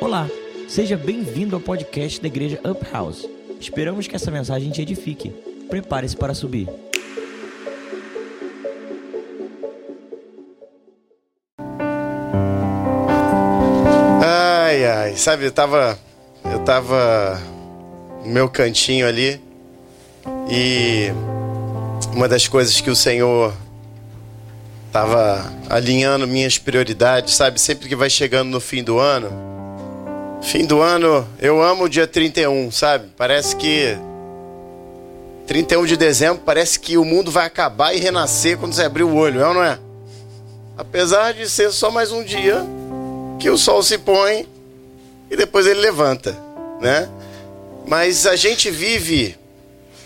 Olá, 0.00 0.26
seja 0.66 0.96
bem-vindo 0.96 1.54
ao 1.54 1.60
podcast 1.60 2.22
da 2.22 2.26
Igreja 2.26 2.58
Up 2.64 2.82
House. 2.90 3.28
Esperamos 3.60 4.08
que 4.08 4.16
essa 4.16 4.30
mensagem 4.30 4.70
te 4.70 4.80
edifique. 4.80 5.28
Prepare-se 5.68 6.16
para 6.16 6.32
subir. 6.32 6.66
Ai, 14.22 14.86
ai, 14.86 15.16
sabe, 15.16 15.44
eu 15.44 15.52
tava. 15.52 15.98
Eu 16.50 16.60
tava 16.60 17.38
no 18.24 18.32
meu 18.32 18.48
cantinho 18.48 19.06
ali 19.06 19.38
e 20.50 21.10
uma 22.14 22.26
das 22.26 22.48
coisas 22.48 22.80
que 22.80 22.88
o 22.88 22.96
Senhor 22.96 23.52
tava 24.90 25.44
alinhando 25.68 26.26
minhas 26.26 26.56
prioridades, 26.56 27.34
sabe? 27.34 27.60
Sempre 27.60 27.86
que 27.86 27.94
vai 27.94 28.08
chegando 28.08 28.48
no 28.48 28.60
fim 28.60 28.82
do 28.82 28.98
ano. 28.98 29.59
Fim 30.42 30.64
do 30.64 30.80
ano, 30.80 31.26
eu 31.38 31.62
amo 31.62 31.84
o 31.84 31.88
dia 31.88 32.06
31, 32.06 32.70
sabe? 32.72 33.08
Parece 33.16 33.54
que 33.54 33.96
31 35.46 35.84
de 35.84 35.96
dezembro 35.96 36.42
parece 36.44 36.80
que 36.80 36.96
o 36.96 37.04
mundo 37.04 37.30
vai 37.30 37.46
acabar 37.46 37.94
e 37.94 37.98
renascer 37.98 38.56
quando 38.56 38.72
você 38.72 38.82
abrir 38.82 39.02
o 39.02 39.14
olho, 39.14 39.40
é 39.40 39.46
ou 39.46 39.54
não 39.54 39.62
é? 39.62 39.78
Apesar 40.78 41.34
de 41.34 41.48
ser 41.48 41.70
só 41.72 41.90
mais 41.90 42.10
um 42.10 42.24
dia 42.24 42.64
que 43.38 43.50
o 43.50 43.58
sol 43.58 43.82
se 43.82 43.98
põe 43.98 44.48
e 45.30 45.36
depois 45.36 45.66
ele 45.66 45.80
levanta, 45.80 46.36
né? 46.80 47.08
Mas 47.86 48.26
a 48.26 48.34
gente 48.34 48.70
vive, 48.70 49.36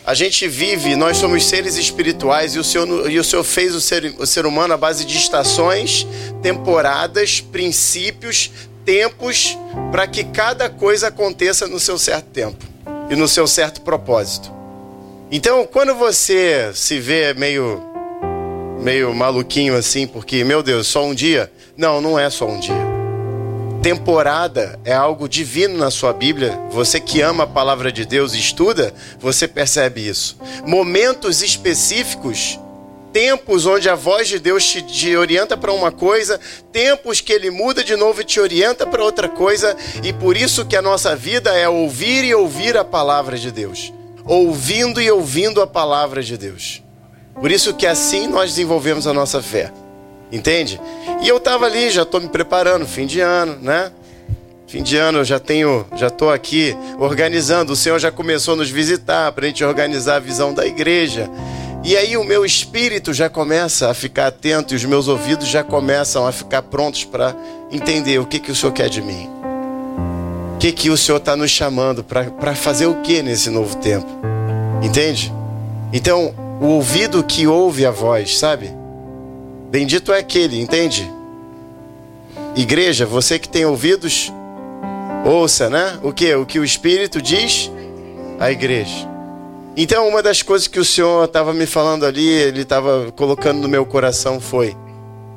a 0.05 0.15
gente 0.15 0.49
vive, 0.49 0.97
nós 0.97 1.17
somos 1.17 1.47
seres 1.47 1.77
espirituais 1.77 2.55
e 2.55 2.59
o 2.59 2.65
Senhor, 2.65 3.11
e 3.11 3.19
o 3.19 3.25
Senhor 3.25 3.45
fez 3.45 3.75
o 3.75 3.81
ser, 3.81 4.15
o 4.19 4.27
ser 4.27 4.47
humano 4.47 4.75
à 4.75 4.77
base 4.77 5.05
de 5.05 5.17
estações, 5.17 6.07
temporadas, 6.43 7.41
princípios, 7.41 8.51
tempos, 8.85 9.57
para 9.91 10.07
que 10.07 10.25
cada 10.25 10.69
coisa 10.69 11.09
aconteça 11.09 11.67
no 11.67 11.81
seu 11.81 11.99
certo 11.99 12.27
tempo 12.27 12.65
e 13.11 13.17
no 13.17 13.29
seu 13.29 13.47
certo 13.47 13.81
propósito. 13.81 14.53
Então, 15.31 15.67
quando 15.67 15.95
você 15.95 16.71
se 16.75 16.99
vê 16.99 17.35
meio 17.35 17.83
meio 18.81 19.15
maluquinho 19.15 19.75
assim, 19.75 20.07
porque 20.07 20.45
meu 20.45 20.63
Deus, 20.63 20.87
só 20.87 21.05
um 21.07 21.15
dia? 21.15 21.51
Não, 21.77 22.03
não 22.03 22.19
é 22.19 22.29
só 22.29 22.47
um 22.47 22.61
dia. 22.61 22.95
Temporada 23.83 24.79
é 24.85 24.93
algo 24.95 25.29
divino 25.29 25.77
na 25.77 25.91
sua 25.91 26.13
Bíblia. 26.13 26.59
Você 26.71 27.01
que 27.01 27.21
ama 27.21 27.45
a 27.45 27.47
palavra 27.47 27.91
de 27.91 28.05
Deus 28.05 28.35
e 28.35 28.39
estuda, 28.39 28.95
você 29.19 29.49
percebe 29.49 30.07
isso. 30.07 30.39
Momentos 30.67 31.43
específicos 31.43 32.59
tempos 33.15 33.65
onde 33.65 33.89
a 33.89 33.95
voz 33.95 34.27
de 34.27 34.41
Deus 34.41 34.67
te, 34.67 34.83
te 34.83 35.17
orienta 35.17 35.57
para 35.57 35.73
uma 35.73 35.93
coisa, 35.93 36.41
tempos 36.73 37.21
que 37.21 37.33
ele 37.33 37.49
muda 37.49 37.85
de 37.85 37.95
novo 37.95 38.21
e 38.21 38.25
te 38.25 38.41
orienta 38.41 38.85
para 38.85 39.05
outra 39.05 39.29
coisa, 39.29 39.77
e 40.03 40.13
por 40.13 40.37
isso 40.37 40.67
que 40.67 40.75
a 40.75 40.83
nossa 40.83 41.15
vida 41.15 41.57
é 41.57 41.69
ouvir 41.69 42.25
e 42.25 42.35
ouvir 42.35 42.77
a 42.77 42.85
palavra 42.85 43.39
de 43.39 43.53
Deus. 43.53 43.93
Ouvindo 44.25 45.01
e 45.01 45.09
ouvindo 45.09 45.63
a 45.63 45.67
palavra 45.67 46.25
de 46.25 46.37
Deus. 46.37 46.83
Por 47.37 47.53
isso 47.53 47.75
que 47.75 47.87
assim 47.87 48.27
nós 48.27 48.51
desenvolvemos 48.51 49.07
a 49.07 49.13
nossa 49.13 49.41
fé. 49.41 49.71
Entende? 50.33 50.81
E 51.23 51.29
eu 51.29 51.37
estava 51.37 51.67
ali, 51.67 51.91
já 51.91 52.03
estou 52.03 52.21
me 52.21 52.29
preparando, 52.29 52.85
fim 52.85 53.07
de 53.07 53.21
ano, 53.21 53.57
né? 53.63 53.93
Fim 54.67 54.83
de 54.83 54.97
ano 54.97 55.19
eu 55.19 55.25
já 55.25 55.39
tenho, 55.39 55.87
já 55.95 56.09
estou 56.09 56.33
aqui 56.33 56.77
organizando. 56.99 57.75
O 57.75 57.77
Senhor 57.77 58.01
já 58.01 58.11
começou 58.11 58.55
a 58.55 58.57
nos 58.57 58.71
visitar 58.71 59.31
para 59.31 59.45
a 59.45 59.49
gente 59.49 59.63
organizar 59.63 60.17
a 60.17 60.21
visão 60.21 60.53
da 60.53 60.67
igreja. 60.67 61.31
E 61.85 61.99
aí 61.99 62.17
o 62.17 62.25
meu 62.25 62.47
espírito 62.47 63.13
já 63.13 63.29
começa 63.29 63.91
a 63.91 63.95
ficar 63.95 64.29
atento 64.29 64.73
e 64.73 64.77
os 64.77 64.87
meus 64.87 65.07
ouvidos 65.07 65.47
já 65.47 65.63
começam 65.63 66.27
a 66.27 66.33
ficar 66.33 66.63
prontos 66.63 67.05
para 67.05 67.37
entender 67.71 68.19
o 68.19 68.25
que, 68.25 68.39
que 68.39 68.51
o 68.51 68.57
Senhor 68.57 68.73
quer 68.73 68.89
de 68.89 69.03
mim. 69.03 69.29
O 70.55 70.59
que, 70.59 70.73
que 70.73 70.89
o 70.89 70.97
Senhor 70.97 71.19
está 71.19 71.37
nos 71.37 71.51
chamando 71.51 72.03
para 72.03 72.55
fazer 72.55 72.87
o 72.87 73.03
que 73.03 73.23
nesse 73.23 73.51
novo 73.51 73.77
tempo. 73.77 74.09
Entende? 74.83 75.31
Então, 75.93 76.35
o 76.59 76.69
ouvido 76.69 77.23
que 77.23 77.47
ouve 77.47 77.85
a 77.85 77.91
voz, 77.91 78.39
sabe? 78.39 78.75
Bendito 79.71 80.11
é 80.11 80.21
aquele, 80.21 80.59
entende? 80.59 81.07
Igreja, 82.57 83.05
você 83.05 83.39
que 83.39 83.49
tem 83.49 83.67
ouvidos, 83.67 84.33
ouça, 85.23 85.69
né? 85.69 85.99
O 86.03 86.15
que? 86.15 86.35
O 86.35 86.47
que 86.47 86.59
o 86.59 86.65
Espírito 86.65 87.21
diz 87.21 87.71
à 88.41 88.51
igreja. 88.51 89.14
Então, 89.77 90.09
uma 90.09 90.23
das 90.23 90.41
coisas 90.41 90.69
que 90.69 90.79
o 90.79 90.85
Senhor 90.85 91.25
estava 91.25 91.53
me 91.53 91.67
falando 91.67 92.07
ali, 92.07 92.29
ele 92.29 92.63
estava 92.63 93.11
colocando 93.13 93.61
no 93.61 93.69
meu 93.69 93.85
coração 93.85 94.41
foi: 94.41 94.77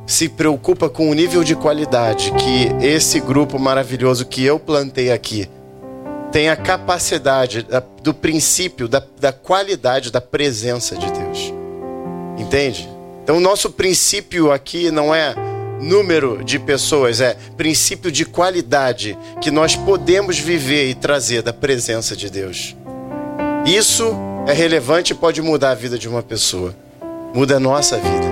se 0.06 0.30
preocupa 0.30 0.90
com 0.90 1.10
o 1.10 1.14
nível 1.14 1.44
de 1.44 1.56
qualidade 1.56 2.32
que 2.34 2.86
esse 2.86 3.20
grupo 3.20 3.58
maravilhoso 3.58 4.26
que 4.26 4.46
eu 4.46 4.60
plantei 4.60 5.12
aqui 5.12 5.50
tem 6.32 6.50
a 6.50 6.56
capacidade 6.56 7.66
do 8.04 8.14
princípio, 8.14 8.88
da, 8.88 9.02
da 9.20 9.32
qualidade 9.34 10.12
da 10.12 10.22
presença 10.22 10.96
de 10.96 11.12
Deus. 11.12 11.54
Entende? 12.38 12.88
Então, 13.24 13.38
o 13.38 13.42
nosso 13.42 13.72
princípio 13.72 14.52
aqui 14.52 14.92
não 14.92 15.14
é 15.14 15.34
número 15.82 16.44
de 16.44 16.60
pessoas, 16.60 17.22
é 17.22 17.36
princípio 17.58 18.12
de 18.12 18.24
qualidade 18.24 19.18
que 19.42 19.52
nós 19.52 19.76
podemos 19.76 20.38
viver 20.38 20.90
e 20.90 20.96
trazer 20.96 21.42
da 21.42 21.52
presença 21.52 22.16
de 22.16 22.30
Deus. 22.30 22.77
Isso 23.68 24.16
é 24.48 24.54
relevante 24.54 25.12
e 25.12 25.16
pode 25.16 25.42
mudar 25.42 25.72
a 25.72 25.76
vida 25.76 26.00
de 26.00 26.08
uma 26.08 26.24
pessoa. 26.24 26.74
Muda 27.34 27.58
a 27.58 27.60
nossa 27.60 27.98
vida. 27.98 28.26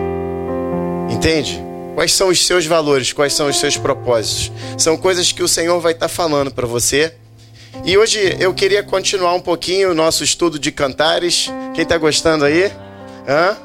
Entende? 1.12 1.62
Quais 1.94 2.14
são 2.14 2.30
os 2.30 2.46
seus 2.46 2.66
valores? 2.66 3.12
Quais 3.12 3.34
são 3.34 3.50
os 3.50 3.60
seus 3.60 3.76
propósitos? 3.76 4.50
São 4.78 4.96
coisas 4.96 5.34
que 5.34 5.44
o 5.44 5.48
Senhor 5.48 5.78
vai 5.82 5.92
estar 5.92 6.08
falando 6.08 6.52
para 6.52 6.66
você. 6.66 7.14
E 7.84 7.98
hoje 7.98 8.38
eu 8.40 8.54
queria 8.54 8.82
continuar 8.82 9.34
um 9.34 9.42
pouquinho 9.42 9.92
o 9.92 9.94
nosso 9.94 10.24
estudo 10.24 10.58
de 10.58 10.72
cantares. 10.72 11.52
Quem 11.74 11.84
está 11.84 11.98
gostando 11.98 12.46
aí? 12.46 12.72
Hã? 13.28 13.58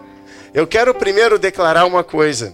Eu 0.52 0.66
quero 0.66 0.92
primeiro 0.92 1.38
declarar 1.38 1.84
uma 1.84 2.02
coisa. 2.02 2.52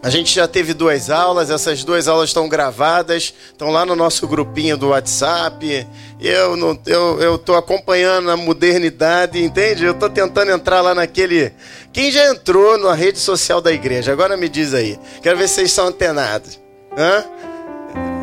A 0.00 0.10
gente 0.10 0.32
já 0.32 0.46
teve 0.46 0.72
duas 0.72 1.10
aulas, 1.10 1.50
essas 1.50 1.82
duas 1.82 2.06
aulas 2.06 2.30
estão 2.30 2.48
gravadas, 2.48 3.34
estão 3.50 3.70
lá 3.70 3.84
no 3.84 3.96
nosso 3.96 4.28
grupinho 4.28 4.76
do 4.76 4.90
WhatsApp. 4.90 5.86
Eu 6.20 6.56
não, 6.56 6.78
eu, 6.86 7.20
eu 7.20 7.36
tô 7.36 7.56
acompanhando 7.56 8.30
a 8.30 8.36
modernidade, 8.36 9.42
entende? 9.42 9.84
Eu 9.84 9.94
tô 9.94 10.08
tentando 10.08 10.52
entrar 10.52 10.80
lá 10.82 10.94
naquele. 10.94 11.52
Quem 11.92 12.12
já 12.12 12.30
entrou 12.30 12.78
na 12.78 12.94
rede 12.94 13.18
social 13.18 13.60
da 13.60 13.72
igreja? 13.72 14.12
Agora 14.12 14.36
me 14.36 14.48
diz 14.48 14.72
aí. 14.72 14.96
Quero 15.20 15.36
ver 15.36 15.48
se 15.48 15.56
vocês 15.56 15.72
são 15.72 15.88
antenados. 15.88 16.60
Hã? 16.96 17.24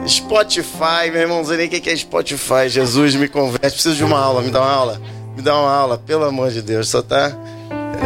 Spotify, 0.08 1.12
meu 1.12 1.22
irmão, 1.22 1.40
não 1.40 1.46
sei 1.46 1.58
nem 1.58 1.68
o 1.68 1.70
que 1.70 1.90
é 1.90 1.96
Spotify. 1.96 2.70
Jesus 2.70 3.16
me 3.16 3.28
converte. 3.28 3.74
Preciso 3.74 3.96
de 3.96 4.04
uma 4.04 4.20
aula, 4.20 4.42
me 4.42 4.50
dá 4.50 4.62
uma 4.62 4.72
aula. 4.72 5.02
Me 5.36 5.42
dá 5.42 5.54
uma 5.60 5.72
aula, 5.72 5.98
pelo 5.98 6.24
amor 6.24 6.52
de 6.52 6.62
Deus. 6.62 6.88
Só 6.88 7.02
tá. 7.02 7.34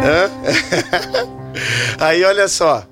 Hã? 0.02 0.28
aí 2.00 2.24
olha 2.24 2.48
só. 2.48 2.89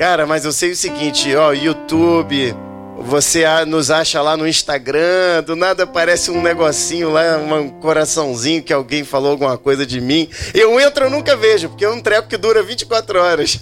Cara, 0.00 0.24
mas 0.24 0.46
eu 0.46 0.52
sei 0.52 0.70
o 0.70 0.76
seguinte, 0.76 1.36
ó, 1.36 1.52
YouTube, 1.52 2.56
você 3.00 3.44
nos 3.66 3.90
acha 3.90 4.22
lá 4.22 4.34
no 4.34 4.48
Instagram, 4.48 5.42
do 5.44 5.54
nada 5.54 5.82
aparece 5.82 6.30
um 6.30 6.40
negocinho 6.40 7.10
lá, 7.10 7.36
um 7.36 7.68
coraçãozinho 7.68 8.62
que 8.62 8.72
alguém 8.72 9.04
falou 9.04 9.32
alguma 9.32 9.58
coisa 9.58 9.84
de 9.84 10.00
mim. 10.00 10.26
Eu 10.54 10.80
entro, 10.80 11.04
eu 11.04 11.10
nunca 11.10 11.36
vejo, 11.36 11.68
porque 11.68 11.84
é 11.84 11.90
um 11.90 12.00
treco 12.00 12.28
que 12.28 12.38
dura 12.38 12.62
24 12.62 13.20
horas. 13.20 13.58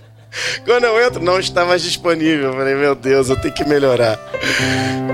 Quando 0.64 0.84
eu 0.84 1.06
entro, 1.06 1.22
não 1.22 1.38
está 1.38 1.66
mais 1.66 1.82
disponível. 1.82 2.52
Eu 2.52 2.54
falei, 2.54 2.74
meu 2.74 2.94
Deus, 2.94 3.28
eu 3.28 3.36
tenho 3.38 3.52
que 3.52 3.68
melhorar. 3.68 4.18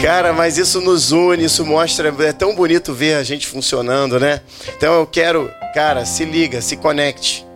Cara, 0.00 0.32
mas 0.32 0.56
isso 0.56 0.80
nos 0.80 1.10
une, 1.10 1.46
isso 1.46 1.66
mostra. 1.66 2.14
É 2.20 2.32
tão 2.32 2.54
bonito 2.54 2.94
ver 2.94 3.14
a 3.14 3.24
gente 3.24 3.44
funcionando, 3.44 4.20
né? 4.20 4.40
Então 4.76 5.00
eu 5.00 5.06
quero, 5.06 5.50
cara, 5.74 6.04
se 6.04 6.24
liga, 6.24 6.60
se 6.62 6.76
conecte. 6.76 7.49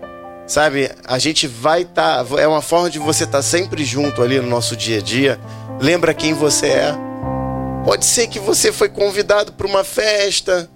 Sabe, 0.46 0.90
a 1.06 1.18
gente 1.18 1.46
vai 1.46 1.82
estar. 1.82 2.24
Tá, 2.24 2.40
é 2.40 2.46
uma 2.46 2.60
forma 2.60 2.90
de 2.90 2.98
você 2.98 3.24
estar 3.24 3.38
tá 3.38 3.42
sempre 3.42 3.84
junto 3.84 4.22
ali 4.22 4.38
no 4.40 4.46
nosso 4.48 4.76
dia 4.76 4.98
a 4.98 5.02
dia. 5.02 5.40
Lembra 5.80 6.12
quem 6.12 6.34
você 6.34 6.66
é. 6.66 6.94
Pode 7.84 8.04
ser 8.04 8.28
que 8.28 8.38
você 8.38 8.70
foi 8.72 8.88
convidado 8.88 9.52
para 9.52 9.66
uma 9.66 9.84
festa, 9.84 10.70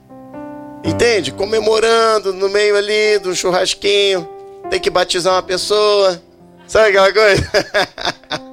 entende? 0.84 1.32
Comemorando 1.32 2.32
no 2.32 2.48
meio 2.48 2.76
ali 2.76 3.18
um 3.24 3.34
churrasquinho. 3.34 4.28
Tem 4.70 4.80
que 4.80 4.90
batizar 4.90 5.34
uma 5.34 5.42
pessoa. 5.42 6.20
Sabe 6.66 6.88
aquela 6.88 7.12
coisa? 7.12 7.50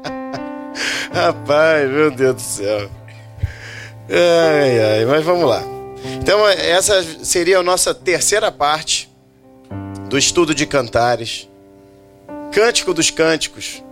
Rapaz, 1.12 1.90
meu 1.90 2.12
Deus 2.12 2.36
do 2.36 2.42
céu. 2.42 2.90
Ai, 4.10 5.00
ai, 5.00 5.06
mas 5.06 5.24
vamos 5.24 5.50
lá. 5.50 5.64
Então, 6.22 6.48
essa 6.48 7.04
seria 7.24 7.60
a 7.60 7.64
nossa 7.64 7.94
terceira 7.94 8.52
parte 8.52 9.15
do 10.10 10.18
estudo 10.18 10.54
de 10.54 10.66
cantares, 10.66 11.50
Cântico 12.52 12.94
dos 12.94 13.10
Cânticos, 13.10 13.84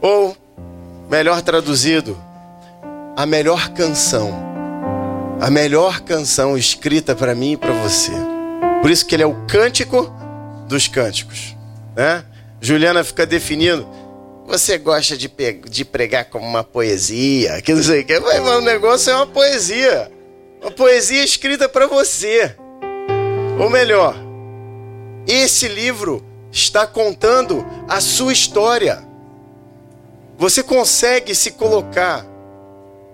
ou, 0.00 0.36
melhor 1.08 1.42
traduzido, 1.42 2.18
a 3.16 3.24
melhor 3.26 3.68
canção, 3.70 4.32
a 5.40 5.50
melhor 5.50 6.00
canção 6.00 6.56
escrita 6.56 7.14
para 7.14 7.34
mim 7.34 7.52
e 7.52 7.56
para 7.56 7.72
você. 7.72 8.12
Por 8.80 8.90
isso 8.90 9.06
que 9.06 9.14
ele 9.14 9.22
é 9.22 9.26
o 9.26 9.46
Cântico 9.46 10.12
dos 10.66 10.88
Cânticos, 10.88 11.56
né? 11.94 12.24
Juliana 12.60 13.04
fica 13.04 13.26
definindo 13.26 13.86
você 14.46 14.76
gosta 14.76 15.16
de, 15.16 15.30
de 15.68 15.84
pregar 15.84 16.26
como 16.26 16.46
uma 16.46 16.64
poesia, 16.64 17.62
que 17.62 17.72
não 17.72 17.82
sei 17.82 18.00
o 18.00 18.04
que, 18.04 18.18
mas 18.20 18.40
o 18.40 18.60
negócio 18.60 19.10
é 19.10 19.16
uma 19.16 19.26
poesia. 19.26 20.10
Uma 20.60 20.70
poesia 20.70 21.24
escrita 21.24 21.68
para 21.68 21.86
você. 21.86 22.54
Ou 23.58 23.70
melhor, 23.70 24.14
esse 25.26 25.68
livro 25.68 26.24
está 26.50 26.86
contando 26.86 27.64
a 27.88 28.00
sua 28.00 28.32
história. 28.32 29.06
Você 30.38 30.62
consegue 30.62 31.34
se 31.34 31.52
colocar 31.52 32.26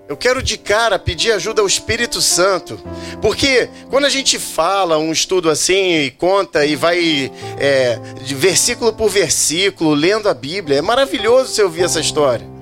eu 0.08 0.16
quero 0.16 0.42
de 0.42 0.56
cara 0.56 0.98
pedir 0.98 1.32
ajuda 1.32 1.60
ao 1.60 1.66
Espírito 1.66 2.22
Santo, 2.22 2.80
porque 3.20 3.68
quando 3.90 4.06
a 4.06 4.08
gente 4.08 4.38
fala 4.38 4.96
um 4.96 5.12
estudo 5.12 5.50
assim 5.50 5.98
e 5.98 6.10
conta 6.10 6.64
e 6.64 6.74
vai 6.74 7.30
é, 7.58 7.98
de 8.24 8.34
versículo 8.34 8.90
por 8.90 9.10
versículo 9.10 9.92
lendo 9.92 10.26
a 10.26 10.32
Bíblia, 10.32 10.78
é 10.78 10.82
maravilhoso 10.82 11.52
você 11.52 11.62
ouvir 11.62 11.82
essa 11.82 12.00
história. 12.00 12.57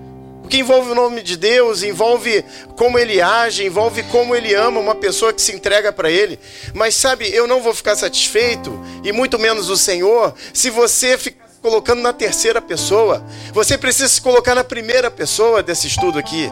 Porque 0.46 0.58
envolve 0.58 0.92
o 0.92 0.94
nome 0.94 1.24
de 1.24 1.36
Deus, 1.36 1.82
envolve 1.82 2.44
como 2.76 2.96
ele 3.00 3.20
age, 3.20 3.66
envolve 3.66 4.04
como 4.04 4.32
ele 4.32 4.54
ama 4.54 4.78
uma 4.78 4.94
pessoa 4.94 5.32
que 5.32 5.42
se 5.42 5.52
entrega 5.52 5.92
para 5.92 6.08
ele. 6.08 6.38
Mas 6.72 6.94
sabe, 6.94 7.28
eu 7.34 7.48
não 7.48 7.60
vou 7.60 7.74
ficar 7.74 7.96
satisfeito, 7.96 8.80
e 9.02 9.10
muito 9.10 9.40
menos 9.40 9.68
o 9.68 9.76
Senhor, 9.76 10.32
se 10.54 10.70
você 10.70 11.18
ficar 11.18 11.46
colocando 11.60 12.00
na 12.00 12.12
terceira 12.12 12.62
pessoa. 12.62 13.26
Você 13.52 13.76
precisa 13.76 14.06
se 14.06 14.22
colocar 14.22 14.54
na 14.54 14.62
primeira 14.62 15.10
pessoa 15.10 15.64
desse 15.64 15.88
estudo 15.88 16.16
aqui. 16.16 16.48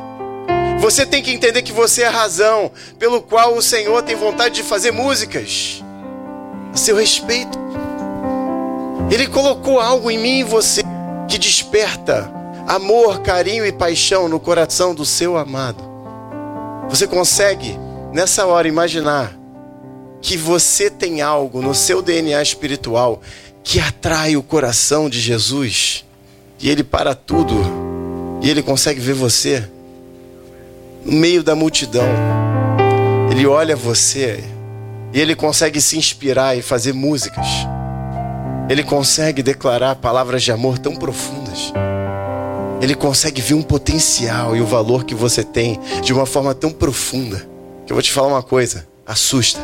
Você 0.81 1.06
tem 1.06 1.23
que 1.23 1.31
entender 1.31 1.62
que 1.62 1.73
você 1.73 2.02
é 2.02 2.08
a 2.08 2.11
razão 2.11 2.73
pelo 2.99 3.23
qual 3.23 3.55
o 3.55 3.62
Senhor 3.62 4.02
tem 4.02 4.17
vontade 4.17 4.56
de 4.56 4.64
fazer 4.64 4.91
músicas 4.91 5.85
a 6.73 6.76
seu 6.76 6.96
respeito. 6.96 7.56
Ele 9.08 9.29
colocou 9.29 9.79
algo 9.79 10.11
em 10.11 10.19
mim 10.19 10.41
e 10.41 10.43
você 10.43 10.82
que 11.29 11.38
desperta 11.38 12.43
amor, 12.67 13.21
carinho 13.21 13.65
e 13.67 13.73
paixão 13.73 14.29
no 14.29 14.41
coração 14.41 14.95
do 14.95 15.05
seu 15.05 15.37
amado. 15.37 15.83
Você 16.89 17.07
consegue, 17.07 17.79
nessa 18.13 18.47
hora, 18.47 18.69
imaginar 18.69 19.37
que 20.21 20.37
você 20.37 20.89
tem 20.89 21.21
algo 21.21 21.61
no 21.61 21.75
seu 21.75 22.01
DNA 22.01 22.41
espiritual 22.41 23.21
que 23.63 23.81
atrai 23.81 24.37
o 24.37 24.43
coração 24.43 25.09
de 25.09 25.21
Jesus 25.21 26.05
e 26.61 26.71
ele 26.71 26.83
para 26.83 27.15
tudo 27.15 27.55
e 28.43 28.49
ele 28.49 28.63
consegue 28.63 29.01
ver 29.01 29.15
você 29.15 29.69
no 31.05 31.13
meio 31.13 31.43
da 31.43 31.55
multidão. 31.55 32.07
Ele 33.31 33.47
olha 33.47 33.77
você 33.77 34.43
e 35.13 35.21
ele 35.21 35.35
consegue 35.35 35.81
se 35.81 35.99
inspirar 35.99 36.57
e 36.57 36.63
fazer 36.63 36.93
músicas. 36.93 37.47
Ele 38.69 38.83
consegue 38.83 39.43
declarar 39.43 39.97
palavras 39.97 40.43
de 40.43 40.53
amor 40.53 40.79
tão 40.79 40.97
profundas. 40.97 41.73
Ele 42.85 42.95
consegue 42.95 43.41
ver 43.41 43.55
um 43.55 43.63
potencial 43.63 44.55
e 44.55 44.61
o 44.61 44.67
valor 44.67 45.05
que 45.05 45.15
você 45.15 45.43
tem 45.43 45.81
de 46.03 46.13
uma 46.13 46.27
forma 46.27 46.55
tão 46.55 46.71
profunda. 46.71 47.39
Que 47.87 47.93
eu 47.93 47.95
vou 47.95 48.03
te 48.03 48.13
falar 48.13 48.29
uma 48.29 48.43
coisa: 48.43 48.87
assusta. 49.07 49.59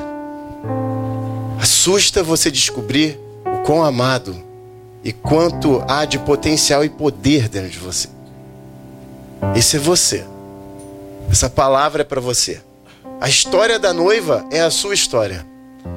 Assusta 1.61 2.23
você 2.23 2.51
descobrir 2.51 3.21
o 3.45 3.59
quão 3.59 3.85
amado 3.85 4.43
e 5.05 5.13
quanto 5.13 5.85
há 5.87 6.07
de 6.07 6.19
potencial 6.19 6.83
e 6.83 6.89
poder 6.89 7.47
dentro 7.47 7.69
de 7.69 7.79
você. 7.79 8.09
Esse 9.55 9.77
é 9.77 9.79
você. 9.79 10.25
Essa 11.31 11.51
palavra 11.51 12.01
é 12.01 12.05
para 12.07 12.23
você. 12.23 12.63
A 13.21 13.29
história 13.29 13.79
da 13.79 13.93
noiva 13.93 14.47
é 14.51 14.63
a 14.63 14.71
sua 14.71 14.95
história. 14.95 15.47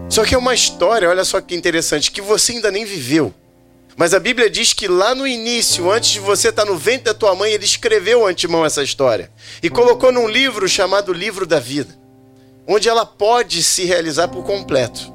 Só 0.10 0.26
que 0.26 0.36
é 0.36 0.38
uma 0.38 0.54
história, 0.54 1.10
olha 1.10 1.24
só 1.24 1.40
que 1.40 1.56
interessante, 1.56 2.12
que 2.12 2.22
você 2.22 2.52
ainda 2.52 2.70
nem 2.70 2.84
viveu. 2.84 3.34
Mas 3.96 4.14
a 4.14 4.20
Bíblia 4.20 4.50
diz 4.50 4.74
que 4.74 4.88
lá 4.88 5.14
no 5.14 5.28
início, 5.28 5.92
antes 5.92 6.12
de 6.12 6.20
você 6.20 6.50
estar 6.50 6.66
no 6.66 6.76
ventre 6.76 7.06
da 7.06 7.14
tua 7.14 7.36
mãe, 7.36 7.52
ele 7.52 7.66
escreveu 7.66 8.26
antemão 8.26 8.66
essa 8.66 8.82
história 8.82 9.32
e 9.62 9.70
colocou 9.70 10.12
num 10.12 10.28
livro 10.28 10.68
chamado 10.68 11.14
Livro 11.14 11.46
da 11.46 11.60
Vida, 11.60 11.96
onde 12.68 12.90
ela 12.90 13.06
pode 13.06 13.62
se 13.62 13.86
realizar 13.86 14.28
por 14.28 14.44
completo. 14.44 15.14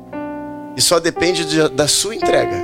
E 0.77 0.81
só 0.81 1.01
depende 1.01 1.45
de, 1.45 1.69
da 1.71 1.89
sua 1.89 2.15
entrega. 2.15 2.57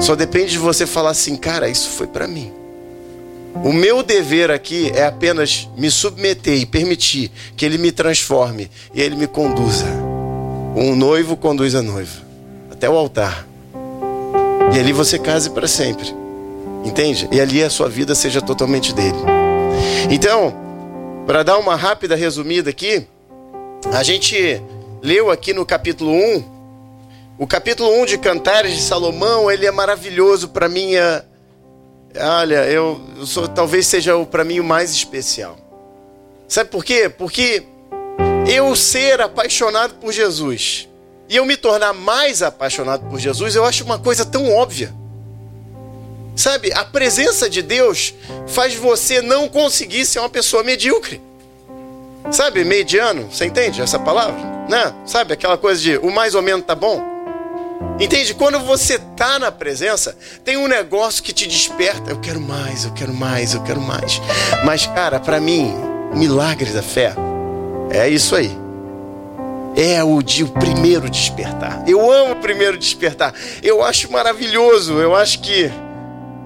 Só 0.00 0.14
depende 0.14 0.52
de 0.52 0.58
você 0.58 0.86
falar 0.86 1.10
assim, 1.10 1.36
cara, 1.36 1.68
isso 1.68 1.90
foi 1.90 2.06
para 2.06 2.28
mim. 2.28 2.52
O 3.64 3.72
meu 3.72 4.02
dever 4.02 4.50
aqui 4.50 4.90
é 4.94 5.06
apenas 5.06 5.68
me 5.76 5.90
submeter 5.90 6.60
e 6.60 6.66
permitir 6.66 7.30
que 7.56 7.64
ele 7.64 7.78
me 7.78 7.92
transforme 7.92 8.70
e 8.92 9.00
ele 9.00 9.16
me 9.16 9.26
conduza. 9.26 9.86
Um 10.76 10.96
noivo 10.96 11.36
conduz 11.36 11.74
a 11.74 11.82
noiva 11.82 12.22
até 12.70 12.88
o 12.88 12.96
altar. 12.96 13.46
E 14.74 14.78
ali 14.78 14.92
você 14.92 15.18
case 15.18 15.50
para 15.50 15.68
sempre. 15.68 16.14
Entende? 16.84 17.28
E 17.32 17.40
ali 17.40 17.62
a 17.62 17.70
sua 17.70 17.88
vida 17.88 18.14
seja 18.14 18.42
totalmente 18.42 18.92
dele. 18.92 19.16
Então, 20.10 20.54
para 21.26 21.42
dar 21.42 21.58
uma 21.58 21.76
rápida 21.76 22.14
resumida 22.14 22.70
aqui, 22.70 23.06
a 23.92 24.02
gente 24.02 24.60
leu 25.02 25.30
aqui 25.30 25.52
no 25.52 25.64
capítulo 25.64 26.10
1, 26.10 26.44
o 27.38 27.46
capítulo 27.46 27.90
1 28.02 28.06
de 28.06 28.18
Cantares 28.18 28.74
de 28.74 28.82
Salomão, 28.82 29.50
ele 29.50 29.66
é 29.66 29.70
maravilhoso 29.70 30.48
para 30.48 30.68
minha 30.68 31.24
Olha, 32.16 32.64
eu, 32.66 33.00
eu 33.16 33.26
sou, 33.26 33.48
talvez 33.48 33.86
seja 33.88 34.12
para 34.26 34.44
mim 34.44 34.60
o 34.60 34.64
mais 34.64 34.92
especial. 34.92 35.56
Sabe 36.46 36.70
por 36.70 36.84
quê? 36.84 37.08
Porque 37.08 37.64
eu 38.46 38.76
ser 38.76 39.20
apaixonado 39.20 39.94
por 39.94 40.12
Jesus 40.12 40.88
e 41.34 41.36
eu 41.36 41.44
me 41.44 41.56
tornar 41.56 41.92
mais 41.92 42.42
apaixonado 42.42 43.10
por 43.10 43.18
Jesus, 43.18 43.56
eu 43.56 43.64
acho 43.64 43.82
uma 43.82 43.98
coisa 43.98 44.24
tão 44.24 44.52
óbvia. 44.52 44.94
Sabe, 46.36 46.72
a 46.72 46.84
presença 46.84 47.50
de 47.50 47.60
Deus 47.60 48.14
faz 48.46 48.76
você 48.76 49.20
não 49.20 49.48
conseguir 49.48 50.06
ser 50.06 50.20
uma 50.20 50.28
pessoa 50.28 50.62
medíocre. 50.62 51.20
Sabe, 52.30 52.62
mediano, 52.62 53.28
você 53.32 53.46
entende 53.46 53.82
essa 53.82 53.98
palavra? 53.98 54.40
Né? 54.68 54.94
Sabe 55.04 55.32
aquela 55.32 55.58
coisa 55.58 55.80
de 55.80 55.96
o 55.98 56.08
mais 56.08 56.36
ou 56.36 56.42
menos 56.42 56.64
tá 56.64 56.76
bom? 56.76 57.02
Entende? 57.98 58.32
Quando 58.32 58.60
você 58.60 58.94
está 58.94 59.36
na 59.36 59.50
presença, 59.50 60.16
tem 60.44 60.56
um 60.56 60.68
negócio 60.68 61.20
que 61.20 61.32
te 61.32 61.48
desperta. 61.48 62.12
Eu 62.12 62.20
quero 62.20 62.40
mais, 62.40 62.84
eu 62.84 62.92
quero 62.92 63.12
mais, 63.12 63.54
eu 63.54 63.62
quero 63.64 63.80
mais. 63.80 64.22
Mas, 64.64 64.86
cara, 64.86 65.18
para 65.18 65.40
mim, 65.40 65.74
milagre 66.14 66.70
da 66.70 66.82
fé 66.82 67.12
é 67.90 68.08
isso 68.08 68.36
aí. 68.36 68.63
É 69.76 70.02
o 70.04 70.22
dia, 70.22 70.44
o 70.44 70.48
primeiro 70.48 71.10
despertar. 71.10 71.82
Eu 71.86 72.10
amo 72.10 72.34
o 72.34 72.36
primeiro 72.36 72.78
despertar. 72.78 73.34
Eu 73.62 73.82
acho 73.82 74.10
maravilhoso. 74.10 74.94
Eu 75.00 75.16
acho 75.16 75.40
que 75.40 75.70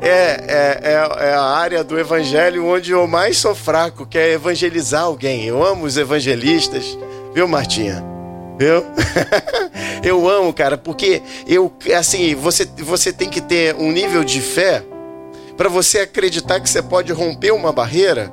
é, 0.01 0.09
é, 0.09 0.81
é, 0.83 1.29
é, 1.29 1.35
a 1.35 1.43
área 1.43 1.83
do 1.83 1.99
evangelho 1.99 2.67
onde 2.67 2.93
eu 2.93 3.07
mais 3.07 3.37
sou 3.37 3.55
fraco, 3.55 4.07
que 4.07 4.17
é 4.17 4.33
evangelizar 4.33 5.03
alguém. 5.03 5.45
Eu 5.45 5.63
amo 5.65 5.85
os 5.85 5.97
evangelistas, 5.97 6.97
viu, 7.35 7.49
Martinha? 7.49 8.05
Viu? 8.59 8.85
eu 10.03 10.29
amo, 10.29 10.53
cara, 10.53 10.79
porque 10.79 11.23
eu 11.47 11.73
assim, 11.97 12.35
você 12.35 12.65
você 12.79 13.13
tem 13.13 13.29
que 13.29 13.41
ter 13.41 13.75
um 13.75 13.93
nível 13.93 14.25
de 14.25 14.41
fé 14.41 14.83
para 15.57 15.69
você 15.69 16.01
acreditar 16.01 16.61
que 16.61 16.69
você 16.69 16.81
pode 16.81 17.13
romper 17.13 17.53
uma 17.53 17.73
barreira 17.73 18.33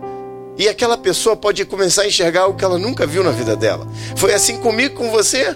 e 0.57 0.69
aquela 0.69 0.97
pessoa 0.97 1.35
pode 1.35 1.63
começar 1.65 2.03
a 2.03 2.07
enxergar 2.07 2.41
algo 2.41 2.57
que 2.57 2.63
ela 2.63 2.77
nunca 2.77 3.05
viu 3.05 3.23
na 3.23 3.31
vida 3.31 3.55
dela. 3.55 3.87
Foi 4.15 4.33
assim 4.33 4.57
comigo 4.57 4.95
com 4.95 5.11
você? 5.11 5.55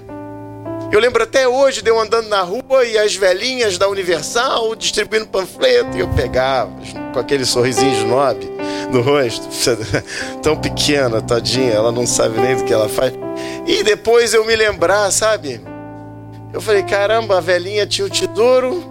Eu 0.91 0.99
lembro 0.99 1.21
até 1.21 1.47
hoje 1.47 1.83
de 1.83 1.89
eu 1.89 1.99
andando 1.99 2.27
na 2.29 2.41
rua 2.41 2.83
e 2.83 2.97
as 2.97 3.15
velhinhas 3.15 3.77
da 3.77 3.87
Universal 3.87 4.75
distribuindo 4.75 5.27
panfleto 5.27 5.95
e 5.95 5.99
eu 5.99 6.07
pegava 6.09 6.71
com 7.13 7.19
aquele 7.19 7.45
sorrisinho 7.45 8.07
nobre 8.07 8.49
no 8.91 9.01
rosto, 9.01 9.47
tão 10.41 10.57
pequena, 10.57 11.21
tadinha, 11.21 11.73
ela 11.73 11.91
não 11.91 12.07
sabe 12.07 12.39
nem 12.39 12.55
do 12.55 12.63
que 12.63 12.73
ela 12.73 12.89
faz. 12.89 13.13
E 13.67 13.83
depois 13.83 14.33
eu 14.33 14.43
me 14.43 14.55
lembrar, 14.55 15.11
sabe? 15.11 15.61
Eu 16.51 16.59
falei, 16.59 16.81
caramba, 16.81 17.37
a 17.37 17.41
velhinha 17.41 17.85
tinha 17.85 18.07
o 18.07 18.09
tesouro 18.09 18.83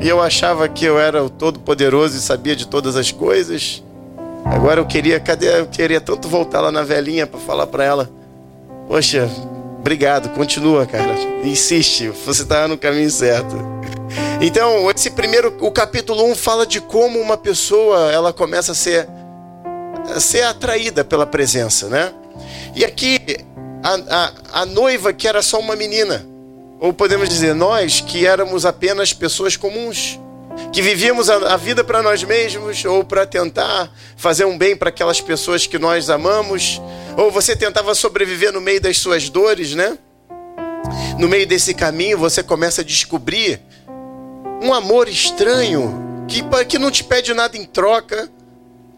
e 0.00 0.08
eu 0.08 0.22
achava 0.22 0.66
que 0.66 0.86
eu 0.86 0.98
era 0.98 1.22
o 1.22 1.28
todo 1.28 1.60
poderoso 1.60 2.16
e 2.16 2.20
sabia 2.20 2.56
de 2.56 2.66
todas 2.66 2.96
as 2.96 3.12
coisas. 3.12 3.82
Agora 4.44 4.80
eu 4.80 4.86
queria, 4.86 5.18
cadê? 5.18 5.60
Eu 5.60 5.66
queria 5.66 6.00
tanto 6.00 6.28
voltar 6.28 6.60
lá 6.60 6.70
na 6.70 6.82
velhinha 6.82 7.26
para 7.26 7.40
falar 7.40 7.66
para 7.66 7.84
ela, 7.84 8.10
poxa, 8.86 9.28
obrigado, 9.78 10.28
continua, 10.30 10.86
cara, 10.86 11.14
insiste, 11.42 12.08
você 12.08 12.42
está 12.42 12.68
no 12.68 12.76
caminho 12.76 13.10
certo. 13.10 13.56
Então, 14.40 14.90
esse 14.90 15.10
primeiro, 15.10 15.56
o 15.60 15.70
capítulo 15.70 16.24
1 16.30 16.34
fala 16.34 16.66
de 16.66 16.80
como 16.80 17.18
uma 17.18 17.36
pessoa, 17.36 18.12
ela 18.12 18.32
começa 18.32 18.72
a 18.72 18.74
ser 18.74 19.08
a 20.14 20.20
ser 20.20 20.42
atraída 20.42 21.02
pela 21.02 21.24
presença, 21.24 21.88
né? 21.88 22.12
E 22.74 22.84
aqui 22.84 23.20
a, 23.82 23.94
a, 23.94 24.60
a 24.62 24.66
noiva 24.66 25.12
que 25.12 25.26
era 25.26 25.40
só 25.40 25.58
uma 25.58 25.74
menina, 25.74 26.26
ou 26.78 26.92
podemos 26.92 27.28
dizer 27.28 27.54
nós 27.54 28.00
que 28.00 28.26
éramos 28.26 28.66
apenas 28.66 29.12
pessoas 29.12 29.56
comuns, 29.56 30.20
que 30.72 30.82
vivíamos 30.82 31.30
a, 31.30 31.56
vida 31.56 31.84
para 31.84 32.02
nós 32.02 32.22
mesmos 32.22 32.84
ou 32.84 33.04
para 33.04 33.26
tentar 33.26 33.90
fazer 34.16 34.44
um 34.44 34.58
bem 34.58 34.76
para 34.76 34.88
aquelas 34.88 35.20
pessoas 35.20 35.66
que 35.66 35.78
nós 35.78 36.10
amamos, 36.10 36.80
ou 37.16 37.30
você 37.30 37.54
tentava 37.54 37.94
sobreviver 37.94 38.52
no 38.52 38.60
meio 38.60 38.80
das 38.80 38.98
suas 38.98 39.28
dores, 39.28 39.74
né? 39.74 39.96
No 41.18 41.28
meio 41.28 41.46
desse 41.46 41.74
caminho 41.74 42.18
você 42.18 42.42
começa 42.42 42.80
a 42.80 42.84
descobrir 42.84 43.60
um 44.62 44.72
amor 44.72 45.08
estranho 45.08 46.26
que, 46.26 46.42
que 46.66 46.78
não 46.78 46.90
te 46.90 47.04
pede 47.04 47.32
nada 47.34 47.56
em 47.56 47.64
troca. 47.64 48.28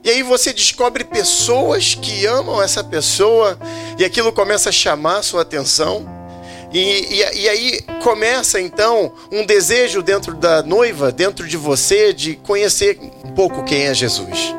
E 0.02 0.10
aí 0.10 0.22
você 0.22 0.52
descobre 0.52 1.04
pessoas 1.04 1.94
que 1.94 2.24
amam 2.26 2.62
essa 2.62 2.82
pessoa 2.84 3.58
e 3.98 4.04
aquilo 4.04 4.32
começa 4.32 4.68
a 4.68 4.72
chamar 4.72 5.18
a 5.18 5.22
sua 5.22 5.42
atenção. 5.42 6.15
E, 6.76 7.22
e, 7.22 7.40
e, 7.40 7.48
aí 7.48 7.80
começa 8.02 8.60
então 8.60 9.10
um 9.32 9.46
desejo 9.46 10.02
dentro 10.02 10.34
da 10.34 10.62
noiva, 10.62 11.10
dentro 11.10 11.48
de 11.48 11.56
você, 11.56 12.12
de 12.12 12.36
conhecer 12.36 12.98
um 13.24 13.30
pouco 13.30 13.64
quem 13.64 13.84
é 13.84 13.94
Jesus. 13.94 14.54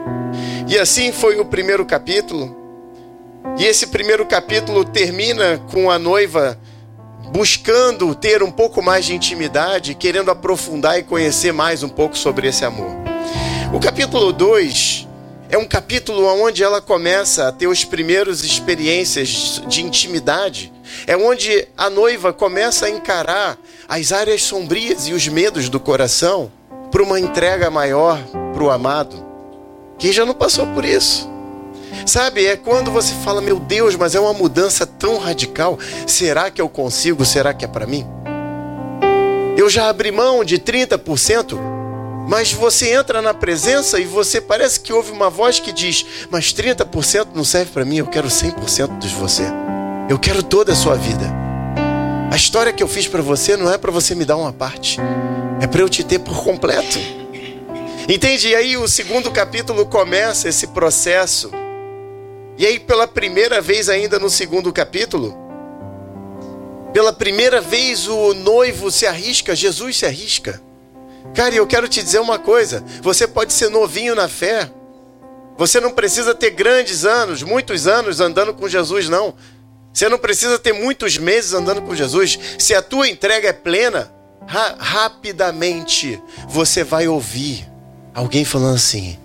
E 0.68 0.80
assim 0.80 1.12
foi 1.12 1.40
o 1.40 1.46
primeiro 1.46 1.86
capítulo. 1.86 2.58
E 3.60 3.66
esse 3.66 3.86
primeiro 3.86 4.26
capítulo 4.26 4.84
termina 4.84 5.62
com 5.72 5.92
a 5.92 6.00
noiva 6.00 6.60
buscando 7.32 8.16
ter 8.16 8.42
um 8.42 8.50
pouco 8.50 8.82
mais 8.82 9.06
de 9.06 9.14
intimidade, 9.14 9.94
querendo 9.94 10.32
aprofundar 10.32 10.98
e 10.98 11.04
conhecer 11.04 11.54
mais 11.54 11.84
um 11.84 11.90
pouco 11.90 12.18
sobre 12.18 12.48
esse 12.48 12.66
amor. 12.66 12.90
O 13.72 13.80
capítulo 13.80 14.34
2 14.34 15.07
é 15.50 15.58
um 15.58 15.66
capítulo 15.66 16.26
onde 16.26 16.64
ela 16.64 16.82
começa 16.82 17.48
a 17.48 17.52
ter 17.52 17.70
as 17.70 17.86
primeiras 17.86 18.44
experiências 18.44 19.62
de 19.68 19.82
intimidade. 19.82 20.74
É 21.06 21.16
onde 21.16 21.68
a 21.78 21.90
noiva 21.90 22.34
começa 22.34 22.86
a 22.86 22.90
encarar 22.90 23.58
as 23.88 24.12
áreas 24.12 24.44
sombrias 24.44 25.08
e 25.08 25.14
os 25.14 25.28
medos 25.28 25.70
do 25.70 25.80
coração 25.80 26.52
para 26.92 27.02
uma 27.02 27.20
entrega 27.20 27.70
maior 27.70 28.22
para 28.54 28.64
o 28.64 28.70
amado. 28.70 29.26
Quem 29.98 30.12
já 30.12 30.26
não 30.26 30.34
passou 30.34 30.68
por 30.68 30.84
isso? 30.84 31.30
Sabe, 32.06 32.46
é 32.46 32.56
quando 32.56 32.92
você 32.92 33.14
fala, 33.24 33.42
meu 33.42 33.60
Deus, 33.60 33.96
mas 33.96 34.16
é 34.16 34.20
uma 34.20 34.34
mudança 34.34 34.86
tão 34.86 35.18
radical. 35.18 35.80
Será 36.06 36.52
que 36.52 36.62
eu 36.62 36.70
consigo? 36.70 37.26
Será 37.26 37.54
que 37.54 37.66
é 37.66 37.68
para 37.68 37.88
mim? 37.88 38.06
Eu 39.58 39.70
já 39.70 39.90
abri 39.90 40.12
mão 40.12 40.44
de 40.44 40.60
30%, 40.60 41.58
mas 42.28 42.52
você 42.52 42.92
entra 42.94 43.22
na 43.22 43.34
presença 43.34 44.00
e 44.00 44.06
você 44.06 44.42
parece 44.42 44.80
que 44.80 44.94
ouve 44.94 45.12
uma 45.12 45.30
voz 45.30 45.60
que 45.60 45.72
diz: 45.72 46.06
Mas 46.30 46.54
30% 46.54 47.30
não 47.34 47.44
serve 47.44 47.72
para 47.72 47.86
mim, 47.86 47.98
eu 47.98 48.08
quero 48.08 48.28
100% 48.28 49.00
de 49.00 49.08
você. 49.10 49.44
Eu 50.10 50.20
quero 50.20 50.44
toda 50.44 50.74
a 50.74 50.76
sua 50.76 50.96
vida. 50.96 51.26
A 52.32 52.36
história 52.36 52.74
que 52.74 52.84
eu 52.84 52.88
fiz 52.88 53.08
para 53.08 53.22
você 53.22 53.58
não 53.58 53.72
é 53.72 53.78
para 53.78 53.92
você 53.92 54.14
me 54.14 54.26
dar 54.26 54.38
uma 54.38 54.54
parte, 54.54 55.00
é 55.62 55.68
para 55.68 55.82
eu 55.82 55.90
te 55.90 56.04
ter 56.04 56.20
por 56.20 56.44
completo. 56.44 57.00
Entende? 58.08 58.50
E 58.50 58.56
aí 58.56 58.78
o 58.78 58.88
segundo 58.88 59.32
capítulo 59.32 59.86
começa 59.86 60.48
esse 60.48 60.68
processo 60.68 61.50
e 62.58 62.66
aí, 62.66 62.80
pela 62.80 63.08
primeira 63.08 63.62
vez, 63.62 63.88
ainda 63.88 64.18
no 64.18 64.32
segundo 64.32 64.74
capítulo, 64.74 65.38
pela 66.92 67.14
primeira 67.14 67.62
vez 67.62 68.08
o 68.08 68.34
noivo 68.34 68.90
se 68.90 69.06
arrisca, 69.06 69.56
Jesus 69.56 69.98
se 69.98 70.08
arrisca. 70.08 70.60
Cara, 71.34 71.54
eu 71.54 71.68
quero 71.68 71.88
te 71.88 72.02
dizer 72.02 72.20
uma 72.20 72.40
coisa: 72.40 72.84
você 73.02 73.28
pode 73.28 73.54
ser 73.54 73.70
novinho 73.70 74.16
na 74.16 74.28
fé, 74.28 74.70
você 75.58 75.80
não 75.80 75.92
precisa 75.92 76.36
ter 76.36 76.52
grandes 76.52 77.06
anos, 77.06 77.42
muitos 77.44 77.88
anos 77.88 78.20
andando 78.20 78.54
com 78.54 78.68
Jesus, 78.68 79.10
não. 79.10 79.34
Você 79.94 80.08
não 80.08 80.20
precisa 80.20 80.60
ter 80.60 80.74
muitos 80.74 81.18
meses 81.18 81.54
andando 81.54 81.82
com 81.82 81.96
Jesus. 81.96 82.38
Se 82.60 82.76
a 82.76 82.84
tua 82.84 83.10
entrega 83.10 83.50
é 83.50 83.54
plena, 83.54 84.12
ra 84.46 84.76
rapidamente 84.78 86.22
você 86.48 86.84
vai 86.84 87.08
ouvir 87.08 87.68
alguém 88.14 88.46
falando 88.46 88.76
assim: 88.76 89.18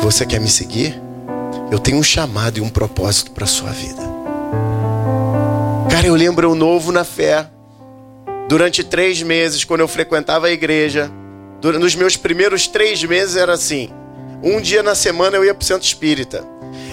Você 0.00 0.24
quer 0.24 0.40
me 0.40 0.48
seguir? 0.48 1.00
Eu 1.70 1.78
tenho 1.80 1.98
um 1.98 2.02
chamado 2.04 2.58
e 2.58 2.60
um 2.60 2.68
propósito 2.68 3.32
para 3.32 3.44
a 3.44 3.48
sua 3.48 3.70
vida. 3.70 4.02
Cara, 5.90 6.06
eu 6.06 6.14
lembro 6.14 6.50
o 6.50 6.54
novo 6.54 6.92
na 6.92 7.02
fé. 7.02 7.48
Durante 8.48 8.84
três 8.84 9.22
meses, 9.22 9.64
quando 9.64 9.80
eu 9.80 9.88
frequentava 9.88 10.46
a 10.48 10.50
igreja, 10.50 11.10
nos 11.62 11.94
meus 11.94 12.16
primeiros 12.16 12.66
três 12.66 13.02
meses 13.02 13.36
era 13.36 13.54
assim: 13.54 13.90
um 14.42 14.60
dia 14.60 14.82
na 14.82 14.94
semana 14.94 15.36
eu 15.36 15.44
ia 15.44 15.54
para 15.54 15.62
o 15.62 15.66
centro 15.66 15.86
espírita, 15.86 16.46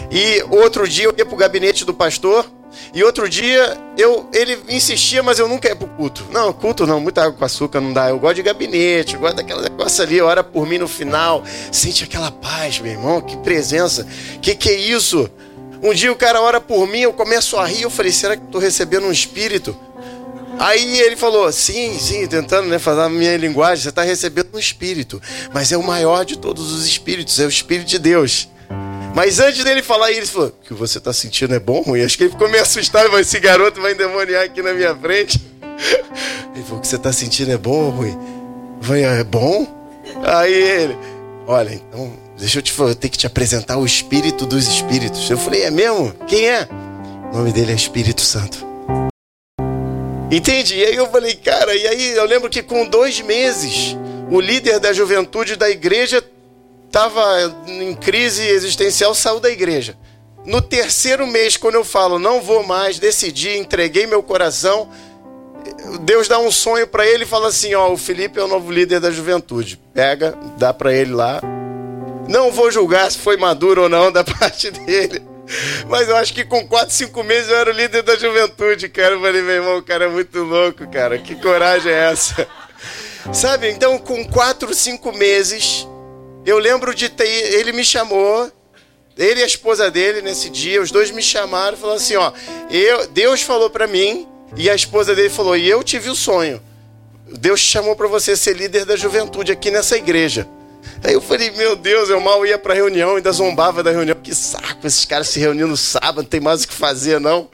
e 0.10 0.44
outro 0.50 0.88
dia 0.88 1.06
eu 1.06 1.14
ia 1.18 1.26
para 1.26 1.36
o 1.36 1.38
gabinete 1.38 1.84
do 1.84 1.94
pastor, 1.94 2.50
e 2.94 3.04
outro 3.04 3.28
dia 3.28 3.78
eu, 3.98 4.30
ele 4.34 4.58
insistia, 4.70 5.22
mas 5.22 5.40
eu 5.40 5.48
nunca 5.48 5.68
ia 5.68 5.76
pro 5.76 5.88
culto. 5.88 6.26
Não, 6.32 6.54
culto 6.54 6.88
não, 6.88 7.02
muita 7.02 7.24
água 7.24 7.38
com 7.38 7.44
açúcar 7.44 7.82
não 7.82 7.92
dá. 7.92 8.10
Eu 8.10 8.18
gosto 8.18 8.36
de 8.36 8.44
gabinete, 8.44 9.16
eu 9.16 9.20
gosto 9.20 9.36
daquela 9.36 9.62
negócio 9.62 10.02
ali, 10.04 10.22
ora 10.22 10.44
por 10.44 10.66
mim 10.66 10.78
no 10.78 10.88
final. 10.88 11.44
Sente 11.70 12.06
aquela 12.06 12.32
paz, 12.32 12.80
meu 12.80 12.94
irmão, 12.94 13.22
que 13.22 13.36
presença. 13.38 14.08
Que 14.42 14.56
que 14.56 14.70
é 14.70 14.76
isso? 14.76 15.30
Um 15.84 15.94
dia 15.94 16.12
o 16.12 16.16
cara 16.16 16.40
ora 16.42 16.62
por 16.62 16.88
mim, 16.88 17.00
eu 17.00 17.12
começo 17.12 17.58
a 17.58 17.66
rir, 17.66 17.82
eu 17.82 17.90
falei, 17.90 18.12
será 18.12 18.38
que 18.38 18.44
estou 18.44 18.62
recebendo 18.62 19.06
um 19.06 19.12
espírito? 19.12 19.76
Aí 20.60 21.00
ele 21.00 21.16
falou, 21.16 21.52
sim, 21.52 21.98
sim, 21.98 22.28
tentando 22.28 22.68
né, 22.68 22.78
falar 22.78 23.06
a 23.06 23.10
minha 23.10 23.36
linguagem, 23.38 23.84
você 23.84 23.90
está 23.90 24.04
recebendo 24.04 24.50
um 24.54 24.60
espírito, 24.60 25.22
mas 25.54 25.72
é 25.72 25.78
o 25.78 25.84
maior 25.84 26.24
de 26.24 26.38
todos 26.38 26.72
os 26.72 26.86
espíritos, 26.86 27.40
é 27.40 27.46
o 27.46 27.50
Espírito 27.50 27.88
de 27.88 28.00
Deus. 28.00 28.48
Mas 29.16 29.40
antes 29.40 29.64
dele 29.64 29.84
falar, 29.84 30.12
ele 30.12 30.26
falou: 30.26 30.50
O 30.50 30.68
que 30.68 30.74
você 30.74 30.98
está 30.98 31.12
sentindo 31.12 31.54
é 31.54 31.60
bom 31.60 31.78
ou 31.78 31.82
ruim? 31.84 32.04
Acho 32.04 32.18
que 32.18 32.24
ele 32.24 32.32
ficou 32.32 32.50
meio 32.50 32.64
assustado, 32.64 33.12
mas 33.12 33.28
esse 33.28 33.40
garoto 33.40 33.82
vai 33.82 33.92
endemoniar 33.92 34.44
aqui 34.44 34.62
na 34.62 34.74
minha 34.74 34.96
frente. 34.96 35.42
Ele 36.54 36.64
falou: 36.64 36.78
O 36.78 36.82
que 36.82 36.88
você 36.88 36.96
está 36.96 37.12
sentindo 37.12 37.52
é 37.52 37.58
bom 37.58 37.86
ou 37.86 37.90
ruim? 37.90 38.18
Falei: 38.82 39.04
É 39.04 39.24
bom? 39.24 39.68
Aí 40.24 40.54
ele: 40.54 40.98
Olha, 41.46 41.74
então, 41.74 42.14
deixa 42.38 42.60
eu 42.60 42.62
te 42.62 42.72
falar, 42.72 42.92
eu 42.92 42.96
tenho 42.96 43.12
que 43.12 43.18
te 43.18 43.28
apresentar 43.28 43.78
o 43.78 43.86
Espírito 43.86 44.46
dos 44.46 44.68
Espíritos. 44.68 45.30
Eu 45.30 45.38
falei: 45.38 45.64
É 45.64 45.72
mesmo? 45.72 46.14
Quem 46.28 46.48
é? 46.48 46.68
O 47.34 47.38
nome 47.38 47.52
dele 47.52 47.72
é 47.72 47.76
Espírito 47.76 48.22
Santo. 48.22 48.71
Entende? 50.32 50.78
E 50.78 50.86
aí 50.86 50.96
eu 50.96 51.10
falei: 51.10 51.36
Cara, 51.36 51.76
e 51.76 51.86
aí 51.86 52.16
eu 52.16 52.26
lembro 52.26 52.50
que 52.50 52.64
com 52.64 52.88
dois 52.88 53.20
meses, 53.20 53.98
o 54.32 54.40
líder 54.40 54.80
da 54.80 54.94
juventude 54.94 55.58
da 55.58 55.70
igreja 55.70 56.24
estava 56.88 57.22
em 57.68 57.94
crise 57.94 58.48
existencial, 58.48 59.14
saiu 59.14 59.42
da 59.42 59.50
igreja. 59.50 59.98
No 60.46 60.62
terceiro 60.62 61.28
mês, 61.28 61.58
quando 61.58 61.76
eu 61.76 61.84
falo, 61.84 62.18
não 62.18 62.42
vou 62.42 62.64
mais, 62.64 62.98
decidi, 62.98 63.58
entreguei 63.58 64.08
meu 64.08 64.24
coração, 64.24 64.90
Deus 66.02 66.28
dá 66.28 66.40
um 66.40 66.50
sonho 66.50 66.88
para 66.88 67.06
ele 67.06 67.24
e 67.24 67.28
fala 67.28 67.50
assim: 67.50 67.76
Ó, 67.76 67.92
o 67.92 67.98
Felipe 67.98 68.40
é 68.40 68.44
o 68.44 68.48
novo 68.48 68.72
líder 68.72 69.00
da 69.00 69.12
juventude. 69.12 69.80
Pega, 69.94 70.38
dá 70.58 70.74
para 70.74 70.94
ele 70.94 71.12
lá. 71.12 71.42
Não 72.28 72.52
vou 72.52 72.72
julgar 72.72 73.12
se 73.12 73.18
foi 73.18 73.36
maduro 73.36 73.84
ou 73.84 73.90
não 73.90 74.12
da 74.12 74.24
parte 74.26 74.72
dele. 74.72 75.31
Mas 75.88 76.08
eu 76.08 76.16
acho 76.16 76.34
que 76.34 76.46
com 76.46 76.68
4, 76.68 76.94
5 76.94 77.24
meses 77.24 77.50
eu 77.50 77.58
era 77.58 77.70
o 77.70 77.74
líder 77.74 78.02
da 78.02 78.16
juventude, 78.16 78.90
cara. 78.90 79.16
Eu 79.16 79.22
falei, 79.22 79.42
meu 79.42 79.56
irmão, 79.56 79.78
o 79.78 79.84
cara 79.84 80.06
é 80.06 80.10
muito 80.10 80.40
louco, 80.44 80.90
cara. 80.90 81.18
Que 81.18 81.36
coragem 81.36 81.92
é 81.92 82.12
essa? 82.12 82.48
Sabe, 83.34 83.70
então 83.70 83.98
com 84.00 84.26
4, 84.26 84.74
5 84.74 85.12
meses, 85.12 85.88
eu 86.46 86.58
lembro 86.58 86.94
de 86.94 87.08
ter. 87.10 87.28
Ele 87.28 87.72
me 87.72 87.86
chamou, 87.86 88.52
ele 89.18 89.42
e 89.42 89.44
a 89.44 89.48
esposa 89.48 89.92
dele 89.92 90.22
nesse 90.22 90.50
dia, 90.50 90.82
os 90.82 90.92
dois 90.92 91.12
me 91.12 91.22
chamaram 91.22 91.78
e 91.78 91.80
falaram 91.80 91.98
assim: 91.98 92.16
ó, 92.16 92.32
eu, 92.70 93.08
Deus 93.08 93.42
falou 93.42 93.70
para 93.70 93.86
mim, 93.86 94.28
e 94.56 94.70
a 94.70 94.76
esposa 94.76 95.14
dele 95.14 95.30
falou: 95.30 95.56
e 95.56 95.70
eu 95.70 95.84
tive 95.84 96.10
o 96.10 96.16
sonho. 96.16 96.62
Deus 97.28 97.62
te 97.62 97.70
chamou 97.70 97.96
para 97.96 98.08
você 98.08 98.36
ser 98.36 98.56
líder 98.56 98.84
da 98.86 98.96
juventude 98.96 99.52
aqui 99.52 99.72
nessa 99.72 99.96
igreja. 99.96 100.48
Aí 101.04 101.14
eu 101.14 101.22
falei, 101.22 101.52
meu 101.52 101.76
Deus, 101.76 102.10
eu 102.10 102.20
mal 102.20 102.46
ia 102.46 102.58
pra 102.58 102.74
reunião, 102.74 103.16
ainda 103.16 103.32
zombava 103.32 103.84
da 103.84 103.92
reunião. 103.92 104.18
Que 104.22 104.36
saco, 104.36 104.86
esses 104.86 105.06
caras 105.06 105.30
se 105.30 105.40
reunindo 105.40 105.68
no 105.68 105.78
sábado, 105.78 106.18
não 106.18 106.26
tem 106.26 106.40
mais 106.40 106.64
o 106.64 106.68
que 106.68 106.74
fazer, 106.74 107.20
não. 107.20 107.50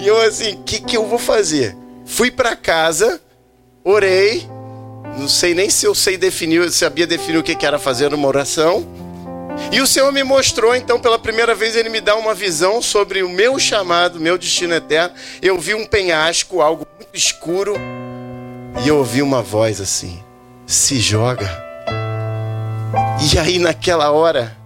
E 0.00 0.06
eu 0.06 0.20
assim, 0.20 0.54
o 0.54 0.62
que, 0.62 0.80
que 0.80 0.96
eu 0.96 1.06
vou 1.06 1.18
fazer? 1.18 1.76
Fui 2.04 2.30
para 2.30 2.54
casa, 2.56 3.20
orei, 3.84 4.46
não 5.18 5.28
sei 5.28 5.54
nem 5.54 5.70
se 5.70 5.86
eu 5.86 5.94
sei 5.94 6.16
definir, 6.16 6.70
sabia 6.70 7.06
definir 7.06 7.38
o 7.38 7.42
que 7.42 7.64
era 7.64 7.78
fazer 7.78 8.12
uma 8.12 8.28
oração. 8.28 8.86
E 9.70 9.80
o 9.80 9.86
Senhor 9.86 10.10
me 10.12 10.22
mostrou, 10.22 10.74
então, 10.74 11.00
pela 11.00 11.18
primeira 11.18 11.54
vez, 11.54 11.76
Ele 11.76 11.88
me 11.88 12.00
dá 12.00 12.16
uma 12.16 12.34
visão 12.34 12.82
sobre 12.82 13.22
o 13.22 13.28
meu 13.28 13.58
chamado, 13.58 14.18
meu 14.18 14.36
destino 14.36 14.74
eterno. 14.74 15.14
Eu 15.40 15.58
vi 15.58 15.74
um 15.74 15.86
penhasco, 15.86 16.60
algo 16.60 16.86
muito 16.96 17.14
escuro, 17.14 17.76
e 18.84 18.88
eu 18.88 18.98
ouvi 18.98 19.22
uma 19.22 19.42
voz 19.42 19.80
assim: 19.80 20.22
se 20.66 20.98
joga. 20.98 21.71
E 23.32 23.38
aí, 23.38 23.58
naquela 23.58 24.10
hora, 24.10 24.56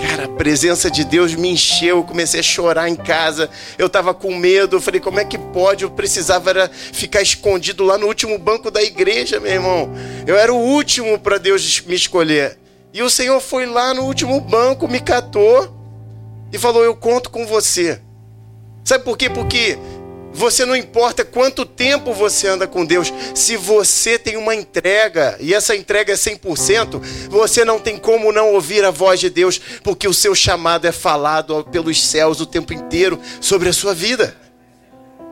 Cara, 0.00 0.24
a 0.24 0.28
presença 0.28 0.90
de 0.90 1.04
Deus 1.04 1.34
me 1.34 1.50
encheu, 1.50 1.98
eu 1.98 2.02
comecei 2.02 2.40
a 2.40 2.42
chorar 2.42 2.88
em 2.88 2.96
casa. 2.96 3.48
Eu 3.78 3.88
tava 3.88 4.12
com 4.12 4.34
medo, 4.34 4.76
eu 4.76 4.80
falei, 4.80 5.00
como 5.00 5.20
é 5.20 5.24
que 5.24 5.38
pode? 5.38 5.84
Eu 5.84 5.90
precisava 5.90 6.50
era 6.50 6.68
ficar 6.68 7.22
escondido 7.22 7.84
lá 7.84 7.96
no 7.96 8.06
último 8.06 8.38
banco 8.38 8.70
da 8.70 8.82
igreja, 8.82 9.38
meu 9.38 9.52
irmão. 9.52 9.92
Eu 10.26 10.36
era 10.36 10.52
o 10.52 10.58
último 10.58 11.18
para 11.18 11.38
Deus 11.38 11.80
me 11.86 11.94
escolher. 11.94 12.58
E 12.92 13.02
o 13.02 13.10
Senhor 13.10 13.40
foi 13.40 13.66
lá 13.66 13.94
no 13.94 14.02
último 14.02 14.40
banco, 14.40 14.88
me 14.88 15.00
catou 15.00 15.72
e 16.52 16.58
falou: 16.58 16.84
"Eu 16.84 16.94
conto 16.94 17.30
com 17.30 17.46
você". 17.46 18.00
Sabe 18.84 19.04
por 19.04 19.16
quê? 19.16 19.30
Porque 19.30 19.78
você 20.34 20.66
não 20.66 20.74
importa 20.74 21.24
quanto 21.24 21.64
tempo 21.64 22.12
você 22.12 22.48
anda 22.48 22.66
com 22.66 22.84
Deus, 22.84 23.12
se 23.34 23.56
você 23.56 24.18
tem 24.18 24.36
uma 24.36 24.54
entrega 24.54 25.36
e 25.38 25.54
essa 25.54 25.76
entrega 25.76 26.12
é 26.12 26.16
100%, 26.16 27.00
você 27.30 27.64
não 27.64 27.78
tem 27.78 27.96
como 27.96 28.32
não 28.32 28.52
ouvir 28.52 28.84
a 28.84 28.90
voz 28.90 29.20
de 29.20 29.30
Deus, 29.30 29.60
porque 29.84 30.08
o 30.08 30.12
seu 30.12 30.34
chamado 30.34 30.86
é 30.86 30.92
falado 30.92 31.64
pelos 31.70 32.04
céus 32.04 32.40
o 32.40 32.46
tempo 32.46 32.72
inteiro 32.72 33.20
sobre 33.40 33.68
a 33.68 33.72
sua 33.72 33.94
vida. 33.94 34.36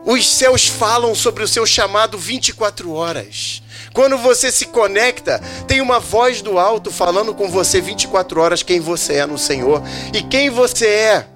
Os 0.05 0.27
céus 0.27 0.67
falam 0.67 1.13
sobre 1.13 1.43
o 1.43 1.47
seu 1.47 1.65
chamado 1.65 2.17
24 2.17 2.91
horas. 2.91 3.61
Quando 3.93 4.17
você 4.17 4.51
se 4.51 4.65
conecta, 4.67 5.39
tem 5.67 5.81
uma 5.81 5.99
voz 5.99 6.41
do 6.41 6.57
alto 6.57 6.91
falando 6.91 7.33
com 7.33 7.49
você 7.49 7.79
24 7.79 8.41
horas 8.41 8.63
quem 8.63 8.79
você 8.79 9.15
é 9.15 9.25
no 9.25 9.37
Senhor 9.37 9.81
e 10.13 10.21
quem 10.21 10.49
você 10.49 10.87
é 10.87 11.27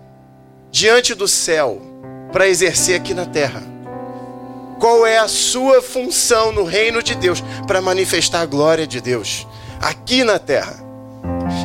diante 0.72 1.14
do 1.14 1.28
céu 1.28 1.87
para 2.32 2.48
exercer 2.48 2.96
aqui 2.96 3.14
na 3.14 3.26
terra. 3.26 3.64
Qual 4.80 5.06
é 5.06 5.18
a 5.18 5.28
sua 5.28 5.82
função 5.82 6.52
no 6.52 6.64
reino 6.64 7.02
de 7.02 7.16
Deus 7.16 7.44
para 7.66 7.82
manifestar 7.82 8.42
a 8.42 8.46
glória 8.46 8.86
de 8.86 9.02
Deus 9.02 9.48
aqui 9.82 10.24
na 10.24 10.38
terra? 10.38 10.86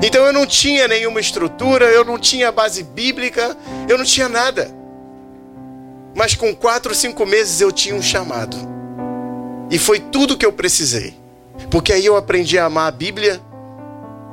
Então 0.02 0.24
eu 0.24 0.32
não 0.32 0.46
tinha 0.46 0.88
nenhuma 0.88 1.20
estrutura, 1.20 1.86
eu 1.86 2.04
não 2.04 2.18
tinha 2.18 2.50
base 2.50 2.82
bíblica, 2.82 3.56
eu 3.88 3.98
não 3.98 4.04
tinha 4.04 4.28
nada. 4.28 4.74
Mas 6.14 6.34
com 6.34 6.54
quatro, 6.54 6.94
cinco 6.94 7.24
meses 7.26 7.60
eu 7.60 7.70
tinha 7.70 7.94
um 7.94 8.02
chamado. 8.02 8.56
E 9.70 9.78
foi 9.78 10.00
tudo 10.00 10.36
que 10.36 10.44
eu 10.44 10.52
precisei. 10.52 11.14
Porque 11.70 11.92
aí 11.92 12.04
eu 12.04 12.16
aprendi 12.16 12.58
a 12.58 12.66
amar 12.66 12.88
a 12.88 12.90
Bíblia. 12.90 13.40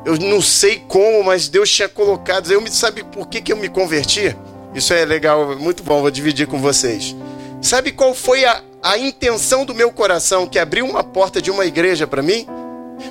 Eu 0.06 0.18
não 0.18 0.42
sei 0.42 0.84
como, 0.88 1.24
mas 1.24 1.48
Deus 1.48 1.70
tinha 1.70 1.88
colocado. 1.88 2.52
Eu 2.52 2.62
me 2.62 2.72
sabe 2.72 3.04
por 3.04 3.28
que, 3.28 3.42
que 3.42 3.52
eu 3.52 3.58
me 3.58 3.70
converti? 3.70 4.36
Isso 4.74 4.94
é 4.94 5.04
legal, 5.06 5.58
muito 5.58 5.84
bom, 5.84 6.02
vou 6.02 6.12
dividir 6.12 6.48
com 6.48 6.60
vocês. 6.60 7.16
Sabe 7.62 7.92
qual 7.92 8.14
foi 8.14 8.46
a, 8.46 8.64
a 8.82 8.98
intenção 8.98 9.66
do 9.66 9.74
meu 9.74 9.92
coração 9.92 10.48
que 10.48 10.60
abriu 10.60 10.86
uma 10.86 11.04
porta 11.04 11.42
de 11.42 11.52
uma 11.52 11.66
igreja 11.66 12.08
para 12.08 12.22
mim? 12.22 12.48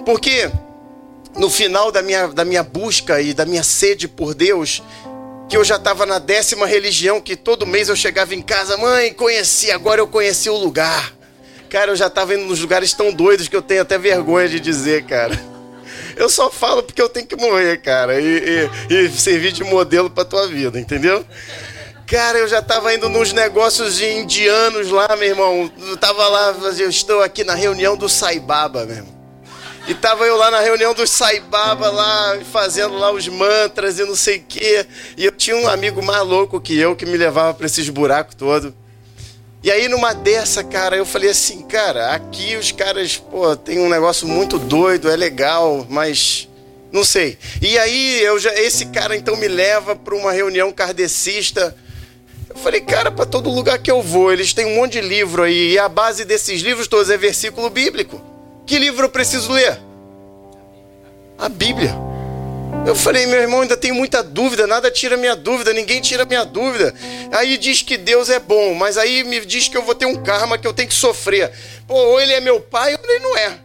Porque 0.05 0.51
no 1.37 1.51
final 1.51 1.93
da 1.93 2.03
minha, 2.03 2.29
da 2.29 2.45
minha 2.45 2.63
busca 2.63 3.21
e 3.21 3.35
da 3.35 3.45
minha 3.45 3.63
sede 3.63 4.09
por 4.09 4.35
Deus, 4.35 4.83
que 5.49 5.57
eu 5.57 5.65
já 5.65 5.77
estava 5.77 6.05
na 6.07 6.19
décima 6.19 6.67
religião, 6.67 7.21
que 7.21 7.37
todo 7.37 7.67
mês 7.67 7.89
eu 7.89 7.97
chegava 7.97 8.35
em 8.35 8.43
casa, 8.43 8.77
mãe, 8.77 9.13
conheci, 9.13 9.71
agora 9.71 10.01
eu 10.01 10.07
conheci 10.07 10.49
o 10.49 10.57
lugar. 10.57 11.15
Cara, 11.69 11.93
eu 11.93 11.97
já 11.97 12.09
tava 12.09 12.35
indo 12.35 12.45
nos 12.45 12.61
lugares 12.61 12.93
tão 12.93 13.13
doidos 13.13 13.49
que 13.49 13.57
eu 13.57 13.63
tenho 13.63 13.83
até 13.83 13.99
vergonha 13.99 14.49
de 14.49 14.59
dizer, 14.59 15.05
cara. 15.05 15.39
Eu 16.19 16.29
só 16.29 16.51
falo 16.51 16.83
porque 16.83 17.01
eu 17.01 17.09
tenho 17.09 17.27
que 17.27 17.37
morrer, 17.37 17.81
cara, 17.81 18.21
e, 18.21 18.69
e, 18.91 18.95
e 18.95 19.09
servir 19.09 19.53
de 19.53 19.63
modelo 19.63 20.11
pra 20.11 20.25
tua 20.25 20.49
vida, 20.49 20.79
entendeu? 20.79 21.25
Cara, 22.09 22.39
eu 22.39 22.49
já 22.49 22.61
tava 22.61 22.93
indo 22.93 23.09
nos 23.09 23.33
negócios 23.33 24.01
indianos 24.01 24.91
lá, 24.91 25.15
meu 25.17 25.29
irmão. 25.29 25.71
Eu 25.79 25.97
tava 25.97 26.27
lá, 26.27 26.57
eu 26.77 26.91
estou 26.91 27.23
aqui 27.23 27.45
na 27.45 27.55
reunião 27.55 27.97
do 27.97 28.09
Saibaba, 28.09 28.85
meu 28.85 28.97
irmão. 28.97 29.19
E 29.87 29.95
tava 29.95 30.25
eu 30.25 30.37
lá 30.37 30.51
na 30.51 30.61
reunião 30.61 30.93
do 30.93 31.07
Saibaba, 31.07 31.89
lá, 31.89 32.39
fazendo 32.51 32.99
lá 32.99 33.13
os 33.13 33.29
mantras 33.29 34.01
e 34.01 34.05
não 34.05 34.17
sei 34.17 34.39
o 34.39 34.45
quê. 34.49 34.87
E 35.17 35.25
eu 35.25 35.33
tinha 35.33 35.57
um 35.57 35.69
amigo 35.69 36.03
mais 36.03 36.27
louco 36.27 36.61
que 36.61 36.77
eu, 36.77 36.97
que 36.97 37.07
me 37.07 37.17
levava 37.17 37.55
para 37.55 37.67
esses 37.67 37.89
buracos 37.89 38.35
todos. 38.35 38.73
E 39.63 39.71
aí 39.73 39.89
numa 39.89 40.15
dessa, 40.15 40.63
cara, 40.63 40.97
eu 40.97 41.05
falei 41.05 41.31
assim, 41.31 41.63
cara, 41.63 42.13
aqui 42.13 42.57
os 42.57 42.71
caras, 42.71 43.17
pô, 43.17 43.57
tem 43.57 43.81
um 43.81 43.89
negócio 43.89 44.27
muito 44.27 44.57
doido, 44.57 45.11
é 45.11 45.17
legal, 45.17 45.85
mas 45.91 46.49
não 46.93 47.03
sei. 47.03 47.37
E 47.61 47.77
aí 47.77 48.23
eu 48.23 48.39
já 48.39 48.55
esse 48.55 48.87
cara 48.87 49.17
então 49.17 49.37
me 49.37 49.49
leva 49.49 49.97
para 49.97 50.15
uma 50.15 50.33
reunião 50.33 50.73
kardecista. 50.73 51.75
Eu 52.49 52.57
falei, 52.57 52.81
cara, 52.81 53.11
para 53.11 53.27
todo 53.27 53.51
lugar 53.51 53.79
que 53.79 53.91
eu 53.91 54.01
vou, 54.01 54.33
eles 54.33 54.53
têm 54.53 54.65
um 54.65 54.77
monte 54.77 54.93
de 54.93 55.01
livro 55.01 55.43
aí, 55.43 55.73
e 55.73 55.79
a 55.79 55.89
base 55.89 56.25
desses 56.25 56.63
livros 56.63 56.87
todos 56.87 57.11
é 57.11 57.17
versículo 57.17 57.69
bíblico. 57.69 58.21
Que 58.65 58.79
livro 58.79 59.07
eu 59.07 59.11
preciso 59.11 59.53
ler? 59.53 59.79
A 61.37 61.49
Bíblia. 61.49 62.08
Eu 62.87 62.95
falei, 62.95 63.27
meu 63.27 63.41
irmão, 63.41 63.61
ainda 63.61 63.77
tenho 63.77 63.95
muita 63.95 64.23
dúvida, 64.23 64.67
nada 64.67 64.91
tira 64.91 65.17
minha 65.17 65.37
dúvida, 65.37 65.73
ninguém 65.73 66.01
tira 66.01 66.25
minha 66.25 66.45
dúvida. 66.45 66.95
Aí 67.33 67.59
diz 67.59 67.83
que 67.83 67.99
Deus 67.99 68.31
é 68.31 68.39
bom, 68.39 68.75
mas 68.75 68.97
aí 68.97 69.25
me 69.25 69.45
diz 69.45 69.69
que 69.69 69.77
eu 69.77 69.83
vou 69.83 69.95
ter 69.95 70.07
um 70.07 70.17
karma 70.17 70.57
que 70.57 70.67
eu 70.67 70.73
tenho 70.73 70.89
que 70.89 70.95
sofrer. 70.95 71.53
Pô, 71.87 71.95
ou 71.95 72.21
ele 72.21 72.33
é 72.33 72.41
meu 72.41 72.61
pai 72.61 72.95
ou 72.95 73.01
ele 73.11 73.19
não 73.19 73.37
é. 73.37 73.59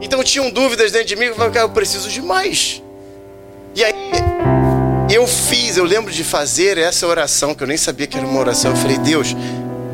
Então 0.00 0.22
tinham 0.22 0.50
dúvidas 0.50 0.92
dentro 0.92 1.08
de 1.08 1.16
mim, 1.16 1.26
eu 1.26 1.34
falei, 1.34 1.52
cara, 1.52 1.64
eu 1.64 1.70
preciso 1.70 2.08
de 2.08 2.20
mais. 2.20 2.82
E 3.74 3.84
aí 3.84 3.94
eu 5.10 5.26
fiz, 5.26 5.76
eu 5.76 5.84
lembro 5.84 6.12
de 6.12 6.22
fazer 6.22 6.76
essa 6.76 7.06
oração, 7.06 7.54
que 7.54 7.62
eu 7.62 7.66
nem 7.66 7.76
sabia 7.76 8.06
que 8.06 8.16
era 8.16 8.26
uma 8.26 8.38
oração. 8.38 8.72
Eu 8.72 8.76
falei, 8.76 8.98
Deus, 8.98 9.34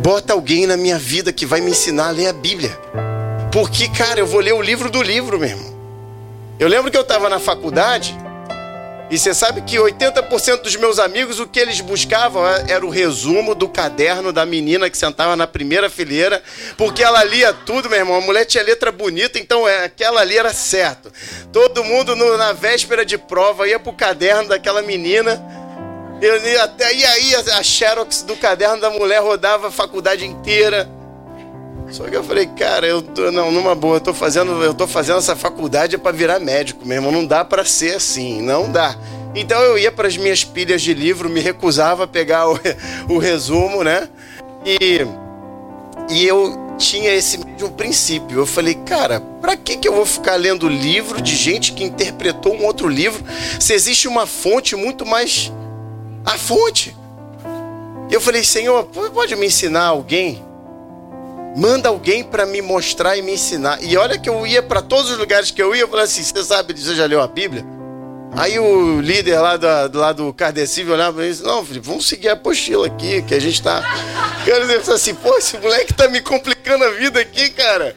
bota 0.02 0.32
alguém 0.32 0.66
na 0.66 0.76
minha 0.76 0.98
vida 0.98 1.32
que 1.32 1.46
vai 1.46 1.60
me 1.60 1.70
ensinar 1.70 2.08
a 2.08 2.10
ler 2.10 2.26
a 2.26 2.32
Bíblia. 2.32 2.76
Porque, 3.52 3.88
cara, 3.88 4.18
eu 4.18 4.26
vou 4.26 4.40
ler 4.40 4.52
o 4.54 4.60
livro 4.60 4.90
do 4.90 5.00
livro 5.00 5.38
mesmo. 5.38 5.73
Eu 6.58 6.68
lembro 6.68 6.90
que 6.90 6.96
eu 6.96 7.02
estava 7.02 7.28
na 7.28 7.40
faculdade 7.40 8.16
e 9.10 9.18
você 9.18 9.34
sabe 9.34 9.60
que 9.62 9.76
80% 9.76 10.62
dos 10.62 10.76
meus 10.76 10.98
amigos, 10.98 11.38
o 11.38 11.46
que 11.46 11.60
eles 11.60 11.80
buscavam 11.80 12.46
era 12.46 12.84
o 12.84 12.88
resumo 12.88 13.54
do 13.54 13.68
caderno 13.68 14.32
da 14.32 14.46
menina 14.46 14.88
que 14.88 14.96
sentava 14.96 15.36
na 15.36 15.46
primeira 15.46 15.90
fileira, 15.90 16.42
porque 16.76 17.02
ela 17.02 17.22
lia 17.22 17.52
tudo, 17.52 17.90
meu 17.90 17.98
irmão. 17.98 18.16
A 18.16 18.20
mulher 18.20 18.44
tinha 18.44 18.62
letra 18.62 18.90
bonita, 18.90 19.38
então 19.38 19.68
é, 19.68 19.84
aquela 19.84 20.20
ali 20.20 20.38
era 20.38 20.54
certo. 20.54 21.12
Todo 21.52 21.84
mundo 21.84 22.16
no, 22.16 22.36
na 22.36 22.52
véspera 22.52 23.04
de 23.04 23.18
prova 23.18 23.68
ia 23.68 23.78
pro 23.78 23.92
caderno 23.92 24.48
daquela 24.48 24.80
menina. 24.80 25.42
Eu, 26.22 26.62
até, 26.62 26.94
e 26.94 27.04
aí 27.04 27.34
a 27.52 27.62
xerox 27.62 28.22
do 28.22 28.36
caderno 28.36 28.80
da 28.80 28.90
mulher 28.90 29.20
rodava 29.20 29.68
a 29.68 29.72
faculdade 29.72 30.24
inteira. 30.24 30.88
Só 31.94 32.02
que 32.08 32.16
eu 32.16 32.24
falei, 32.24 32.46
cara, 32.46 32.88
eu 32.88 33.00
tô, 33.00 33.30
não, 33.30 33.52
numa 33.52 33.72
boa, 33.72 33.98
eu 33.98 34.00
tô 34.00 34.12
fazendo, 34.12 34.60
eu 34.64 34.74
tô 34.74 34.84
fazendo 34.84 35.18
essa 35.18 35.36
faculdade 35.36 35.96
para 35.96 36.10
virar 36.10 36.40
médico 36.40 36.84
mesmo, 36.84 37.12
não 37.12 37.24
dá 37.24 37.44
para 37.44 37.64
ser 37.64 37.94
assim, 37.94 38.42
não 38.42 38.68
dá. 38.68 38.96
Então 39.32 39.62
eu 39.62 39.78
ia 39.78 39.92
para 39.92 40.08
as 40.08 40.16
minhas 40.16 40.42
pilhas 40.42 40.82
de 40.82 40.92
livro, 40.92 41.28
me 41.28 41.38
recusava 41.38 42.02
a 42.02 42.06
pegar 42.08 42.50
o, 42.50 42.58
o 43.08 43.18
resumo, 43.18 43.84
né? 43.84 44.08
E, 44.66 45.06
e 46.10 46.26
eu 46.26 46.74
tinha 46.78 47.14
esse 47.14 47.38
mesmo 47.38 47.70
princípio. 47.70 48.40
Eu 48.40 48.46
falei, 48.46 48.74
cara, 48.74 49.20
para 49.40 49.56
que, 49.56 49.76
que 49.76 49.86
eu 49.86 49.94
vou 49.94 50.04
ficar 50.04 50.34
lendo 50.34 50.68
livro 50.68 51.22
de 51.22 51.36
gente 51.36 51.74
que 51.74 51.84
interpretou 51.84 52.56
um 52.56 52.64
outro 52.64 52.88
livro 52.88 53.22
se 53.60 53.72
existe 53.72 54.08
uma 54.08 54.26
fonte 54.26 54.74
muito 54.74 55.06
mais. 55.06 55.52
A 56.26 56.36
fonte. 56.36 56.96
Eu 58.10 58.20
falei, 58.20 58.42
Senhor, 58.42 58.82
pode 58.82 59.36
me 59.36 59.46
ensinar 59.46 59.84
alguém 59.84 60.42
Manda 61.56 61.88
alguém 61.88 62.24
para 62.24 62.44
me 62.44 62.60
mostrar 62.60 63.16
e 63.16 63.22
me 63.22 63.34
ensinar. 63.34 63.82
E 63.82 63.96
olha 63.96 64.18
que 64.18 64.28
eu 64.28 64.46
ia 64.46 64.62
para 64.62 64.82
todos 64.82 65.10
os 65.10 65.18
lugares 65.18 65.50
que 65.50 65.62
eu 65.62 65.74
ia, 65.74 65.82
eu 65.82 65.88
falei 65.88 66.04
assim: 66.04 66.22
você 66.22 66.42
sabe, 66.42 66.78
você 66.78 66.94
já 66.94 67.06
leu 67.06 67.20
a 67.20 67.28
Bíblia? 67.28 67.64
Aí 68.36 68.58
o 68.58 69.00
líder 69.00 69.38
lá, 69.38 69.56
da, 69.56 69.88
lá 69.92 70.12
do 70.12 70.32
Cardecível 70.34 70.94
olhava 70.94 71.24
e 71.24 71.30
disse: 71.30 71.44
Não, 71.44 71.62
vamos 71.62 72.08
seguir 72.08 72.28
a 72.28 72.32
apostila 72.32 72.86
aqui, 72.86 73.22
que 73.22 73.34
a 73.34 73.40
gente 73.40 73.62
tá. 73.62 73.82
Eu 74.44 74.66
disse 74.66 74.90
assim: 74.90 75.14
Pô, 75.14 75.36
esse 75.38 75.56
moleque 75.58 75.94
tá 75.94 76.08
me 76.08 76.20
complicando 76.20 76.84
a 76.84 76.90
vida 76.90 77.20
aqui, 77.20 77.50
cara. 77.50 77.96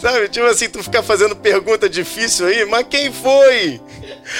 Sabe? 0.00 0.28
Tipo 0.28 0.46
assim, 0.46 0.68
tu 0.68 0.82
ficar 0.82 1.04
fazendo 1.04 1.36
pergunta 1.36 1.88
difícil 1.88 2.46
aí, 2.46 2.64
mas 2.64 2.86
quem 2.90 3.12
foi? 3.12 3.80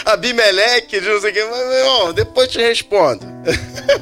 Abimeleque, 0.05 1.01
não 1.01 1.21
sei 1.21 1.31
o 1.31 1.35
que. 1.35 1.45
Mas, 1.45 2.15
depois 2.15 2.49
te 2.49 2.59
respondo. 2.59 3.25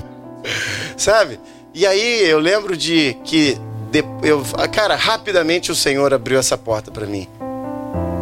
Sabe? 0.96 1.38
E 1.74 1.86
aí 1.86 2.26
eu 2.26 2.38
lembro 2.38 2.74
de 2.74 3.18
que 3.24 3.58
eu, 4.22 4.42
cara, 4.72 4.96
rapidamente 4.96 5.70
o 5.70 5.74
Senhor 5.74 6.12
abriu 6.14 6.38
essa 6.38 6.56
porta 6.56 6.90
para 6.90 7.06
mim. 7.06 7.28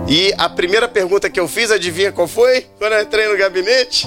E 0.08 0.34
a 0.36 0.48
primeira 0.48 0.88
pergunta 0.88 1.30
que 1.30 1.38
eu 1.38 1.46
fiz, 1.46 1.70
adivinha 1.70 2.10
qual 2.10 2.26
foi? 2.26 2.66
Quando 2.78 2.92
eu 2.92 3.02
entrei 3.02 3.28
no 3.28 3.38
gabinete? 3.38 4.06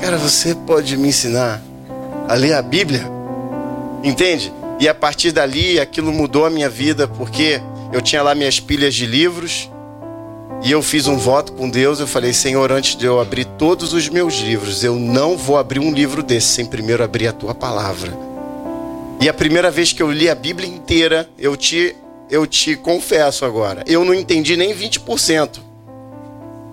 Cara, 0.00 0.18
você 0.18 0.54
pode 0.54 0.96
me 0.96 1.08
ensinar 1.08 1.62
a 2.28 2.34
ler 2.34 2.52
a 2.52 2.60
Bíblia? 2.60 3.02
Entende? 4.02 4.52
E 4.78 4.86
a 4.86 4.94
partir 4.94 5.32
dali, 5.32 5.80
aquilo 5.80 6.12
mudou 6.12 6.44
a 6.44 6.50
minha 6.50 6.68
vida, 6.68 7.08
porque 7.08 7.60
eu 7.92 8.02
tinha 8.02 8.22
lá 8.22 8.34
minhas 8.34 8.60
pilhas 8.60 8.94
de 8.94 9.06
livros. 9.06 9.70
E 10.62 10.70
eu 10.70 10.82
fiz 10.82 11.06
um 11.06 11.16
voto 11.16 11.52
com 11.52 11.70
Deus. 11.70 12.00
Eu 12.00 12.06
falei, 12.06 12.32
Senhor, 12.32 12.70
antes 12.70 12.96
de 12.96 13.06
eu 13.06 13.20
abrir 13.20 13.44
todos 13.44 13.92
os 13.94 14.08
meus 14.08 14.34
livros, 14.34 14.84
eu 14.84 14.96
não 14.96 15.38
vou 15.38 15.56
abrir 15.56 15.78
um 15.78 15.92
livro 15.92 16.22
desse 16.22 16.48
sem 16.48 16.66
primeiro 16.66 17.02
abrir 17.02 17.28
a 17.28 17.32
tua 17.32 17.54
palavra. 17.54 18.33
E 19.20 19.28
a 19.28 19.34
primeira 19.34 19.70
vez 19.70 19.92
que 19.92 20.02
eu 20.02 20.10
li 20.10 20.28
a 20.28 20.34
Bíblia 20.34 20.68
inteira, 20.68 21.28
eu 21.38 21.56
te, 21.56 21.96
eu 22.30 22.46
te 22.46 22.76
confesso 22.76 23.44
agora, 23.44 23.82
eu 23.86 24.04
não 24.04 24.12
entendi 24.12 24.56
nem 24.56 24.74
20%. 24.74 25.60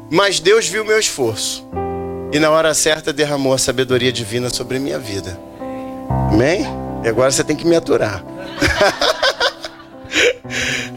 Mas 0.09 0.39
Deus 0.39 0.67
viu 0.67 0.83
meu 0.83 0.99
esforço. 0.99 1.65
E 2.33 2.39
na 2.39 2.49
hora 2.49 2.73
certa 2.73 3.13
derramou 3.13 3.53
a 3.53 3.57
sabedoria 3.57 4.11
divina 4.11 4.49
sobre 4.49 4.79
minha 4.79 4.99
vida. 4.99 5.39
Amém? 6.29 6.65
E 7.03 7.07
agora 7.07 7.31
você 7.31 7.43
tem 7.43 7.55
que 7.55 7.65
me 7.65 7.75
aturar. 7.75 8.23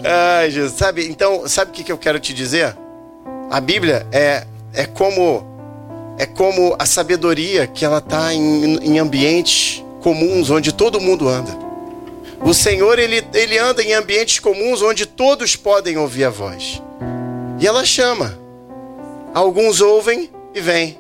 Ai, 0.04 0.50
Jesus. 0.50 0.72
Sabe, 0.72 1.07
então, 1.09 1.46
sabe 1.48 1.70
o 1.70 1.74
que 1.74 1.90
eu 1.90 1.98
quero 1.98 2.18
te 2.18 2.35
dizer? 2.35 2.76
A 3.50 3.61
Bíblia 3.61 4.07
é, 4.11 4.46
é 4.72 4.85
como 4.87 5.54
é 6.18 6.26
como 6.26 6.76
a 6.78 6.87
sabedoria 6.87 7.66
que 7.66 7.85
ela 7.85 7.98
está 7.98 8.33
em, 8.33 8.76
em 8.76 8.98
ambientes 8.98 9.84
comuns 10.05 10.51
onde 10.51 10.71
todo 10.71 11.01
mundo 11.01 11.27
anda. 11.27 11.57
O 12.43 12.53
Senhor, 12.53 12.99
ele, 12.99 13.25
ele 13.33 13.57
anda 13.57 13.83
em 13.83 13.95
ambientes 13.95 14.38
comuns 14.38 14.83
onde 14.83 15.07
todos 15.07 15.57
podem 15.57 15.97
ouvir 15.97 16.25
a 16.25 16.31
voz. 16.31 16.83
E 17.59 17.67
ela 17.67 17.87
chama. 17.87 18.38
Alguns 19.33 19.81
ouvem 19.81 20.31
e 20.55 20.61
vêm. 20.61 20.99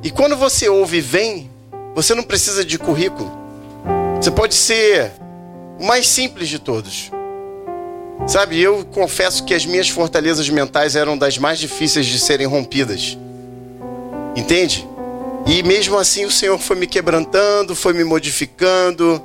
E 0.00 0.12
quando 0.12 0.36
você 0.36 0.68
ouve 0.68 0.98
e 0.98 1.00
vem, 1.00 1.50
você 1.92 2.14
não 2.14 2.22
precisa 2.22 2.64
de 2.64 2.78
currículo. 2.78 3.30
Você 4.22 4.30
pode 4.30 4.54
ser 4.54 5.10
o 5.80 5.84
mais 5.84 6.06
simples 6.06 6.48
de 6.48 6.60
todos. 6.60 7.10
Sabe, 8.28 8.60
eu 8.60 8.84
confesso 8.92 9.44
que 9.44 9.52
as 9.52 9.66
minhas 9.66 9.88
fortalezas 9.88 10.48
mentais 10.48 10.94
eram 10.94 11.18
das 11.18 11.36
mais 11.36 11.58
difíceis 11.58 12.06
de 12.06 12.20
serem 12.20 12.46
rompidas. 12.46 13.18
Entende? 14.36 14.86
E 15.46 15.62
mesmo 15.62 15.98
assim 15.98 16.24
o 16.24 16.30
Senhor 16.30 16.58
foi 16.58 16.76
me 16.76 16.86
quebrantando, 16.86 17.74
foi 17.74 17.92
me 17.92 18.02
modificando. 18.02 19.22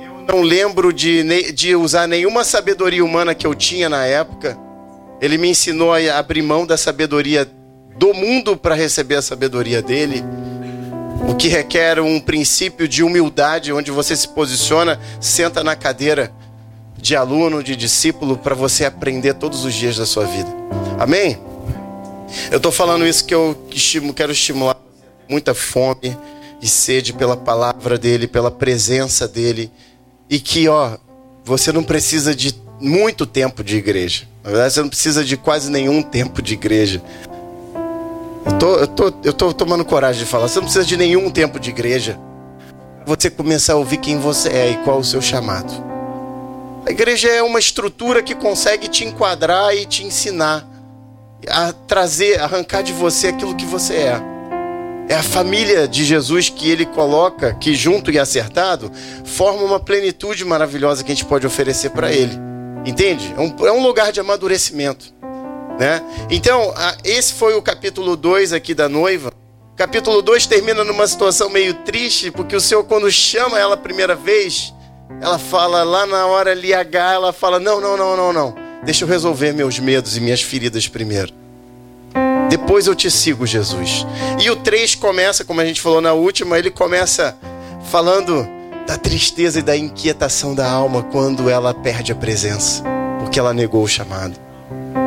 Eu 0.00 0.34
não 0.34 0.42
lembro 0.42 0.92
de, 0.92 1.52
de 1.52 1.76
usar 1.76 2.08
nenhuma 2.08 2.42
sabedoria 2.42 3.04
humana 3.04 3.34
que 3.34 3.46
eu 3.46 3.54
tinha 3.54 3.88
na 3.88 4.04
época. 4.04 4.58
Ele 5.20 5.38
me 5.38 5.48
ensinou 5.48 5.92
a 5.92 6.18
abrir 6.18 6.42
mão 6.42 6.66
da 6.66 6.76
sabedoria 6.76 7.48
do 7.96 8.12
mundo 8.12 8.56
para 8.56 8.74
receber 8.74 9.14
a 9.16 9.22
sabedoria 9.22 9.80
dele. 9.80 10.24
O 11.28 11.36
que 11.36 11.48
requer 11.48 12.00
um 12.00 12.18
princípio 12.18 12.88
de 12.88 13.02
humildade, 13.02 13.72
onde 13.72 13.90
você 13.90 14.16
se 14.16 14.28
posiciona, 14.28 15.00
senta 15.20 15.62
na 15.62 15.76
cadeira 15.76 16.32
de 16.98 17.14
aluno, 17.14 17.62
de 17.62 17.76
discípulo, 17.76 18.36
para 18.36 18.54
você 18.54 18.84
aprender 18.84 19.34
todos 19.34 19.64
os 19.64 19.72
dias 19.72 19.96
da 19.96 20.04
sua 20.04 20.26
vida. 20.26 20.48
Amém? 20.98 21.38
Eu 22.50 22.56
estou 22.56 22.72
falando 22.72 23.06
isso 23.06 23.24
que 23.24 23.34
eu 23.34 23.56
quero 24.14 24.32
estimular 24.32 24.73
muita 25.28 25.54
fome 25.54 26.16
e 26.60 26.66
sede 26.66 27.12
pela 27.12 27.36
palavra 27.36 27.98
dele, 27.98 28.26
pela 28.26 28.50
presença 28.50 29.28
dele. 29.28 29.70
E 30.28 30.38
que, 30.40 30.68
ó, 30.68 30.96
você 31.44 31.70
não 31.72 31.82
precisa 31.82 32.34
de 32.34 32.54
muito 32.80 33.26
tempo 33.26 33.62
de 33.62 33.76
igreja. 33.76 34.26
Na 34.42 34.50
verdade, 34.50 34.74
você 34.74 34.82
não 34.82 34.88
precisa 34.88 35.24
de 35.24 35.36
quase 35.36 35.70
nenhum 35.70 36.02
tempo 36.02 36.42
de 36.42 36.54
igreja. 36.54 37.02
Eu 38.44 38.58
tô, 38.58 38.76
eu 38.76 38.86
tô, 38.86 39.12
eu 39.24 39.32
tô 39.32 39.52
tomando 39.52 39.84
coragem 39.84 40.24
de 40.24 40.30
falar. 40.30 40.48
Você 40.48 40.56
não 40.56 40.64
precisa 40.64 40.84
de 40.84 40.96
nenhum 40.96 41.30
tempo 41.30 41.58
de 41.58 41.70
igreja. 41.70 42.18
Você 43.06 43.30
começar 43.30 43.74
a 43.74 43.76
ouvir 43.76 43.98
quem 43.98 44.18
você 44.18 44.48
é 44.48 44.70
e 44.70 44.76
qual 44.78 44.98
o 44.98 45.04
seu 45.04 45.20
chamado. 45.20 45.72
A 46.86 46.90
igreja 46.90 47.28
é 47.28 47.42
uma 47.42 47.58
estrutura 47.58 48.22
que 48.22 48.34
consegue 48.34 48.88
te 48.88 49.04
enquadrar 49.04 49.74
e 49.74 49.86
te 49.86 50.04
ensinar 50.04 50.68
a 51.48 51.72
trazer, 51.72 52.40
arrancar 52.40 52.82
de 52.82 52.92
você 52.92 53.28
aquilo 53.28 53.54
que 53.54 53.64
você 53.64 53.94
é. 53.94 54.33
É 55.08 55.14
a 55.14 55.22
família 55.22 55.86
de 55.86 56.04
Jesus 56.04 56.48
que 56.48 56.70
ele 56.70 56.86
coloca, 56.86 57.54
que 57.54 57.74
junto 57.74 58.10
e 58.10 58.18
acertado, 58.18 58.90
forma 59.24 59.62
uma 59.62 59.78
plenitude 59.78 60.44
maravilhosa 60.44 61.04
que 61.04 61.12
a 61.12 61.14
gente 61.14 61.26
pode 61.26 61.46
oferecer 61.46 61.90
para 61.90 62.12
ele. 62.12 62.32
Entende? 62.86 63.34
É 63.36 63.40
um, 63.40 63.66
é 63.66 63.72
um, 63.72 63.82
lugar 63.82 64.12
de 64.12 64.20
amadurecimento. 64.20 65.12
Né? 65.78 66.02
Então, 66.30 66.72
a, 66.76 66.96
esse 67.04 67.34
foi 67.34 67.54
o 67.54 67.62
capítulo 67.62 68.16
2 68.16 68.52
aqui 68.52 68.74
da 68.74 68.88
noiva. 68.88 69.30
capítulo 69.76 70.22
2 70.22 70.46
termina 70.46 70.84
numa 70.84 71.06
situação 71.06 71.50
meio 71.50 71.74
triste, 71.74 72.30
porque 72.30 72.56
o 72.56 72.60
Senhor, 72.60 72.84
quando 72.84 73.10
chama 73.10 73.58
ela 73.58 73.74
a 73.74 73.78
primeira 73.78 74.14
vez, 74.14 74.72
ela 75.20 75.38
fala 75.38 75.82
lá 75.82 76.06
na 76.06 76.26
hora 76.26 76.52
ali 76.52 76.72
H, 76.72 77.12
ela 77.12 77.32
fala: 77.32 77.60
Não, 77.60 77.80
não, 77.80 77.96
não, 77.96 78.16
não, 78.16 78.32
não. 78.32 78.54
Deixa 78.84 79.04
eu 79.04 79.08
resolver 79.08 79.52
meus 79.52 79.78
medos 79.78 80.16
e 80.16 80.20
minhas 80.20 80.42
feridas 80.42 80.88
primeiro. 80.88 81.43
Depois 82.48 82.86
eu 82.86 82.94
te 82.94 83.10
sigo, 83.10 83.46
Jesus. 83.46 84.06
E 84.40 84.50
o 84.50 84.56
3 84.56 84.94
começa, 84.94 85.44
como 85.44 85.60
a 85.60 85.64
gente 85.64 85.80
falou 85.80 86.00
na 86.00 86.12
última, 86.12 86.58
ele 86.58 86.70
começa 86.70 87.36
falando 87.90 88.46
da 88.86 88.96
tristeza 88.96 89.58
e 89.58 89.62
da 89.62 89.76
inquietação 89.76 90.54
da 90.54 90.70
alma 90.70 91.02
quando 91.02 91.48
ela 91.48 91.72
perde 91.72 92.12
a 92.12 92.14
presença, 92.14 92.82
porque 93.18 93.38
ela 93.38 93.52
negou 93.52 93.82
o 93.82 93.88
chamado. 93.88 94.38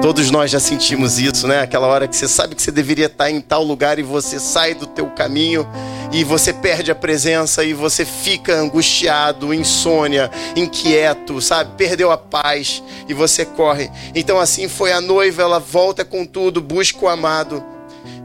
Todos 0.02 0.30
nós 0.30 0.52
já 0.52 0.60
sentimos 0.60 1.20
isso, 1.20 1.48
né? 1.48 1.62
Aquela 1.62 1.88
hora 1.88 2.08
que 2.08 2.16
você 2.16 2.28
sabe 2.28 2.56
que 2.56 2.62
você 2.62 2.72
deveria 2.72 3.08
estar 3.08 3.30
em 3.30 3.42
tal 3.42 3.64
lugar 3.64 3.98
e 4.00 4.04
você 4.04 4.40
sai 4.40 4.74
do 4.74 4.86
teu 4.86 5.08
caminho 5.08 5.68
e 6.12 6.24
você 6.24 6.54
perde 6.54 6.92
a 6.92 6.96
presença 6.96 7.64
e 7.64 7.74
você 7.74 8.06
fica 8.06 8.56
angustiado, 8.56 9.54
insônia, 9.54 10.32
inquieto, 10.56 11.42
sabe? 11.42 11.76
Perdeu 11.78 12.12
a 12.12 12.18
paz 12.18 12.82
e 13.08 13.14
você 13.14 13.46
corre. 13.46 13.90
Então 14.16 14.40
assim 14.40 14.68
foi 14.68 14.92
a 14.92 15.02
noiva, 15.02 15.42
ela 15.42 15.60
volta 15.60 16.06
com 16.06 16.26
tudo, 16.26 16.62
busca 16.62 17.06
o 17.06 17.10
amado. 17.10 17.64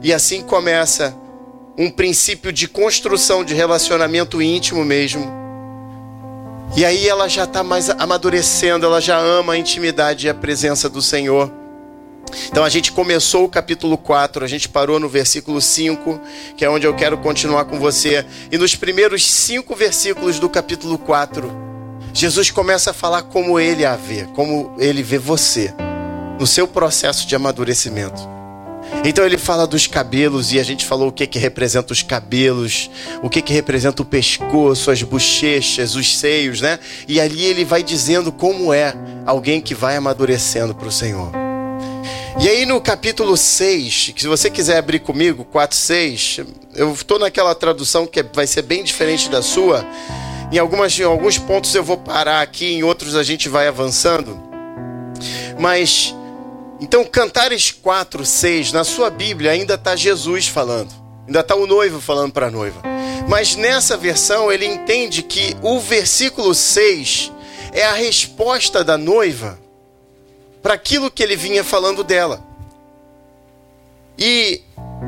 E 0.03 0.13
assim 0.13 0.43
começa 0.43 1.15
um 1.77 1.91
princípio 1.91 2.53
de 2.53 2.69
construção 2.69 3.45
de 3.45 3.55
relacionamento 3.55 4.41
íntimo 4.41 4.85
mesmo. 4.85 5.43
E 6.77 6.85
aí 6.85 7.07
ela 7.07 7.29
já 7.29 7.45
está 7.45 7.63
mais 7.63 7.91
amadurecendo, 7.91 8.87
ela 8.87 9.01
já 9.01 9.19
ama 9.19 9.55
a 9.55 9.59
intimidade 9.59 10.27
e 10.27 10.31
a 10.31 10.35
presença 10.35 10.89
do 10.89 11.03
Senhor. 11.03 11.62
Então 12.49 12.65
a 12.65 12.69
gente 12.69 12.93
começou 12.93 13.45
o 13.45 13.49
capítulo 13.49 13.97
4, 13.97 14.45
a 14.45 14.49
gente 14.49 14.69
parou 14.69 14.99
no 14.99 15.09
versículo 15.09 15.61
5, 15.61 16.21
que 16.57 16.65
é 16.65 16.71
onde 16.71 16.87
eu 16.87 16.95
quero 16.95 17.19
continuar 17.19 17.65
com 17.65 17.79
você. 17.79 18.25
E 18.51 18.59
nos 18.59 18.75
primeiros 18.75 19.25
cinco 19.25 19.75
versículos 19.75 20.39
do 20.39 20.49
capítulo 20.49 20.99
4, 20.99 21.51
Jesus 22.13 22.51
começa 22.51 22.91
a 22.91 22.95
falar 22.95 23.23
como 23.23 23.59
ele 23.59 23.85
a 23.85 23.97
vê, 23.97 24.27
como 24.35 24.75
ele 24.79 25.03
vê 25.03 25.19
você, 25.19 25.73
no 26.39 26.47
seu 26.47 26.69
processo 26.69 27.27
de 27.27 27.35
amadurecimento. 27.35 28.33
Então 29.05 29.25
ele 29.25 29.39
fala 29.39 29.67
dos 29.67 29.87
cabelos 29.87 30.53
e 30.53 30.61
a 30.61 30.63
gente 30.63 30.85
falou 30.85 31.09
o 31.09 31.13
que 31.13 31.27
que 31.27 31.39
representa 31.39 31.93
os 31.93 32.03
cabelos, 32.03 32.91
o 33.23 33.31
que 33.31 33.41
que 33.41 33.53
representa 33.53 34.03
o 34.03 34.05
pescoço, 34.05 34.91
as 34.91 35.03
bochechas, 35.03 35.95
os 35.95 36.19
seios, 36.19 36.61
né? 36.61 36.79
E 37.09 37.21
ali 37.21 37.45
ele 37.45 37.65
vai 37.65 37.83
dizendo 37.83 38.31
como 38.31 38.73
é 38.73 38.95
alguém 39.25 39.61
que 39.61 39.75
vai 39.75 39.97
amadurecendo 39.97 40.75
para 40.75 40.89
o 40.89 40.93
Senhor. 40.93 41.42
E 42.41 42.49
aí 42.49 42.67
no 42.67 42.81
capítulo 42.81 43.37
6, 43.37 44.13
que 44.15 44.23
se 44.23 44.27
você 44.27 44.51
quiser 44.51 44.79
abrir 44.79 45.01
comigo, 45.01 45.45
4, 45.45 45.77
6, 45.77 46.41
eu 46.75 46.93
estou 46.93 47.19
naquela 47.19 47.55
tradução 47.55 48.07
que 48.07 48.23
vai 48.23 48.47
ser 48.47 48.63
bem 48.63 48.83
diferente 48.83 49.29
da 49.29 49.43
sua. 49.43 49.85
Em, 50.51 50.59
algumas, 50.59 50.99
em 50.99 51.05
alguns 51.05 51.39
pontos 51.39 51.75
eu 51.75 51.85
vou 51.85 51.99
parar 51.99 52.41
aqui, 52.41 52.73
em 52.73 52.83
outros 52.83 53.15
a 53.15 53.23
gente 53.23 53.49
vai 53.49 53.69
avançando. 53.69 54.41
Mas, 55.59 56.15
então, 56.81 57.05
Cantares 57.05 57.71
4, 57.71 58.25
6, 58.25 58.73
na 58.73 58.83
sua 58.83 59.11
Bíblia 59.11 59.53
ainda 59.53 59.75
está 59.75 59.95
Jesus 59.95 60.49
falando. 60.49 60.91
Ainda 61.27 61.41
está 61.41 61.55
o 61.55 61.67
noivo 61.67 62.01
falando 62.01 62.33
para 62.33 62.47
a 62.47 62.51
noiva. 62.51 62.83
Mas 63.29 63.55
nessa 63.55 63.97
versão 63.97 64.51
ele 64.51 64.67
entende 64.67 65.23
que 65.23 65.55
o 65.63 65.79
versículo 65.79 66.55
6 66.55 67.31
é 67.73 67.85
a 67.85 67.93
resposta 67.93 68.83
da 68.83 68.99
noiva 68.99 69.62
para 70.63 70.75
aquilo 70.75 71.11
que 71.11 71.23
ele 71.23 71.37
vinha 71.37 71.65
falando 71.65 72.05
dela. 72.05 72.43
E 74.19 74.63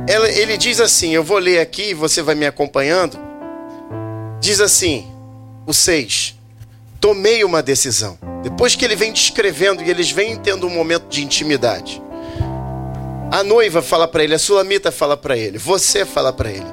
ela, 0.09 0.29
ele 0.31 0.57
diz 0.57 0.81
assim: 0.81 1.14
eu 1.14 1.23
vou 1.23 1.38
ler 1.38 1.61
aqui, 1.61 1.95
você 1.95 2.23
vai 2.23 2.35
me 2.35 2.47
acompanhando. 2.47 3.19
Diz 4.40 4.61
assim, 4.61 5.07
o 5.67 5.73
6. 5.73 6.35
Tomei 7.01 7.45
uma 7.45 7.62
decisão. 7.62 8.19
Depois 8.43 8.75
que 8.75 8.85
ele 8.85 8.97
vem 8.97 9.12
descrevendo 9.12 9.83
e 9.83 9.90
eles 9.90 10.11
vêm 10.11 10.37
tendo 10.37 10.67
um 10.67 10.71
momento 10.71 11.07
de 11.09 11.23
intimidade. 11.23 12.03
A 13.31 13.43
noiva 13.43 13.83
fala 13.83 14.07
para 14.07 14.23
ele, 14.23 14.35
a 14.35 14.38
sulamita 14.38 14.93
fala 14.93 15.17
para 15.17 15.37
ele, 15.37 15.59
você 15.59 16.05
fala 16.05 16.33
para 16.33 16.51
ele: 16.51 16.67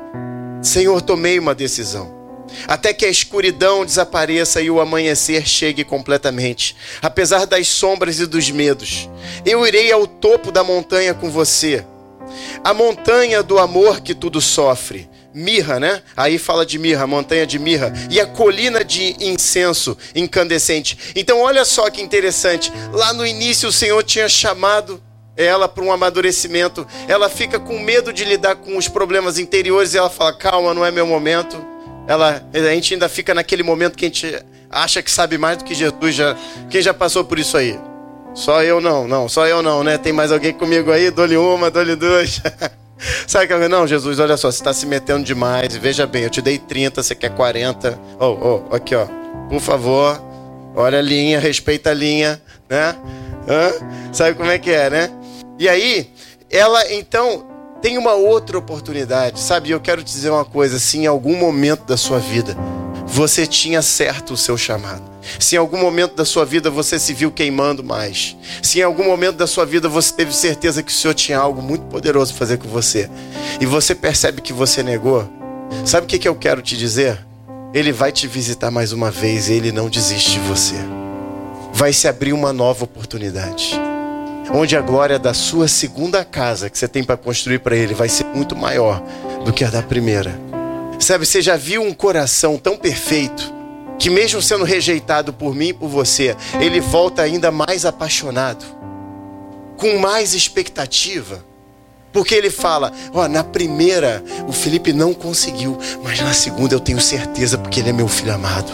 Senhor, 0.61 1.01
tomei 1.01 1.39
uma 1.39 1.55
decisão 1.55 2.20
até 2.67 2.93
que 2.93 3.05
a 3.05 3.09
escuridão 3.09 3.85
desapareça 3.85 4.61
e 4.61 4.69
o 4.69 4.79
amanhecer 4.79 5.47
chegue 5.47 5.83
completamente. 5.83 6.75
Apesar 7.01 7.45
das 7.45 7.67
sombras 7.67 8.19
e 8.19 8.25
dos 8.25 8.49
medos, 8.49 9.09
eu 9.45 9.65
irei 9.65 9.91
ao 9.91 10.05
topo 10.05 10.51
da 10.51 10.63
montanha 10.63 11.13
com 11.13 11.29
você. 11.29 11.85
A 12.63 12.73
montanha 12.73 13.43
do 13.43 13.59
amor 13.59 14.01
que 14.01 14.13
tudo 14.13 14.39
sofre. 14.39 15.09
Mirra, 15.33 15.79
né? 15.79 16.01
Aí 16.15 16.37
fala 16.37 16.65
de 16.65 16.77
mirra, 16.77 17.07
montanha 17.07 17.45
de 17.45 17.57
mirra. 17.57 17.93
E 18.09 18.19
a 18.19 18.25
colina 18.25 18.83
de 18.83 19.15
incenso 19.19 19.97
incandescente. 20.13 20.97
Então, 21.15 21.39
olha 21.39 21.63
só 21.63 21.89
que 21.89 22.01
interessante. 22.01 22.71
Lá 22.91 23.13
no 23.13 23.25
início, 23.25 23.69
o 23.69 23.71
Senhor 23.71 24.03
tinha 24.03 24.27
chamado 24.27 25.01
ela 25.37 25.69
para 25.69 25.83
um 25.83 25.91
amadurecimento. 25.91 26.85
Ela 27.07 27.29
fica 27.29 27.59
com 27.59 27.79
medo 27.79 28.11
de 28.11 28.25
lidar 28.25 28.57
com 28.57 28.77
os 28.77 28.89
problemas 28.89 29.39
interiores 29.39 29.93
e 29.93 29.97
ela 29.97 30.09
fala: 30.09 30.33
calma, 30.33 30.73
não 30.73 30.85
é 30.85 30.91
meu 30.91 31.07
momento 31.07 31.71
ela, 32.07 32.43
a 32.53 32.73
gente 32.73 32.93
ainda 32.93 33.07
fica 33.07 33.33
naquele 33.33 33.63
momento 33.63 33.97
que 33.97 34.05
a 34.05 34.07
gente 34.07 34.45
acha 34.69 35.01
que 35.01 35.11
sabe 35.11 35.37
mais 35.37 35.57
do 35.57 35.63
que 35.63 35.73
Jesus. 35.73 36.15
Já, 36.15 36.35
quem 36.69 36.81
já 36.81 36.93
passou 36.93 37.23
por 37.23 37.37
isso 37.39 37.57
aí? 37.57 37.79
Só 38.33 38.63
eu 38.63 38.79
não, 38.79 39.07
não, 39.07 39.27
só 39.27 39.45
eu 39.45 39.61
não, 39.61 39.83
né? 39.83 39.97
Tem 39.97 40.13
mais 40.13 40.31
alguém 40.31 40.53
comigo 40.53 40.91
aí? 40.91 41.11
Dou-lhe 41.11 41.35
uma, 41.35 41.69
dou-lhe 41.69 41.95
duas. 41.95 42.41
Sabe 43.27 43.47
que 43.47 43.67
não, 43.67 43.87
Jesus, 43.87 44.19
olha 44.19 44.37
só, 44.37 44.51
você 44.51 44.59
está 44.59 44.73
se 44.73 44.85
metendo 44.85 45.23
demais. 45.23 45.75
Veja 45.75 46.05
bem, 46.05 46.23
eu 46.23 46.29
te 46.29 46.41
dei 46.41 46.57
30, 46.57 47.01
você 47.01 47.15
quer 47.15 47.31
40. 47.31 47.99
Oh, 48.19 48.61
oh, 48.71 48.75
aqui, 48.75 48.95
ó. 48.95 49.05
Por 49.49 49.59
favor, 49.59 50.21
olha 50.75 50.99
a 50.99 51.01
linha, 51.01 51.39
respeita 51.39 51.89
a 51.89 51.93
linha, 51.93 52.41
né? 52.69 52.95
Hã? 53.47 54.13
Sabe 54.13 54.35
como 54.35 54.51
é 54.51 54.59
que 54.59 54.71
é, 54.71 54.89
né? 54.89 55.11
E 55.57 55.67
aí, 55.67 56.11
ela 56.49 56.91
então 56.93 57.50
tem 57.81 57.97
uma 57.97 58.13
outra 58.13 58.57
oportunidade, 58.57 59.39
sabe? 59.39 59.71
Eu 59.71 59.79
quero 59.79 60.03
te 60.03 60.11
dizer 60.11 60.29
uma 60.29 60.45
coisa: 60.45 60.79
se 60.79 60.97
em 60.97 61.07
algum 61.07 61.35
momento 61.37 61.85
da 61.85 61.97
sua 61.97 62.19
vida 62.19 62.55
você 63.05 63.45
tinha 63.45 63.81
certo 63.81 64.33
o 64.33 64.37
seu 64.37 64.57
chamado, 64.57 65.03
se 65.39 65.55
em 65.55 65.59
algum 65.59 65.77
momento 65.77 66.15
da 66.15 66.23
sua 66.23 66.45
vida 66.45 66.69
você 66.69 66.97
se 66.97 67.13
viu 67.13 67.31
queimando 67.31 67.83
mais, 67.83 68.37
se 68.61 68.79
em 68.79 68.83
algum 68.83 69.05
momento 69.05 69.35
da 69.35 69.47
sua 69.47 69.65
vida 69.65 69.89
você 69.89 70.13
teve 70.13 70.33
certeza 70.33 70.81
que 70.81 70.91
o 70.91 70.95
Senhor 70.95 71.13
tinha 71.13 71.37
algo 71.37 71.61
muito 71.61 71.85
poderoso 71.85 72.31
para 72.33 72.39
fazer 72.39 72.57
com 72.57 72.67
você, 72.67 73.09
e 73.59 73.65
você 73.65 73.93
percebe 73.93 74.41
que 74.41 74.53
você 74.53 74.81
negou, 74.81 75.27
sabe 75.85 76.05
o 76.05 76.07
que, 76.07 76.19
que 76.19 76.27
eu 76.27 76.35
quero 76.35 76.61
te 76.61 76.77
dizer? 76.77 77.31
ele 77.73 77.91
vai 77.91 78.11
te 78.11 78.27
visitar 78.27 78.69
mais 78.69 78.91
uma 78.91 79.09
vez 79.09 79.47
e 79.47 79.53
ele 79.53 79.71
não 79.71 79.89
desiste 79.89 80.31
de 80.31 80.39
você. 80.39 80.75
Vai 81.73 81.93
se 81.93 82.07
abrir 82.07 82.33
uma 82.33 82.51
nova 82.51 82.83
oportunidade. 82.83 83.79
Onde 84.53 84.75
a 84.75 84.81
glória 84.81 85.17
da 85.17 85.33
sua 85.33 85.67
segunda 85.67 86.25
casa 86.25 86.69
que 86.69 86.77
você 86.77 86.87
tem 86.87 87.03
para 87.03 87.15
construir 87.15 87.59
para 87.59 87.75
ele 87.75 87.93
vai 87.93 88.09
ser 88.09 88.25
muito 88.25 88.55
maior 88.55 89.01
do 89.45 89.53
que 89.53 89.63
a 89.63 89.69
da 89.69 89.81
primeira. 89.81 90.37
Sabe, 90.99 91.25
você 91.25 91.41
já 91.41 91.55
viu 91.55 91.81
um 91.81 91.93
coração 91.93 92.57
tão 92.57 92.77
perfeito 92.77 93.53
que, 93.97 94.09
mesmo 94.09 94.41
sendo 94.41 94.63
rejeitado 94.63 95.31
por 95.31 95.55
mim 95.55 95.69
e 95.69 95.73
por 95.73 95.87
você, 95.87 96.35
ele 96.59 96.79
volta 96.79 97.21
ainda 97.21 97.49
mais 97.49 97.85
apaixonado, 97.85 98.65
com 99.77 99.97
mais 99.97 100.33
expectativa. 100.33 101.43
Porque 102.11 102.35
ele 102.35 102.49
fala: 102.49 102.91
Ó, 103.13 103.27
na 103.27 103.43
primeira 103.43 104.23
o 104.47 104.51
Felipe 104.51 104.91
não 104.91 105.13
conseguiu, 105.13 105.77
mas 106.03 106.19
na 106.19 106.33
segunda 106.33 106.75
eu 106.75 106.79
tenho 106.79 106.99
certeza, 106.99 107.57
porque 107.57 107.79
ele 107.79 107.89
é 107.89 107.93
meu 107.93 108.07
filho 108.07 108.33
amado. 108.33 108.71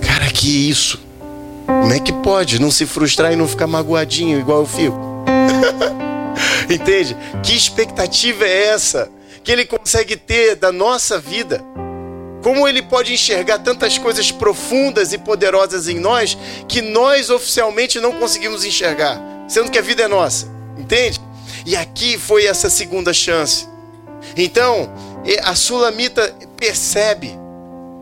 Cara, 0.00 0.26
que 0.26 0.68
isso? 0.68 1.03
Como 1.66 1.92
é 1.92 1.98
que 2.00 2.12
pode 2.12 2.60
não 2.60 2.70
se 2.70 2.86
frustrar 2.86 3.32
e 3.32 3.36
não 3.36 3.48
ficar 3.48 3.66
magoadinho 3.66 4.38
igual 4.38 4.60
eu 4.60 4.66
fico? 4.66 4.98
Entende? 6.68 7.16
Que 7.42 7.54
expectativa 7.54 8.44
é 8.44 8.66
essa 8.66 9.10
que 9.42 9.52
ele 9.52 9.64
consegue 9.64 10.16
ter 10.16 10.56
da 10.56 10.72
nossa 10.72 11.18
vida? 11.18 11.64
Como 12.42 12.68
ele 12.68 12.82
pode 12.82 13.12
enxergar 13.12 13.58
tantas 13.60 13.96
coisas 13.96 14.30
profundas 14.30 15.12
e 15.12 15.18
poderosas 15.18 15.88
em 15.88 15.98
nós 15.98 16.36
que 16.68 16.82
nós 16.82 17.30
oficialmente 17.30 18.00
não 18.00 18.12
conseguimos 18.12 18.64
enxergar, 18.64 19.18
sendo 19.48 19.70
que 19.70 19.78
a 19.78 19.82
vida 19.82 20.02
é 20.02 20.08
nossa? 20.08 20.46
Entende? 20.76 21.20
E 21.64 21.74
aqui 21.74 22.18
foi 22.18 22.44
essa 22.44 22.68
segunda 22.68 23.14
chance. 23.14 23.66
Então, 24.36 24.92
a 25.42 25.54
sulamita 25.54 26.34
percebe 26.56 27.38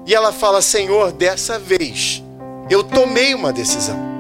e 0.07 0.15
ela 0.15 0.33
fala: 0.33 0.61
Senhor, 0.61 1.13
dessa 1.13 1.59
vez 1.59 2.23
eu 2.71 2.83
tomei 2.83 3.35
uma 3.35 3.53
decisão. 3.53 4.13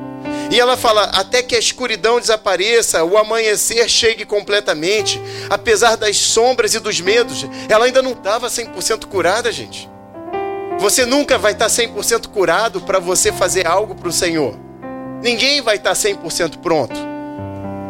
E 0.50 0.60
ela 0.60 0.76
fala: 0.76 1.04
até 1.04 1.42
que 1.42 1.56
a 1.56 1.58
escuridão 1.58 2.20
desapareça, 2.20 3.02
o 3.04 3.16
amanhecer 3.16 3.88
chegue 3.88 4.24
completamente, 4.24 5.20
apesar 5.48 5.96
das 5.96 6.16
sombras 6.18 6.74
e 6.74 6.78
dos 6.78 7.00
medos, 7.00 7.46
ela 7.68 7.86
ainda 7.86 8.02
não 8.02 8.12
estava 8.12 8.48
100% 8.48 9.06
curada, 9.06 9.50
gente. 9.50 9.90
Você 10.78 11.06
nunca 11.06 11.38
vai 11.38 11.52
estar 11.52 11.68
100% 11.68 12.28
curado 12.28 12.80
para 12.80 12.98
você 12.98 13.32
fazer 13.32 13.66
algo 13.66 13.94
para 13.94 14.08
o 14.08 14.12
Senhor. 14.12 14.58
Ninguém 15.22 15.62
vai 15.62 15.76
estar 15.76 15.92
100% 15.92 16.58
pronto. 16.58 16.96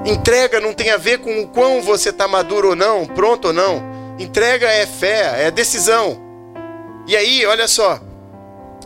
Entrega 0.04 0.60
não 0.60 0.72
tem 0.72 0.90
a 0.90 0.96
ver 0.96 1.18
com 1.18 1.40
o 1.40 1.46
quão 1.46 1.80
você 1.80 2.10
está 2.10 2.28
maduro 2.28 2.70
ou 2.70 2.76
não, 2.76 3.06
pronto 3.06 3.48
ou 3.48 3.52
não. 3.52 3.82
Entrega 4.18 4.68
é 4.68 4.84
fé, 4.84 5.46
é 5.46 5.50
decisão. 5.50 6.20
E 7.06 7.16
aí, 7.16 7.46
olha 7.46 7.66
só. 7.66 7.98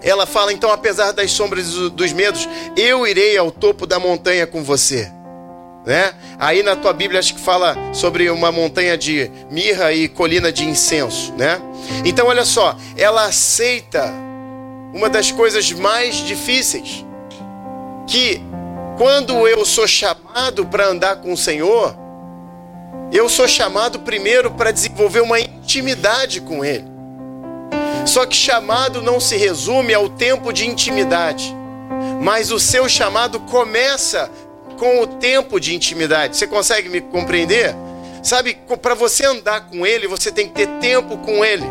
Ela 0.02 0.26
fala 0.26 0.52
então, 0.52 0.70
apesar 0.70 1.12
das 1.12 1.32
sombras 1.32 1.72
dos 1.90 2.12
medos, 2.12 2.48
eu 2.76 3.06
irei 3.06 3.36
ao 3.36 3.50
topo 3.50 3.86
da 3.86 3.98
montanha 3.98 4.46
com 4.46 4.62
você. 4.62 5.10
Né? 5.84 6.12
Aí 6.38 6.62
na 6.64 6.74
tua 6.74 6.92
Bíblia 6.92 7.20
acho 7.20 7.34
que 7.34 7.40
fala 7.40 7.76
sobre 7.92 8.28
uma 8.28 8.50
montanha 8.50 8.98
de 8.98 9.30
mirra 9.48 9.92
e 9.92 10.08
colina 10.08 10.50
de 10.50 10.64
incenso, 10.64 11.32
né? 11.34 11.60
Então 12.04 12.26
olha 12.26 12.44
só, 12.44 12.76
ela 12.96 13.24
aceita 13.24 14.12
uma 14.92 15.08
das 15.08 15.30
coisas 15.30 15.70
mais 15.70 16.16
difíceis 16.16 17.04
que 18.04 18.42
quando 18.96 19.46
eu 19.46 19.64
sou 19.64 19.86
chamado 19.86 20.66
para 20.66 20.88
andar 20.88 21.16
com 21.16 21.32
o 21.32 21.36
Senhor, 21.36 21.94
eu 23.12 23.28
sou 23.28 23.46
chamado 23.46 24.00
primeiro 24.00 24.50
para 24.50 24.72
desenvolver 24.72 25.20
uma 25.20 25.38
intimidade 25.38 26.40
com 26.40 26.64
Ele. 26.64 26.95
Só 28.06 28.24
que 28.24 28.36
chamado 28.36 29.02
não 29.02 29.18
se 29.18 29.36
resume 29.36 29.92
ao 29.92 30.08
tempo 30.08 30.52
de 30.52 30.66
intimidade, 30.66 31.54
mas 32.22 32.50
o 32.50 32.58
seu 32.58 32.88
chamado 32.88 33.40
começa 33.40 34.30
com 34.78 35.02
o 35.02 35.06
tempo 35.06 35.58
de 35.58 35.74
intimidade. 35.74 36.36
Você 36.36 36.46
consegue 36.46 36.88
me 36.88 37.00
compreender? 37.00 37.74
Sabe, 38.22 38.56
para 38.80 38.94
você 38.94 39.24
andar 39.24 39.68
com 39.68 39.86
Ele, 39.86 40.06
você 40.06 40.30
tem 40.30 40.48
que 40.48 40.54
ter 40.54 40.68
tempo 40.80 41.18
com 41.18 41.44
Ele. 41.44 41.66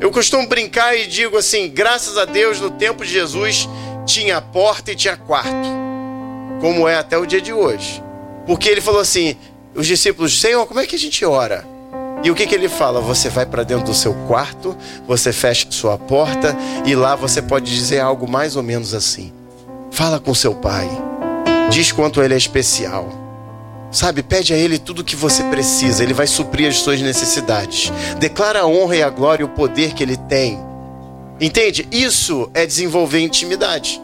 Eu 0.00 0.10
costumo 0.10 0.46
brincar 0.46 0.96
e 0.96 1.06
digo 1.06 1.36
assim: 1.36 1.68
graças 1.68 2.16
a 2.16 2.24
Deus, 2.24 2.60
no 2.60 2.70
tempo 2.70 3.04
de 3.04 3.10
Jesus, 3.10 3.68
tinha 4.06 4.40
porta 4.40 4.92
e 4.92 4.96
tinha 4.96 5.16
quarto 5.16 5.80
como 6.60 6.86
é 6.86 6.96
até 6.96 7.16
o 7.18 7.26
dia 7.26 7.40
de 7.40 7.52
hoje. 7.52 8.02
Porque 8.46 8.68
ele 8.68 8.80
falou 8.80 9.00
assim: 9.00 9.36
os 9.74 9.86
discípulos, 9.86 10.40
Senhor, 10.40 10.66
como 10.66 10.80
é 10.80 10.86
que 10.86 10.94
a 10.94 10.98
gente 10.98 11.24
ora? 11.24 11.66
E 12.22 12.30
o 12.30 12.34
que, 12.34 12.46
que 12.46 12.54
ele 12.54 12.68
fala? 12.68 13.00
Você 13.00 13.30
vai 13.30 13.46
para 13.46 13.62
dentro 13.62 13.86
do 13.86 13.94
seu 13.94 14.12
quarto, 14.26 14.76
você 15.06 15.32
fecha 15.32 15.66
sua 15.70 15.96
porta 15.96 16.54
e 16.84 16.94
lá 16.94 17.16
você 17.16 17.40
pode 17.40 17.74
dizer 17.74 18.00
algo 18.00 18.28
mais 18.28 18.56
ou 18.56 18.62
menos 18.62 18.92
assim. 18.92 19.32
Fala 19.90 20.20
com 20.20 20.34
seu 20.34 20.54
pai, 20.54 20.88
diz 21.70 21.92
quanto 21.92 22.22
ele 22.22 22.34
é 22.34 22.36
especial. 22.36 23.08
Sabe, 23.90 24.22
pede 24.22 24.52
a 24.52 24.56
ele 24.56 24.78
tudo 24.78 25.00
o 25.00 25.04
que 25.04 25.16
você 25.16 25.42
precisa, 25.44 26.04
ele 26.04 26.14
vai 26.14 26.26
suprir 26.26 26.68
as 26.68 26.76
suas 26.76 27.00
necessidades. 27.00 27.90
Declara 28.18 28.60
a 28.60 28.66
honra 28.66 28.96
e 28.96 29.02
a 29.02 29.10
glória 29.10 29.42
e 29.42 29.46
o 29.46 29.48
poder 29.48 29.94
que 29.94 30.02
ele 30.02 30.16
tem. 30.16 30.60
Entende? 31.40 31.88
Isso 31.90 32.50
é 32.52 32.66
desenvolver 32.66 33.20
intimidade. 33.20 34.00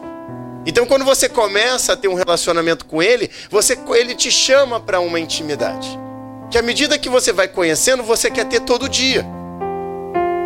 Então, 0.65 0.85
quando 0.85 1.05
você 1.05 1.29
começa 1.29 1.93
a 1.93 1.95
ter 1.95 2.09
um 2.09 2.15
relacionamento 2.15 2.85
com 2.85 3.01
ele, 3.01 3.29
você, 3.49 3.77
ele 3.95 4.13
te 4.15 4.29
chama 4.29 4.79
para 4.79 4.99
uma 4.99 5.19
intimidade. 5.19 5.97
Que 6.49 6.57
à 6.57 6.61
medida 6.61 6.97
que 6.97 7.09
você 7.09 7.33
vai 7.33 7.47
conhecendo, 7.47 8.03
você 8.03 8.31
quer 8.31 8.45
ter 8.45 8.61
todo 8.61 8.87
dia. 8.87 9.25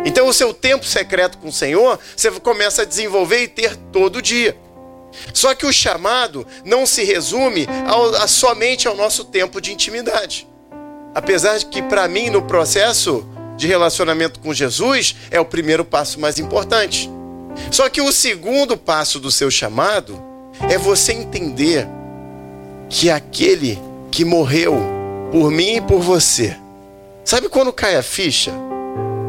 Então, 0.04 0.26
o 0.26 0.32
seu 0.32 0.52
tempo 0.52 0.84
secreto 0.84 1.38
com 1.38 1.48
o 1.48 1.52
Senhor, 1.52 1.98
você 2.16 2.30
começa 2.32 2.82
a 2.82 2.84
desenvolver 2.84 3.42
e 3.42 3.48
ter 3.48 3.76
todo 3.92 4.20
dia. 4.20 4.56
Só 5.32 5.54
que 5.54 5.66
o 5.66 5.72
chamado 5.72 6.46
não 6.64 6.86
se 6.86 7.04
resume 7.04 7.68
ao, 7.86 8.14
a, 8.16 8.26
somente 8.26 8.88
ao 8.88 8.96
nosso 8.96 9.24
tempo 9.24 9.60
de 9.60 9.72
intimidade. 9.72 10.48
Apesar 11.14 11.58
de 11.58 11.66
que, 11.66 11.82
para 11.82 12.08
mim, 12.08 12.30
no 12.30 12.42
processo 12.42 13.26
de 13.56 13.66
relacionamento 13.66 14.40
com 14.40 14.52
Jesus, 14.52 15.14
é 15.30 15.38
o 15.38 15.44
primeiro 15.44 15.84
passo 15.84 16.18
mais 16.18 16.38
importante. 16.38 17.08
Só 17.70 17.88
que 17.88 18.00
o 18.00 18.10
segundo 18.10 18.76
passo 18.76 19.20
do 19.20 19.30
seu 19.30 19.50
chamado 19.50 20.20
é 20.70 20.78
você 20.78 21.12
entender 21.12 21.86
que 22.88 23.10
aquele 23.10 23.78
que 24.10 24.24
morreu 24.24 25.01
por 25.32 25.50
mim 25.50 25.76
e 25.76 25.80
por 25.80 26.00
você. 26.00 26.54
Sabe 27.24 27.48
quando 27.48 27.72
cai 27.72 27.96
a 27.96 28.02
ficha? 28.02 28.52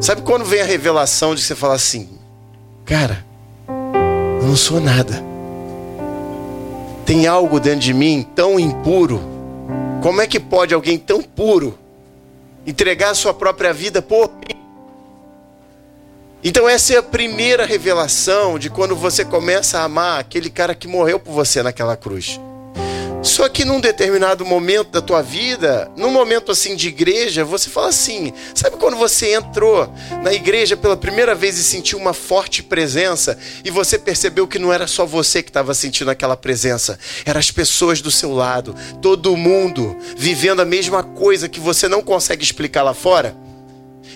Sabe 0.02 0.22
quando 0.22 0.44
vem 0.44 0.60
a 0.60 0.66
revelação 0.66 1.34
de 1.34 1.42
você 1.42 1.56
falar 1.56 1.76
assim: 1.76 2.10
Cara, 2.86 3.26
eu 4.42 4.48
não 4.48 4.56
sou 4.58 4.82
nada. 4.82 5.24
Tem 7.06 7.26
algo 7.26 7.60
dentro 7.60 7.80
de 7.80 7.94
mim 7.94 8.28
tão 8.36 8.60
impuro. 8.60 9.22
Como 10.02 10.22
é 10.22 10.28
que 10.28 10.40
pode 10.40 10.74
alguém 10.74 10.98
tão 10.98 11.22
puro 11.22 11.80
entregar 12.68 13.12
a 13.12 13.16
sua 13.16 13.34
própria 13.34 13.74
vida 13.74 14.02
por 14.02 14.30
mim? 14.30 14.62
Então, 16.44 16.68
essa 16.68 16.94
é 16.94 16.98
a 16.98 17.04
primeira 17.04 17.66
revelação 17.66 18.60
de 18.60 18.70
quando 18.70 18.98
você 18.98 19.24
começa 19.24 19.80
a 19.80 19.86
amar 19.86 20.20
aquele 20.20 20.50
cara 20.50 20.76
que 20.76 20.90
morreu 20.90 21.18
por 21.18 21.32
você 21.32 21.64
naquela 21.64 21.96
cruz. 21.96 22.38
Só 23.24 23.48
que 23.48 23.64
num 23.64 23.80
determinado 23.80 24.46
momento 24.46 24.90
da 24.90 25.02
tua 25.02 25.22
vida, 25.22 25.90
num 25.96 26.12
momento 26.12 26.52
assim 26.52 26.76
de 26.76 26.90
igreja, 26.90 27.46
você 27.46 27.70
fala 27.70 27.88
assim: 27.88 28.34
sabe 28.54 28.76
quando 28.76 28.98
você 28.98 29.34
entrou 29.34 29.90
na 30.22 30.34
igreja 30.34 30.76
pela 30.76 30.98
primeira 30.98 31.34
vez 31.34 31.58
e 31.58 31.64
sentiu 31.64 31.98
uma 31.98 32.14
forte 32.14 32.62
presença 32.62 33.38
e 33.64 33.72
você 33.72 33.98
percebeu 33.98 34.46
que 34.46 34.60
não 34.60 34.74
era 34.74 34.88
só 34.88 35.06
você 35.06 35.42
que 35.42 35.50
estava 35.50 35.74
sentindo 35.74 36.12
aquela 36.12 36.36
presença, 36.36 37.00
eram 37.26 37.40
as 37.40 37.50
pessoas 37.50 38.02
do 38.02 38.12
seu 38.12 38.34
lado, 38.34 38.76
todo 39.02 39.38
mundo 39.38 39.96
vivendo 40.18 40.62
a 40.62 40.66
mesma 40.66 41.02
coisa 41.02 41.48
que 41.48 41.62
você 41.62 41.88
não 41.88 42.02
consegue 42.02 42.44
explicar 42.44 42.84
lá 42.84 42.94
fora? 42.94 43.36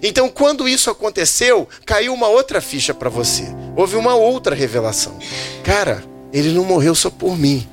Então, 0.04 0.30
quando 0.30 0.68
isso 0.68 0.90
aconteceu, 0.90 1.68
caiu 1.86 2.14
uma 2.14 2.28
outra 2.28 2.60
ficha 2.60 2.94
para 2.94 3.10
você. 3.10 3.46
Houve 3.76 3.96
uma 3.96 4.16
outra 4.16 4.54
revelação. 4.54 5.18
Cara, 5.64 6.04
ele 6.34 6.52
não 6.52 6.66
morreu 6.66 6.94
só 6.94 7.10
por 7.10 7.38
mim. 7.38 7.68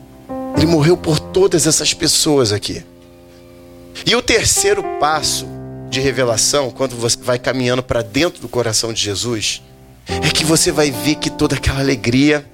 Ele 0.56 0.66
morreu 0.66 0.96
por 0.96 1.18
todas 1.18 1.66
essas 1.66 1.92
pessoas 1.92 2.52
aqui. 2.52 2.84
E 4.06 4.14
o 4.14 4.22
terceiro 4.22 4.82
passo 4.98 5.46
de 5.88 6.00
revelação, 6.00 6.70
quando 6.70 6.96
você 6.96 7.16
vai 7.16 7.38
caminhando 7.38 7.82
para 7.82 8.02
dentro 8.02 8.40
do 8.40 8.48
coração 8.48 8.92
de 8.92 9.00
Jesus, 9.00 9.62
é 10.06 10.28
que 10.30 10.44
você 10.44 10.72
vai 10.72 10.90
ver 10.90 11.16
que 11.16 11.30
toda 11.30 11.56
aquela 11.56 11.80
alegria, 11.80 12.44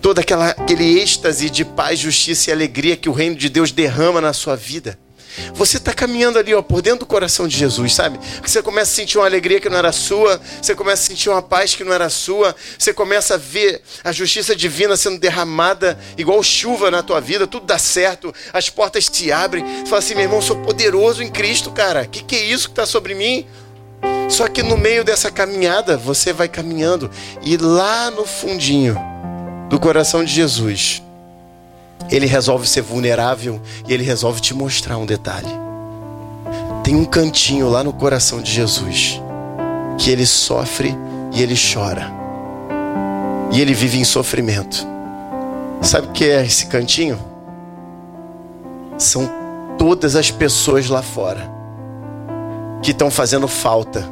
todo 0.00 0.18
aquela, 0.18 0.50
aquele 0.50 1.00
êxtase 1.00 1.48
de 1.48 1.64
paz, 1.64 1.98
justiça 1.98 2.50
e 2.50 2.52
alegria 2.52 2.96
que 2.96 3.08
o 3.08 3.12
reino 3.12 3.36
de 3.36 3.48
Deus 3.48 3.72
derrama 3.72 4.20
na 4.20 4.32
sua 4.32 4.54
vida, 4.54 4.98
você 5.54 5.76
está 5.76 5.92
caminhando 5.92 6.38
ali, 6.38 6.54
ó, 6.54 6.62
por 6.62 6.82
dentro 6.82 7.00
do 7.00 7.06
coração 7.06 7.46
de 7.46 7.56
Jesus, 7.56 7.94
sabe? 7.94 8.18
Você 8.42 8.62
começa 8.62 8.92
a 8.92 8.94
sentir 8.94 9.18
uma 9.18 9.26
alegria 9.26 9.60
que 9.60 9.68
não 9.68 9.78
era 9.78 9.92
sua, 9.92 10.40
você 10.60 10.74
começa 10.74 11.02
a 11.02 11.06
sentir 11.06 11.28
uma 11.30 11.42
paz 11.42 11.74
que 11.74 11.84
não 11.84 11.92
era 11.92 12.08
sua, 12.08 12.54
você 12.78 12.92
começa 12.92 13.34
a 13.34 13.38
ver 13.38 13.82
a 14.02 14.12
justiça 14.12 14.54
divina 14.54 14.96
sendo 14.96 15.18
derramada 15.18 15.98
igual 16.16 16.42
chuva 16.42 16.90
na 16.90 17.02
tua 17.02 17.20
vida, 17.20 17.46
tudo 17.46 17.66
dá 17.66 17.78
certo, 17.78 18.34
as 18.52 18.68
portas 18.68 19.06
se 19.06 19.30
abrem. 19.30 19.64
Você 19.64 19.86
fala 19.86 19.98
assim, 19.98 20.14
meu 20.14 20.24
irmão, 20.24 20.42
sou 20.42 20.56
poderoso 20.56 21.22
em 21.22 21.30
Cristo, 21.30 21.70
cara. 21.70 22.06
Que 22.06 22.22
que 22.22 22.36
é 22.36 22.44
isso 22.44 22.68
que 22.68 22.72
está 22.72 22.86
sobre 22.86 23.14
mim? 23.14 23.46
Só 24.28 24.48
que 24.48 24.62
no 24.62 24.76
meio 24.76 25.04
dessa 25.04 25.30
caminhada, 25.30 25.96
você 25.96 26.32
vai 26.32 26.48
caminhando 26.48 27.10
e 27.42 27.56
lá 27.56 28.10
no 28.10 28.24
fundinho 28.24 28.96
do 29.68 29.78
coração 29.78 30.24
de 30.24 30.32
Jesus, 30.32 31.02
ele 32.10 32.26
resolve 32.26 32.66
ser 32.66 32.82
vulnerável 32.82 33.60
e 33.86 33.92
ele 33.92 34.04
resolve 34.04 34.40
te 34.40 34.54
mostrar 34.54 34.98
um 34.98 35.06
detalhe. 35.06 35.48
Tem 36.82 36.94
um 36.94 37.04
cantinho 37.04 37.68
lá 37.68 37.82
no 37.82 37.92
coração 37.92 38.40
de 38.40 38.52
Jesus 38.52 39.20
que 39.98 40.10
ele 40.10 40.26
sofre 40.26 40.94
e 41.32 41.42
ele 41.42 41.54
chora. 41.56 42.12
E 43.52 43.60
ele 43.60 43.72
vive 43.72 43.98
em 43.98 44.04
sofrimento. 44.04 44.86
Sabe 45.80 46.08
o 46.08 46.12
que 46.12 46.24
é 46.24 46.44
esse 46.44 46.66
cantinho? 46.66 47.18
São 48.98 49.30
todas 49.78 50.16
as 50.16 50.30
pessoas 50.30 50.88
lá 50.88 51.02
fora 51.02 51.52
que 52.82 52.90
estão 52.90 53.10
fazendo 53.10 53.48
falta 53.48 54.06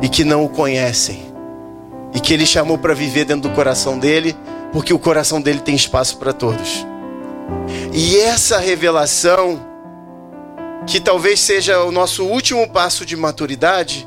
e 0.00 0.08
que 0.08 0.24
não 0.24 0.44
o 0.44 0.48
conhecem 0.48 1.26
e 2.14 2.20
que 2.20 2.32
ele 2.32 2.46
chamou 2.46 2.78
para 2.78 2.94
viver 2.94 3.24
dentro 3.24 3.48
do 3.48 3.54
coração 3.54 3.98
dele, 3.98 4.36
porque 4.76 4.92
o 4.92 4.98
coração 4.98 5.40
dele 5.40 5.60
tem 5.60 5.74
espaço 5.74 6.18
para 6.18 6.34
todos. 6.34 6.84
E 7.94 8.18
essa 8.18 8.58
revelação, 8.58 9.58
que 10.86 11.00
talvez 11.00 11.40
seja 11.40 11.82
o 11.82 11.90
nosso 11.90 12.26
último 12.26 12.68
passo 12.68 13.06
de 13.06 13.16
maturidade, 13.16 14.06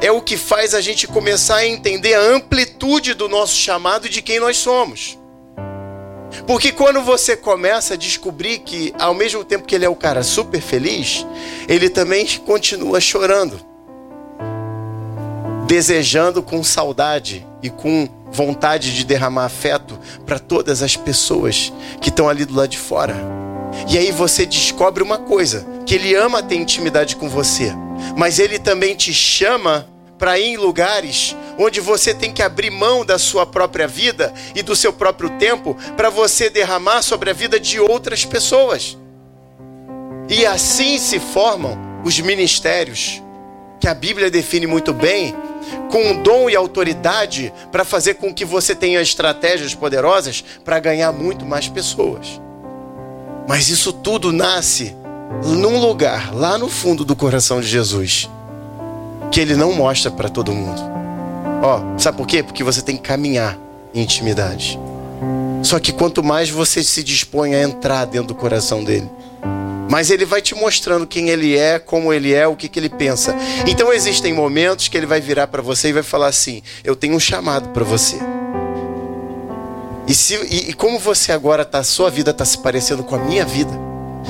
é 0.00 0.10
o 0.10 0.22
que 0.22 0.38
faz 0.38 0.72
a 0.72 0.80
gente 0.80 1.06
começar 1.06 1.56
a 1.56 1.66
entender 1.66 2.14
a 2.14 2.22
amplitude 2.22 3.12
do 3.12 3.28
nosso 3.28 3.54
chamado 3.54 4.06
e 4.06 4.08
de 4.08 4.22
quem 4.22 4.40
nós 4.40 4.56
somos. 4.56 5.18
Porque 6.46 6.72
quando 6.72 7.02
você 7.02 7.36
começa 7.36 7.92
a 7.92 7.98
descobrir 7.98 8.60
que, 8.60 8.94
ao 8.98 9.12
mesmo 9.12 9.44
tempo 9.44 9.66
que 9.66 9.74
ele 9.74 9.84
é 9.84 9.90
o 9.90 9.94
cara 9.94 10.22
super 10.22 10.62
feliz, 10.62 11.26
ele 11.68 11.90
também 11.90 12.26
continua 12.46 12.98
chorando, 12.98 13.60
desejando 15.66 16.42
com 16.42 16.64
saudade 16.64 17.46
e 17.62 17.68
com 17.68 18.15
vontade 18.30 18.94
de 18.94 19.04
derramar 19.04 19.44
afeto 19.44 19.98
para 20.24 20.38
todas 20.38 20.82
as 20.82 20.96
pessoas 20.96 21.72
que 22.00 22.08
estão 22.08 22.28
ali 22.28 22.44
do 22.44 22.54
lado 22.54 22.70
de 22.70 22.78
fora. 22.78 23.16
E 23.88 23.98
aí 23.98 24.10
você 24.10 24.46
descobre 24.46 25.02
uma 25.02 25.18
coisa: 25.18 25.66
que 25.84 25.94
ele 25.94 26.14
ama 26.14 26.42
ter 26.42 26.56
intimidade 26.56 27.16
com 27.16 27.28
você, 27.28 27.72
mas 28.16 28.38
ele 28.38 28.58
também 28.58 28.94
te 28.94 29.12
chama 29.12 29.86
para 30.18 30.38
ir 30.38 30.54
em 30.54 30.56
lugares 30.56 31.36
onde 31.58 31.80
você 31.80 32.14
tem 32.14 32.32
que 32.32 32.42
abrir 32.42 32.70
mão 32.70 33.04
da 33.04 33.18
sua 33.18 33.46
própria 33.46 33.86
vida 33.86 34.32
e 34.54 34.62
do 34.62 34.76
seu 34.76 34.92
próprio 34.92 35.30
tempo 35.30 35.76
para 35.96 36.10
você 36.10 36.50
derramar 36.50 37.02
sobre 37.02 37.30
a 37.30 37.34
vida 37.34 37.58
de 37.58 37.80
outras 37.80 38.24
pessoas. 38.24 38.96
E 40.28 40.44
assim 40.44 40.98
se 40.98 41.18
formam 41.18 41.78
os 42.04 42.18
ministérios, 42.20 43.22
que 43.86 43.90
a 43.90 43.94
Bíblia 43.94 44.28
define 44.28 44.66
muito 44.66 44.92
bem, 44.92 45.32
com 45.92 46.20
dom 46.20 46.50
e 46.50 46.56
autoridade 46.56 47.52
para 47.70 47.84
fazer 47.84 48.14
com 48.14 48.34
que 48.34 48.44
você 48.44 48.74
tenha 48.74 49.00
estratégias 49.00 49.76
poderosas 49.76 50.42
para 50.64 50.80
ganhar 50.80 51.12
muito 51.12 51.46
mais 51.46 51.68
pessoas. 51.68 52.40
Mas 53.46 53.68
isso 53.68 53.92
tudo 53.92 54.32
nasce 54.32 54.92
num 55.44 55.78
lugar 55.78 56.34
lá 56.34 56.58
no 56.58 56.68
fundo 56.68 57.04
do 57.04 57.14
coração 57.14 57.60
de 57.60 57.68
Jesus 57.68 58.28
que 59.30 59.40
ele 59.40 59.54
não 59.54 59.72
mostra 59.72 60.10
para 60.10 60.28
todo 60.28 60.50
mundo. 60.50 60.82
Ó, 61.62 61.78
oh, 61.78 61.96
sabe 61.96 62.18
por 62.18 62.26
quê? 62.26 62.42
Porque 62.42 62.64
você 62.64 62.82
tem 62.82 62.96
que 62.96 63.02
caminhar 63.02 63.56
em 63.94 64.02
intimidade. 64.02 64.80
Só 65.62 65.78
que 65.78 65.92
quanto 65.92 66.24
mais 66.24 66.50
você 66.50 66.82
se 66.82 67.04
dispõe 67.04 67.54
a 67.54 67.62
entrar 67.62 68.04
dentro 68.04 68.28
do 68.28 68.34
coração 68.34 68.82
dele, 68.82 69.08
mas 69.90 70.10
ele 70.10 70.24
vai 70.24 70.42
te 70.42 70.54
mostrando 70.54 71.06
quem 71.06 71.28
ele 71.28 71.56
é, 71.56 71.78
como 71.78 72.12
ele 72.12 72.32
é, 72.34 72.46
o 72.46 72.56
que, 72.56 72.68
que 72.68 72.78
ele 72.78 72.88
pensa. 72.88 73.34
Então 73.66 73.92
existem 73.92 74.32
momentos 74.32 74.88
que 74.88 74.96
ele 74.96 75.06
vai 75.06 75.20
virar 75.20 75.46
para 75.46 75.62
você 75.62 75.88
e 75.88 75.92
vai 75.92 76.02
falar 76.02 76.28
assim: 76.28 76.62
Eu 76.82 76.96
tenho 76.96 77.14
um 77.14 77.20
chamado 77.20 77.68
para 77.70 77.84
você. 77.84 78.16
E, 80.06 80.14
se, 80.14 80.34
e, 80.36 80.70
e, 80.70 80.72
como 80.72 80.98
você 80.98 81.32
agora 81.32 81.64
tá, 81.64 81.82
sua 81.82 82.10
vida 82.10 82.30
está 82.30 82.44
se 82.44 82.58
parecendo 82.58 83.02
com 83.02 83.16
a 83.16 83.18
minha 83.18 83.44
vida, 83.44 83.72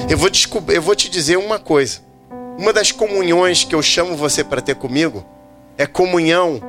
eu 0.09 0.17
vou, 0.17 0.31
eu 0.69 0.83
vou 0.83 0.95
te 0.95 1.11
dizer 1.11 1.37
uma 1.37 1.59
coisa. 1.59 2.01
Uma 2.59 2.73
das 2.73 2.91
comunhões 2.91 3.65
que 3.65 3.75
eu 3.75 3.83
chamo 3.83 4.17
você 4.17 4.43
para 4.43 4.63
ter 4.63 4.77
comigo 4.77 5.25
é 5.77 5.87
comunhão 5.87 6.61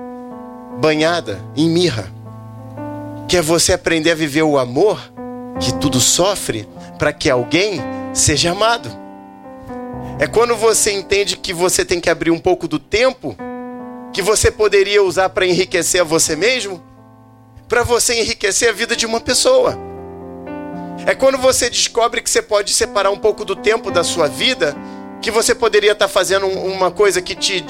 banhada 0.80 1.42
em 1.56 1.70
mirra. 1.70 2.12
Que 3.28 3.38
é 3.38 3.42
você 3.42 3.74
aprender 3.74 4.12
a 4.12 4.16
viver 4.16 4.44
o 4.44 4.58
amor 4.58 5.00
que 5.60 5.74
tudo 5.76 6.00
sofre 6.00 6.68
para 6.98 7.14
que 7.14 7.30
alguém 7.30 7.82
seja 8.18 8.52
amado. 8.52 8.90
É 10.20 10.28
quando 10.28 10.56
você 10.56 10.92
entende 10.92 11.38
que 11.38 11.54
você 11.54 11.86
tem 11.86 12.00
que 12.00 12.10
abrir 12.10 12.32
um 12.32 12.40
pouco 12.40 12.68
do 12.68 12.80
tempo 12.80 13.36
que 14.12 14.22
você 14.22 14.50
poderia 14.50 15.04
usar 15.04 15.30
para 15.30 15.46
enriquecer 15.46 16.02
a 16.02 16.04
você 16.04 16.36
mesmo, 16.36 16.84
para 17.68 17.84
você 17.84 18.20
enriquecer 18.20 18.70
a 18.70 18.72
vida 18.72 18.96
de 18.96 19.06
uma 19.06 19.20
pessoa. 19.20 19.78
É 21.06 21.14
quando 21.14 21.38
você 21.38 21.70
descobre 21.70 22.22
que 22.22 22.30
você 22.30 22.42
pode 22.42 22.74
separar 22.74 23.12
um 23.12 23.18
pouco 23.18 23.46
do 23.46 23.56
tempo 23.56 23.92
da 23.92 24.04
sua 24.04 24.28
vida 24.28 24.76
que 25.22 25.32
você 25.32 25.54
poderia 25.54 25.92
estar 25.92 26.08
fazendo 26.08 26.48
uma 26.48 26.92
coisa 26.92 27.22
que 27.22 27.36
te, 27.36 27.62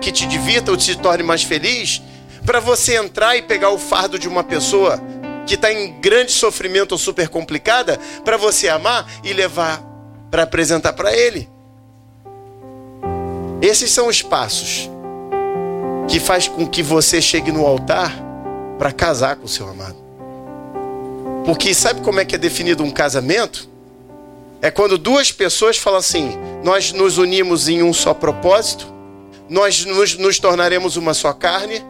que 0.00 0.12
te 0.12 0.26
divirta 0.26 0.70
ou 0.70 0.76
te 0.76 0.96
torne 0.96 1.22
mais 1.22 1.42
feliz, 1.42 2.00
para 2.46 2.60
você 2.60 2.96
entrar 2.96 3.36
e 3.36 3.42
pegar 3.42 3.70
o 3.70 3.78
fardo 3.78 4.18
de 4.18 4.28
uma 4.28 4.44
pessoa 4.44 5.00
que 5.46 5.54
está 5.54 5.72
em 5.72 6.00
grande 6.00 6.32
sofrimento 6.32 6.92
ou 6.92 6.98
super 6.98 7.28
complicada, 7.28 7.98
para 8.24 8.36
você 8.36 8.68
amar 8.68 9.06
e 9.24 9.32
levar 9.32 9.91
para 10.32 10.44
apresentar 10.44 10.94
para 10.94 11.14
ele. 11.14 11.46
Esses 13.60 13.90
são 13.90 14.08
os 14.08 14.22
passos 14.22 14.90
que 16.08 16.18
faz 16.18 16.48
com 16.48 16.66
que 16.66 16.82
você 16.82 17.20
chegue 17.20 17.52
no 17.52 17.66
altar 17.66 18.10
para 18.78 18.90
casar 18.90 19.36
com 19.36 19.44
o 19.44 19.48
seu 19.48 19.68
amado. 19.68 19.96
Porque 21.44 21.74
sabe 21.74 22.00
como 22.00 22.18
é 22.18 22.24
que 22.24 22.34
é 22.34 22.38
definido 22.38 22.82
um 22.82 22.90
casamento? 22.90 23.68
É 24.62 24.70
quando 24.70 24.96
duas 24.96 25.30
pessoas 25.30 25.76
falam 25.76 25.98
assim: 25.98 26.32
nós 26.64 26.92
nos 26.92 27.18
unimos 27.18 27.68
em 27.68 27.82
um 27.82 27.92
só 27.92 28.14
propósito, 28.14 28.86
nós 29.50 29.84
nos, 29.84 30.16
nos 30.16 30.38
tornaremos 30.38 30.96
uma 30.96 31.12
só 31.12 31.34
carne. 31.34 31.84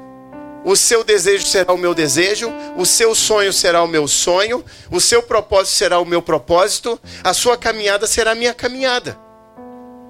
O 0.64 0.76
seu 0.76 1.02
desejo 1.02 1.44
será 1.44 1.72
o 1.72 1.78
meu 1.78 1.92
desejo, 1.94 2.52
o 2.76 2.86
seu 2.86 3.14
sonho 3.14 3.52
será 3.52 3.82
o 3.82 3.88
meu 3.88 4.06
sonho, 4.06 4.64
o 4.90 5.00
seu 5.00 5.22
propósito 5.22 5.74
será 5.74 5.98
o 5.98 6.04
meu 6.04 6.22
propósito, 6.22 7.00
a 7.24 7.34
sua 7.34 7.56
caminhada 7.56 8.06
será 8.06 8.30
a 8.30 8.34
minha 8.36 8.54
caminhada. 8.54 9.18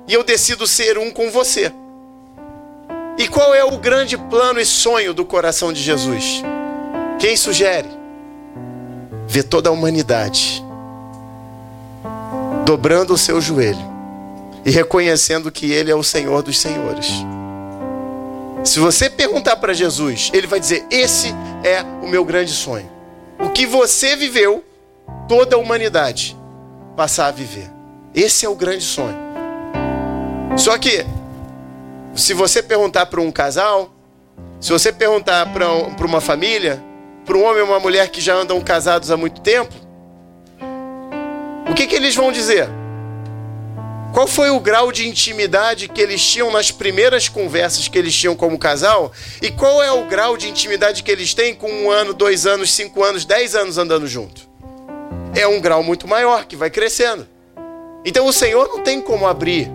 E 0.07 0.13
eu 0.13 0.23
decido 0.23 0.67
ser 0.67 0.99
um 0.99 1.11
com 1.11 1.31
você. 1.31 1.73
E 3.17 3.29
qual 3.29 3.55
é 3.55 3.65
o 3.65 3.79
grande 3.79 4.17
plano 4.19 4.61
e 4.61 4.67
sonho 4.67 5.15
do 5.15 5.25
coração 5.25 5.73
de 5.73 5.81
Jesus? 5.83 6.43
Quem 7.19 7.37
sugere? 7.37 7.89
Ver 9.27 9.45
toda 9.45 9.71
a 9.71 9.73
humanidade 9.73 10.63
dobrando 12.65 13.13
o 13.13 13.19
seu 13.19 13.39
joelho 13.41 13.93
e 14.65 14.71
reconhecendo 14.71 15.51
que 15.51 15.71
Ele 15.71 15.91
é 15.91 15.95
o 15.95 16.03
Senhor 16.03 16.43
dos 16.43 16.59
Senhores. 16.59 17.13
Se 18.65 18.79
você 18.79 19.11
perguntar 19.11 19.57
para 19.57 19.73
Jesus, 19.73 20.31
Ele 20.33 20.47
vai 20.47 20.61
dizer: 20.61 20.85
Esse 20.91 21.35
é 21.65 21.83
o 22.03 22.07
meu 22.07 22.25
grande 22.25 22.53
sonho. 22.53 22.89
O 23.41 23.51
que 23.51 23.67
você 23.67 24.15
viveu, 24.15 24.65
toda 25.29 25.57
a 25.57 25.59
humanidade 25.59 26.37
passar 26.97 27.27
a 27.27 27.31
viver. 27.33 27.69
Esse 28.15 28.47
é 28.47 28.49
o 28.49 28.55
grande 28.55 28.85
sonho. 28.85 29.17
Só 30.57 30.79
que, 30.79 31.05
se 32.15 32.35
você 32.35 32.63
perguntar 32.63 33.07
para 33.07 33.21
um 33.21 33.33
casal, 33.33 33.93
se 34.61 34.71
você 34.71 34.93
perguntar 34.93 35.53
para 35.53 36.07
uma 36.07 36.21
família, 36.21 36.81
para 37.25 37.37
um 37.37 37.45
homem 37.45 37.63
ou 37.63 37.69
uma 37.69 37.81
mulher 37.81 38.09
que 38.11 38.21
já 38.21 38.35
andam 38.35 38.61
casados 38.61 39.11
há 39.11 39.17
muito 39.17 39.41
tempo, 39.41 39.75
o 41.69 41.75
que, 41.75 41.87
que 41.87 41.97
eles 41.97 42.15
vão 42.15 42.31
dizer? 42.31 42.69
Qual 44.13 44.27
foi 44.27 44.51
o 44.51 44.61
grau 44.61 44.93
de 44.93 45.09
intimidade 45.09 45.89
que 45.89 46.01
eles 46.01 46.23
tinham 46.23 46.51
nas 46.53 46.71
primeiras 46.71 47.29
conversas 47.29 47.89
que 47.89 47.99
eles 47.99 48.15
tinham 48.15 48.37
como 48.37 48.59
casal? 48.59 49.11
E 49.41 49.51
qual 49.51 49.83
é 49.83 49.91
o 49.91 50.07
grau 50.07 50.37
de 50.37 50.49
intimidade 50.49 51.03
que 51.03 51.11
eles 51.11 51.33
têm 51.33 51.55
com 51.55 51.71
um 51.71 51.91
ano, 51.91 52.13
dois 52.13 52.47
anos, 52.47 52.73
cinco 52.73 53.03
anos, 53.03 53.25
dez 53.25 53.55
anos 53.55 53.79
andando 53.79 54.07
junto? 54.07 54.43
É 55.35 55.47
um 55.47 55.61
grau 55.61 55.83
muito 55.83 56.07
maior 56.07 56.45
que 56.45 56.57
vai 56.57 56.69
crescendo. 56.69 57.27
Então 58.05 58.27
o 58.27 58.33
Senhor 58.33 58.69
não 58.69 58.83
tem 58.83 59.01
como 59.01 59.27
abrir 59.27 59.71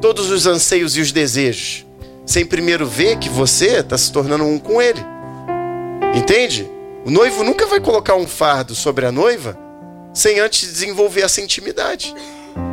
todos 0.00 0.30
os 0.30 0.46
anseios 0.46 0.96
e 0.96 1.00
os 1.00 1.12
desejos 1.12 1.84
sem 2.26 2.44
primeiro 2.44 2.86
ver 2.86 3.18
que 3.18 3.28
você 3.28 3.80
está 3.80 3.98
se 3.98 4.10
tornando 4.10 4.44
um 4.44 4.58
com 4.58 4.80
Ele. 4.80 5.00
Entende? 6.14 6.68
O 7.04 7.10
noivo 7.10 7.42
nunca 7.42 7.66
vai 7.66 7.80
colocar 7.80 8.14
um 8.14 8.26
fardo 8.26 8.74
sobre 8.74 9.04
a 9.04 9.12
noiva 9.12 9.58
sem 10.14 10.38
antes 10.38 10.72
desenvolver 10.72 11.22
essa 11.22 11.40
intimidade. 11.40 12.14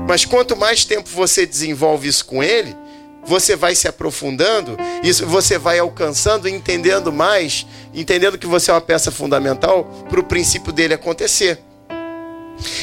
Mas 0.08 0.26
quanto 0.26 0.56
mais 0.56 0.84
tempo 0.86 1.10
você 1.10 1.46
desenvolve 1.46 2.08
isso 2.08 2.26
com 2.26 2.44
ele, 2.44 2.76
você 3.24 3.56
vai 3.56 3.76
se 3.76 3.88
aprofundando, 3.88 4.78
isso 5.04 5.26
você 5.26 5.58
vai 5.58 5.80
alcançando, 5.80 6.50
entendendo 6.50 7.14
mais, 7.14 7.66
entendendo 7.94 8.38
que 8.38 8.48
você 8.48 8.72
é 8.72 8.74
uma 8.74 8.82
peça 8.82 9.12
fundamental 9.12 9.86
para 10.10 10.20
o 10.20 10.24
princípio 10.24 10.72
dele 10.72 10.94
acontecer. 10.94 11.60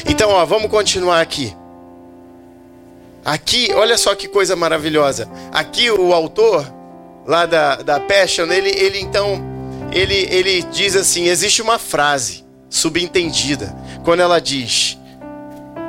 Então, 0.06 0.30
ó, 0.30 0.44
vamos 0.44 0.70
continuar 0.70 1.20
aqui. 1.20 1.54
Aqui, 3.24 3.70
olha 3.74 3.98
só 3.98 4.14
que 4.14 4.28
coisa 4.28 4.56
maravilhosa. 4.56 5.28
Aqui 5.52 5.90
o 5.90 6.12
autor, 6.14 6.72
lá 7.26 7.44
da, 7.44 7.76
da 7.76 8.00
Passion, 8.00 8.46
ele, 8.46 8.70
ele 8.70 9.00
então, 9.00 9.42
ele, 9.92 10.26
ele 10.30 10.62
diz 10.62 10.96
assim, 10.96 11.26
existe 11.26 11.60
uma 11.60 11.78
frase 11.78 12.44
subentendida, 12.70 13.74
quando 14.04 14.20
ela 14.20 14.40
diz, 14.40 14.97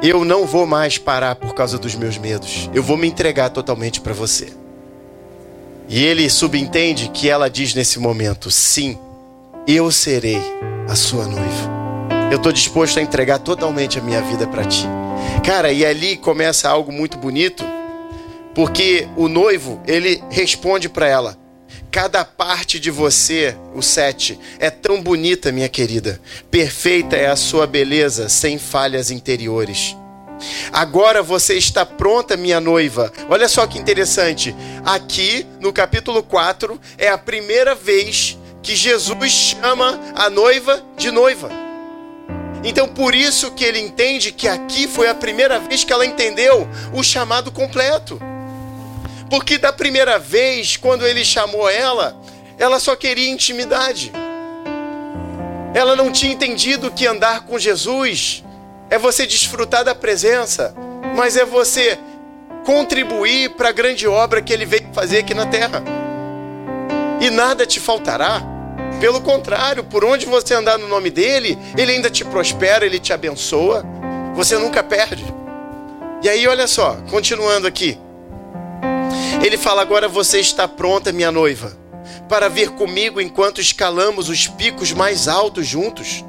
eu 0.01 0.23
não 0.23 0.45
vou 0.45 0.65
mais 0.65 0.97
parar 0.97 1.35
por 1.35 1.53
causa 1.53 1.77
dos 1.77 1.95
meus 1.95 2.17
medos, 2.17 2.69
eu 2.73 2.81
vou 2.81 2.95
me 2.95 3.07
entregar 3.07 3.49
totalmente 3.49 3.99
para 3.99 4.13
você. 4.13 4.53
E 5.89 6.03
ele 6.03 6.29
subentende 6.29 7.09
que 7.09 7.29
ela 7.29 7.49
diz 7.49 7.73
nesse 7.73 7.99
momento, 7.99 8.49
sim, 8.49 8.97
eu 9.67 9.91
serei 9.91 10.41
a 10.87 10.95
sua 10.95 11.25
noiva. 11.25 11.79
Eu 12.31 12.37
estou 12.37 12.51
disposto 12.51 12.99
a 12.99 13.01
entregar 13.01 13.39
totalmente 13.39 13.97
a 13.97 14.01
minha 14.01 14.21
vida 14.21 14.47
para 14.47 14.63
ti. 14.63 14.85
Cara, 15.43 15.71
e 15.71 15.83
ali 15.85 16.15
começa 16.15 16.69
algo 16.69 16.91
muito 16.91 17.17
bonito, 17.17 17.63
porque 18.53 19.07
o 19.17 19.27
noivo, 19.27 19.81
ele 19.87 20.23
responde 20.29 20.87
para 20.87 21.07
ela: 21.07 21.37
Cada 21.91 22.23
parte 22.23 22.79
de 22.79 22.91
você, 22.91 23.55
o 23.73 23.81
sete, 23.81 24.39
é 24.59 24.69
tão 24.69 25.01
bonita, 25.01 25.51
minha 25.51 25.69
querida. 25.69 26.19
Perfeita 26.51 27.15
é 27.15 27.27
a 27.27 27.35
sua 27.35 27.65
beleza, 27.65 28.29
sem 28.29 28.57
falhas 28.57 29.11
interiores. 29.11 29.95
Agora 30.71 31.21
você 31.21 31.55
está 31.55 31.85
pronta, 31.85 32.37
minha 32.37 32.59
noiva. 32.59 33.11
Olha 33.29 33.47
só 33.47 33.67
que 33.67 33.77
interessante. 33.77 34.55
Aqui, 34.85 35.45
no 35.59 35.73
capítulo 35.73 36.23
4, 36.23 36.79
é 36.97 37.09
a 37.09 37.17
primeira 37.17 37.75
vez 37.75 38.37
que 38.61 38.75
Jesus 38.75 39.31
chama 39.31 39.99
a 40.15 40.29
noiva 40.29 40.83
de 40.97 41.11
noiva. 41.11 41.49
Então, 42.63 42.87
por 42.87 43.15
isso 43.15 43.51
que 43.51 43.63
ele 43.63 43.79
entende 43.79 44.31
que 44.31 44.47
aqui 44.47 44.87
foi 44.87 45.07
a 45.07 45.15
primeira 45.15 45.59
vez 45.59 45.83
que 45.83 45.93
ela 45.93 46.05
entendeu 46.05 46.67
o 46.93 47.01
chamado 47.01 47.51
completo. 47.51 48.19
Porque 49.29 49.57
da 49.57 49.71
primeira 49.71 50.17
vez, 50.17 50.75
quando 50.75 51.05
ele 51.05 51.23
chamou 51.23 51.69
ela, 51.69 52.19
ela 52.57 52.79
só 52.79 52.95
queria 52.95 53.29
intimidade. 53.29 54.11
Ela 55.73 55.95
não 55.95 56.11
tinha 56.11 56.33
entendido 56.33 56.91
que 56.91 57.05
andar 57.05 57.41
com 57.41 57.59
Jesus 57.59 58.43
é 58.89 58.97
você 58.97 59.25
desfrutar 59.25 59.83
da 59.83 59.93
presença, 59.93 60.73
mas 61.15 61.37
é 61.37 61.45
você 61.45 61.97
contribuir 62.65 63.51
para 63.51 63.69
a 63.69 63.71
grande 63.71 64.07
obra 64.07 64.41
que 64.41 64.51
ele 64.51 64.65
veio 64.65 64.89
fazer 64.93 65.19
aqui 65.19 65.33
na 65.33 65.45
terra. 65.45 65.83
E 67.21 67.29
nada 67.29 67.65
te 67.65 67.79
faltará. 67.79 68.41
Pelo 68.99 69.21
contrário, 69.21 69.83
por 69.83 70.03
onde 70.03 70.25
você 70.25 70.53
andar 70.53 70.77
no 70.77 70.87
nome 70.87 71.09
dele, 71.09 71.57
ele 71.77 71.91
ainda 71.91 72.09
te 72.09 72.25
prospera, 72.25 72.85
ele 72.85 72.99
te 72.99 73.13
abençoa. 73.13 73.85
Você 74.35 74.57
nunca 74.57 74.81
perde. 74.81 75.23
E 76.21 76.27
aí, 76.27 76.47
olha 76.47 76.67
só, 76.67 76.97
continuando 77.09 77.67
aqui. 77.67 77.97
Ele 79.43 79.57
fala: 79.57 79.81
Agora 79.81 80.07
você 80.07 80.39
está 80.39 80.67
pronta, 80.67 81.11
minha 81.11 81.31
noiva, 81.31 81.77
para 82.27 82.49
vir 82.49 82.69
comigo 82.71 83.21
enquanto 83.21 83.61
escalamos 83.61 84.29
os 84.29 84.47
picos 84.47 84.91
mais 84.91 85.27
altos 85.27 85.65
juntos. 85.65 86.23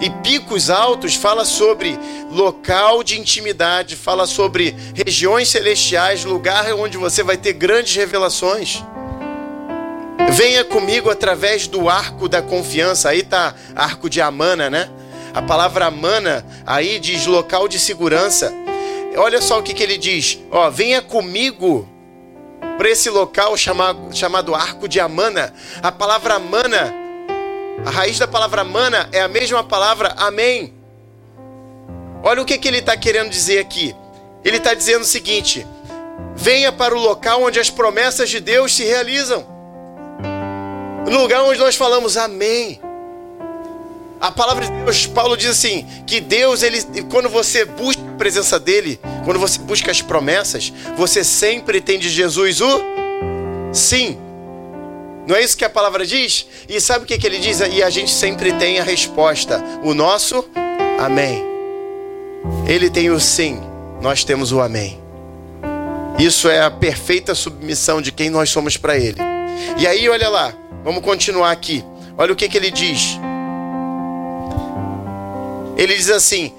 E 0.00 0.08
picos 0.22 0.70
altos 0.70 1.14
fala 1.14 1.44
sobre 1.44 1.98
local 2.30 3.02
de 3.02 3.18
intimidade, 3.18 3.96
fala 3.96 4.26
sobre 4.26 4.74
regiões 4.94 5.48
celestiais, 5.48 6.24
lugar 6.24 6.72
onde 6.74 6.96
você 6.96 7.22
vai 7.22 7.36
ter 7.36 7.54
grandes 7.54 7.94
revelações. 7.94 8.82
Venha 10.30 10.64
comigo 10.64 11.10
através 11.10 11.66
do 11.66 11.88
arco 11.88 12.28
da 12.28 12.40
confiança. 12.40 13.10
Aí 13.10 13.22
tá 13.22 13.54
arco 13.74 14.08
de 14.08 14.20
Amana, 14.20 14.70
né? 14.70 14.90
A 15.32 15.42
palavra 15.42 15.86
Amana 15.86 16.44
aí 16.64 16.98
diz 16.98 17.26
local 17.26 17.66
de 17.68 17.78
segurança. 17.78 18.52
Olha 19.16 19.40
só 19.40 19.58
o 19.58 19.62
que, 19.62 19.74
que 19.74 19.82
ele 19.82 19.98
diz. 19.98 20.38
Ó, 20.50 20.70
venha 20.70 21.02
comigo 21.02 21.88
para 22.76 22.90
esse 22.90 23.08
local 23.10 23.56
chamado, 23.56 24.14
chamado 24.14 24.54
arco 24.54 24.88
de 24.88 25.00
Amana. 25.00 25.54
A 25.82 25.92
palavra 25.92 26.34
Amana, 26.34 26.94
a 27.84 27.90
raiz 27.90 28.18
da 28.18 28.26
palavra 28.26 28.62
Amana 28.62 29.08
é 29.12 29.20
a 29.20 29.28
mesma 29.28 29.62
palavra 29.62 30.14
Amém. 30.16 30.74
Olha 32.22 32.42
o 32.42 32.44
que, 32.44 32.56
que 32.58 32.66
ele 32.68 32.78
está 32.78 32.96
querendo 32.96 33.30
dizer 33.30 33.58
aqui. 33.58 33.94
Ele 34.44 34.56
está 34.56 34.74
dizendo 34.74 35.02
o 35.02 35.06
seguinte: 35.06 35.66
venha 36.34 36.72
para 36.72 36.94
o 36.94 37.00
local 37.00 37.42
onde 37.42 37.60
as 37.60 37.70
promessas 37.70 38.30
de 38.30 38.40
Deus 38.40 38.74
se 38.74 38.84
realizam. 38.84 39.46
No 41.06 41.20
lugar 41.20 41.42
onde 41.42 41.58
nós 41.58 41.76
falamos 41.76 42.16
amém. 42.16 42.80
A 44.24 44.32
palavra 44.32 44.64
de 44.64 44.72
Deus, 44.72 45.06
Paulo 45.06 45.36
diz 45.36 45.50
assim, 45.50 45.86
que 46.06 46.18
Deus, 46.18 46.62
ele, 46.62 46.82
quando 47.10 47.28
você 47.28 47.66
busca 47.66 48.00
a 48.00 48.16
presença 48.16 48.58
dele, 48.58 48.98
quando 49.22 49.38
você 49.38 49.58
busca 49.58 49.90
as 49.90 50.00
promessas, 50.00 50.72
você 50.96 51.22
sempre 51.22 51.78
tem 51.78 51.98
de 51.98 52.08
Jesus 52.08 52.62
o 52.62 52.80
sim. 53.70 54.18
Não 55.26 55.36
é 55.36 55.44
isso 55.44 55.54
que 55.54 55.64
a 55.64 55.68
palavra 55.68 56.06
diz? 56.06 56.46
E 56.66 56.80
sabe 56.80 57.04
o 57.04 57.06
que, 57.06 57.18
que 57.18 57.26
ele 57.26 57.38
diz? 57.38 57.60
E 57.60 57.82
a 57.82 57.90
gente 57.90 58.10
sempre 58.10 58.50
tem 58.54 58.80
a 58.80 58.82
resposta, 58.82 59.62
o 59.82 59.92
nosso 59.92 60.42
amém. 60.98 61.44
Ele 62.66 62.88
tem 62.88 63.10
o 63.10 63.20
sim, 63.20 63.60
nós 64.00 64.24
temos 64.24 64.52
o 64.52 64.60
amém. 64.62 64.98
Isso 66.18 66.48
é 66.48 66.62
a 66.62 66.70
perfeita 66.70 67.34
submissão 67.34 68.00
de 68.00 68.10
quem 68.10 68.30
nós 68.30 68.48
somos 68.48 68.78
para 68.78 68.96
ele. 68.96 69.20
E 69.76 69.86
aí, 69.86 70.08
olha 70.08 70.30
lá, 70.30 70.54
Vamos 70.84 71.02
continuar 71.02 71.50
aqui. 71.50 71.82
Olha 72.18 72.34
o 72.34 72.36
que, 72.36 72.46
que 72.46 72.58
ele 72.58 72.70
diz. 72.70 73.18
Ele 75.76 75.94
diz 75.94 76.10
assim: 76.10 76.52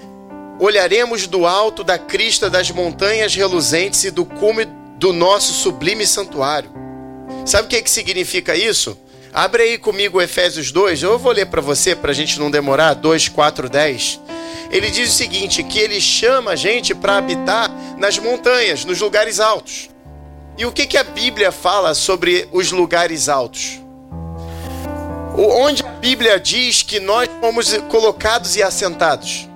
Olharemos 0.60 1.28
do 1.28 1.46
alto 1.46 1.84
da 1.84 1.98
crista 1.98 2.50
das 2.50 2.72
montanhas 2.72 3.36
reluzentes 3.36 4.04
e 4.04 4.12
do 4.12 4.26
cume 4.26 4.66
do 4.98 5.12
nosso 5.12 5.54
sublime 5.54 6.06
santuário. 6.06 6.70
Sabe 7.46 7.66
o 7.66 7.70
que, 7.70 7.82
que 7.82 7.90
significa 7.90 8.56
isso? 8.56 8.98
Abre 9.34 9.64
aí 9.64 9.78
comigo 9.78 10.22
Efésios 10.22 10.72
2, 10.72 11.04
eu 11.04 11.20
vou 11.20 11.34
ler 11.34 11.48
para 11.48 11.60
você, 11.60 11.94
para 11.94 12.12
a 12.12 12.14
gente 12.14 12.40
não 12.40 12.50
demorar, 12.50 12.94
2, 12.94 13.28
4, 13.28 13.68
10. 13.70 14.22
Ele 14.72 14.90
diz 14.90 15.10
o 15.10 15.14
seguinte: 15.14 15.64
que 15.64 15.80
ele 15.80 16.00
chama 16.00 16.52
a 16.52 16.56
gente 16.56 16.96
para 16.96 17.18
habitar 17.18 17.70
nas 17.98 18.18
montanhas, 18.18 18.86
nos 18.86 19.00
lugares 19.00 19.40
altos. 19.40 19.90
E 20.58 20.66
o 20.66 20.72
que, 20.72 20.88
que 20.88 20.98
a 20.98 21.04
Bíblia 21.04 21.52
fala 21.52 21.94
sobre 21.94 22.48
os 22.52 22.72
lugares 22.72 23.28
altos? 23.28 23.82
Onde 25.38 25.84
a 25.84 25.90
Bíblia 25.90 26.40
diz 26.40 26.82
que 26.82 27.00
nós 27.00 27.30
fomos 27.42 27.74
colocados 27.90 28.56
e 28.56 28.64
assentados. 28.64 29.48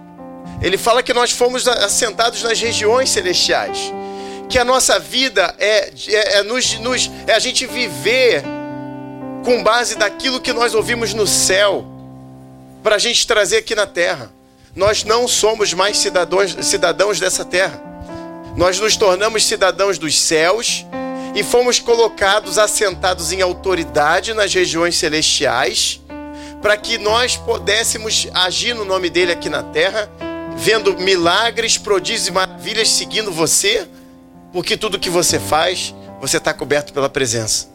Ele 0.62 0.78
fala 0.78 1.02
que 1.02 1.14
nós 1.14 1.32
fomos 1.32 1.68
assentados 1.68 2.44
nas 2.44 2.60
regiões 2.60 3.10
celestiais. 3.10 3.94
Que 4.50 4.60
a 4.60 4.66
nossa 4.66 5.00
vida 5.00 5.56
é, 5.58 5.92
é, 6.08 6.40
é, 6.40 6.44
nos, 6.44 6.78
nos, 6.80 7.10
é 7.28 7.34
a 7.34 7.40
gente 7.40 7.66
viver 7.66 8.44
com 9.46 9.64
base 9.64 9.96
daquilo 9.96 10.42
que 10.42 10.52
nós 10.52 10.74
ouvimos 10.74 11.14
no 11.14 11.26
céu, 11.26 11.86
para 12.84 12.96
a 12.96 13.00
gente 13.00 13.26
trazer 13.26 13.58
aqui 13.58 13.76
na 13.76 13.86
terra. 13.86 14.32
Nós 14.76 15.04
não 15.04 15.28
somos 15.28 15.74
mais 15.74 15.98
cidadãos, 15.98 16.58
cidadãos 16.62 17.20
dessa 17.20 17.46
terra. 17.46 17.82
Nós 18.56 18.80
nos 18.80 18.98
tornamos 18.98 19.46
cidadãos 19.46 19.98
dos 19.98 20.20
céus 20.20 20.86
e 21.40 21.44
fomos 21.44 21.80
colocados 21.80 22.58
assentados 22.58 23.32
em 23.32 23.42
autoridade 23.42 24.34
nas 24.34 24.54
regiões 24.54 24.98
celestiais, 24.98 26.02
para 26.62 26.76
que 26.76 26.98
nós 26.98 27.38
pudéssemos 27.38 28.28
agir 28.34 28.76
no 28.76 28.84
nome 28.84 29.10
dele 29.10 29.32
aqui 29.32 29.48
na 29.48 29.64
terra, 29.64 30.12
vendo 30.58 30.98
milagres, 30.98 31.78
prodígios 31.78 32.28
e 32.28 32.32
maravilhas 32.32 32.90
seguindo 32.90 33.32
você, 33.32 33.88
porque 34.52 34.76
tudo 34.76 35.00
que 35.00 35.10
você 35.10 35.40
faz, 35.40 35.96
você 36.20 36.36
está 36.36 36.54
coberto 36.54 36.92
pela 36.92 37.10
presença. 37.10 37.70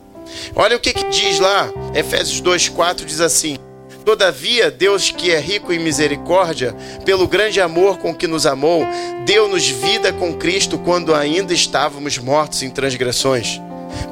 Olha 0.54 0.76
o 0.76 0.80
que, 0.80 0.92
que 0.92 1.08
diz 1.08 1.38
lá, 1.38 1.72
Efésios 1.94 2.42
2,4 2.42 3.06
diz 3.06 3.22
assim: 3.22 3.56
Todavia, 4.05 4.70
Deus 4.70 5.11
que 5.11 5.30
é 5.30 5.40
rico 5.40 5.72
em 5.72 5.78
misericórdia, 5.78 6.74
pelo 7.07 7.26
grande 7.26 7.61
amor 7.61 7.98
com 7.98 8.14
que 8.14 8.26
nos 8.26 8.44
amou, 8.44 8.86
deu-nos 9.24 9.66
vida 9.66 10.12
com 10.12 10.34
Cristo 10.34 10.78
quando 10.78 11.14
ainda 11.14 11.55
estávamos 11.55 12.18
mortos 12.18 12.62
em 12.62 12.68
transgressões. 12.68 13.61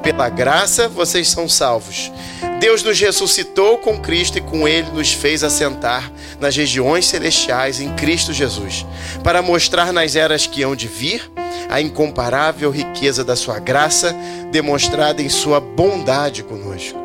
Pela 0.02 0.30
graça 0.30 0.88
vocês 0.88 1.28
são 1.28 1.46
salvos. 1.46 2.10
Deus 2.58 2.82
nos 2.82 2.98
ressuscitou 2.98 3.76
com 3.78 3.98
Cristo 3.98 4.38
e 4.38 4.40
com 4.40 4.66
Ele 4.66 4.90
nos 4.92 5.12
fez 5.12 5.44
assentar 5.44 6.10
nas 6.40 6.56
regiões 6.56 7.06
celestiais 7.06 7.78
em 7.80 7.92
Cristo 7.94 8.32
Jesus, 8.32 8.86
para 9.22 9.42
mostrar 9.42 9.92
nas 9.92 10.16
eras 10.16 10.46
que 10.46 10.62
hão 10.62 10.74
de 10.74 10.88
vir 10.88 11.30
a 11.68 11.80
incomparável 11.80 12.70
riqueza 12.70 13.22
da 13.22 13.36
Sua 13.36 13.58
graça 13.58 14.16
demonstrada 14.50 15.20
em 15.20 15.28
Sua 15.28 15.60
bondade 15.60 16.42
conosco. 16.42 16.98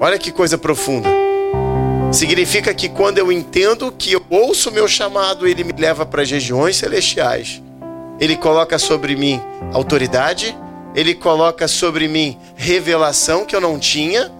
Olha 0.00 0.18
que 0.18 0.30
coisa 0.30 0.56
profunda. 0.56 1.27
Significa 2.10 2.72
que 2.72 2.88
quando 2.88 3.18
eu 3.18 3.30
entendo 3.30 3.92
que 3.92 4.12
eu 4.12 4.24
ouço 4.30 4.70
o 4.70 4.72
meu 4.72 4.88
chamado, 4.88 5.46
ele 5.46 5.62
me 5.62 5.72
leva 5.72 6.06
para 6.06 6.22
as 6.22 6.30
regiões 6.30 6.76
celestiais. 6.76 7.62
Ele 8.18 8.34
coloca 8.34 8.78
sobre 8.78 9.14
mim 9.14 9.40
autoridade, 9.74 10.56
ele 10.94 11.14
coloca 11.14 11.68
sobre 11.68 12.08
mim 12.08 12.38
revelação 12.56 13.44
que 13.44 13.54
eu 13.54 13.60
não 13.60 13.78
tinha. 13.78 14.32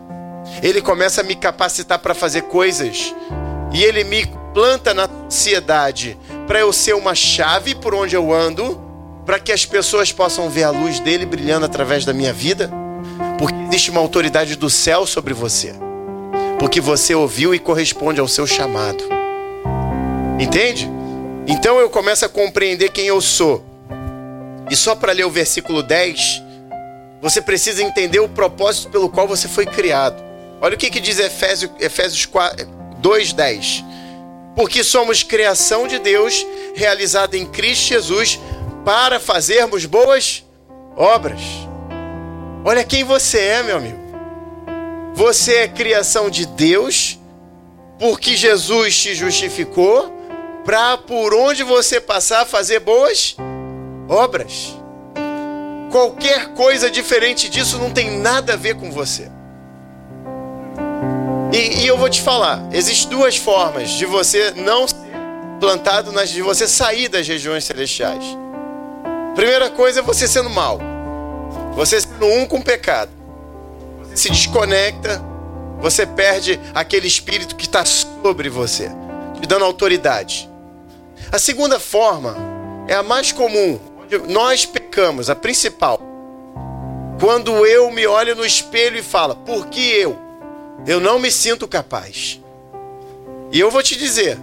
Ele 0.62 0.80
começa 0.80 1.20
a 1.20 1.24
me 1.24 1.34
capacitar 1.34 1.98
para 1.98 2.14
fazer 2.14 2.42
coisas. 2.42 3.14
E 3.72 3.84
ele 3.84 4.02
me 4.02 4.26
planta 4.54 4.94
na 4.94 5.08
sociedade 5.28 6.18
para 6.46 6.60
eu 6.60 6.72
ser 6.72 6.94
uma 6.94 7.14
chave 7.14 7.74
por 7.74 7.94
onde 7.94 8.16
eu 8.16 8.32
ando, 8.32 8.80
para 9.26 9.38
que 9.38 9.52
as 9.52 9.66
pessoas 9.66 10.10
possam 10.10 10.48
ver 10.48 10.64
a 10.64 10.70
luz 10.70 11.00
dele 11.00 11.26
brilhando 11.26 11.66
através 11.66 12.02
da 12.06 12.14
minha 12.14 12.32
vida 12.32 12.70
Porque 13.38 13.54
existe 13.68 13.90
uma 13.90 14.00
autoridade 14.00 14.56
do 14.56 14.70
céu 14.70 15.06
sobre 15.06 15.34
você. 15.34 15.87
Porque 16.58 16.80
você 16.80 17.14
ouviu 17.14 17.54
e 17.54 17.58
corresponde 17.58 18.20
ao 18.20 18.28
seu 18.28 18.46
chamado. 18.46 19.04
Entende? 20.38 20.88
Então 21.46 21.78
eu 21.78 21.88
começo 21.88 22.24
a 22.24 22.28
compreender 22.28 22.90
quem 22.90 23.06
eu 23.06 23.20
sou. 23.20 23.64
E 24.70 24.76
só 24.76 24.94
para 24.94 25.12
ler 25.12 25.24
o 25.24 25.30
versículo 25.30 25.82
10, 25.82 26.42
você 27.20 27.40
precisa 27.40 27.82
entender 27.82 28.20
o 28.20 28.28
propósito 28.28 28.90
pelo 28.90 29.08
qual 29.08 29.26
você 29.26 29.48
foi 29.48 29.66
criado. 29.66 30.22
Olha 30.60 30.74
o 30.74 30.78
que, 30.78 30.90
que 30.90 31.00
diz 31.00 31.18
Efésios, 31.18 31.70
Efésios 31.80 32.26
2,10. 32.26 33.84
Porque 34.54 34.82
somos 34.82 35.22
criação 35.22 35.86
de 35.86 35.98
Deus, 35.98 36.44
realizada 36.74 37.36
em 37.36 37.46
Cristo 37.46 37.88
Jesus, 37.88 38.38
para 38.84 39.20
fazermos 39.20 39.84
boas 39.86 40.44
obras. 40.96 41.40
Olha 42.64 42.84
quem 42.84 43.04
você 43.04 43.38
é, 43.38 43.62
meu 43.62 43.76
amigo. 43.76 43.97
Você 45.18 45.54
é 45.56 45.66
criação 45.66 46.30
de 46.30 46.46
Deus, 46.46 47.18
porque 47.98 48.36
Jesus 48.36 48.96
te 49.02 49.16
justificou, 49.16 50.12
para 50.64 50.96
por 50.96 51.34
onde 51.34 51.64
você 51.64 52.00
passar 52.00 52.46
fazer 52.46 52.78
boas 52.78 53.36
obras. 54.08 54.76
Qualquer 55.90 56.54
coisa 56.54 56.88
diferente 56.88 57.48
disso 57.48 57.78
não 57.78 57.90
tem 57.90 58.12
nada 58.20 58.52
a 58.52 58.56
ver 58.56 58.76
com 58.76 58.92
você. 58.92 59.28
E, 61.52 61.80
e 61.80 61.86
eu 61.88 61.98
vou 61.98 62.08
te 62.08 62.22
falar, 62.22 62.68
existem 62.70 63.08
duas 63.08 63.36
formas 63.36 63.90
de 63.90 64.06
você 64.06 64.52
não 64.52 64.86
ser 64.86 64.98
plantado, 65.58 66.12
nas, 66.12 66.30
de 66.30 66.42
você 66.42 66.68
sair 66.68 67.08
das 67.08 67.26
regiões 67.26 67.64
celestiais. 67.64 68.22
Primeira 69.34 69.68
coisa 69.68 69.98
é 69.98 70.02
você 70.02 70.28
sendo 70.28 70.48
mal. 70.48 70.78
Você 71.74 72.00
sendo 72.00 72.24
um 72.24 72.46
com 72.46 72.62
pecado. 72.62 73.17
Se 74.18 74.30
desconecta, 74.30 75.22
você 75.80 76.04
perde 76.04 76.58
aquele 76.74 77.06
espírito 77.06 77.54
que 77.54 77.66
está 77.66 77.84
sobre 77.84 78.48
você, 78.48 78.90
te 79.40 79.46
dando 79.46 79.64
autoridade. 79.64 80.50
A 81.30 81.38
segunda 81.38 81.78
forma 81.78 82.36
é 82.88 82.94
a 82.94 83.02
mais 83.04 83.30
comum. 83.30 83.78
Nós 84.28 84.66
pecamos, 84.66 85.30
a 85.30 85.36
principal. 85.36 86.00
Quando 87.20 87.64
eu 87.64 87.92
me 87.92 88.08
olho 88.08 88.34
no 88.34 88.44
espelho 88.44 88.98
e 88.98 89.04
falo, 89.04 89.36
por 89.36 89.68
que 89.68 89.88
eu? 89.88 90.18
Eu 90.84 90.98
não 90.98 91.20
me 91.20 91.30
sinto 91.30 91.68
capaz. 91.68 92.40
E 93.52 93.60
eu 93.60 93.70
vou 93.70 93.84
te 93.84 93.96
dizer, 93.96 94.36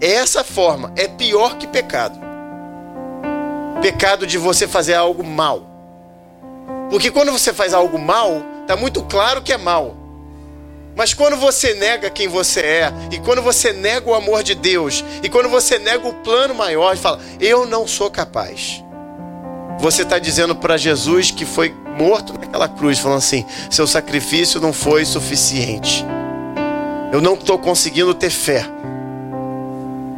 essa 0.00 0.44
forma 0.44 0.92
é 0.94 1.08
pior 1.08 1.58
que 1.58 1.66
pecado. 1.66 2.20
Pecado 3.82 4.28
de 4.28 4.38
você 4.38 4.68
fazer 4.68 4.94
algo 4.94 5.24
mal. 5.24 5.66
Porque 6.88 7.10
quando 7.10 7.32
você 7.32 7.52
faz 7.52 7.74
algo 7.74 7.98
mal, 7.98 8.51
está 8.72 8.76
muito 8.76 9.02
claro 9.02 9.42
que 9.42 9.52
é 9.52 9.58
mal. 9.58 9.94
Mas 10.96 11.14
quando 11.14 11.36
você 11.36 11.74
nega 11.74 12.10
quem 12.10 12.28
você 12.28 12.60
é, 12.60 12.92
e 13.10 13.18
quando 13.18 13.42
você 13.42 13.72
nega 13.72 14.08
o 14.08 14.14
amor 14.14 14.42
de 14.42 14.54
Deus, 14.54 15.04
e 15.22 15.28
quando 15.28 15.48
você 15.48 15.78
nega 15.78 16.06
o 16.06 16.14
plano 16.14 16.54
maior 16.54 16.94
e 16.94 16.98
fala, 16.98 17.20
eu 17.40 17.66
não 17.66 17.86
sou 17.86 18.10
capaz, 18.10 18.82
você 19.78 20.02
está 20.02 20.18
dizendo 20.18 20.54
para 20.54 20.76
Jesus 20.76 21.30
que 21.30 21.44
foi 21.44 21.74
morto 21.98 22.34
naquela 22.34 22.68
cruz, 22.68 22.98
falando 22.98 23.18
assim: 23.18 23.44
seu 23.70 23.86
sacrifício 23.86 24.60
não 24.60 24.72
foi 24.72 25.04
suficiente, 25.04 26.04
eu 27.12 27.20
não 27.20 27.34
estou 27.34 27.58
conseguindo 27.58 28.14
ter 28.14 28.30
fé. 28.30 28.64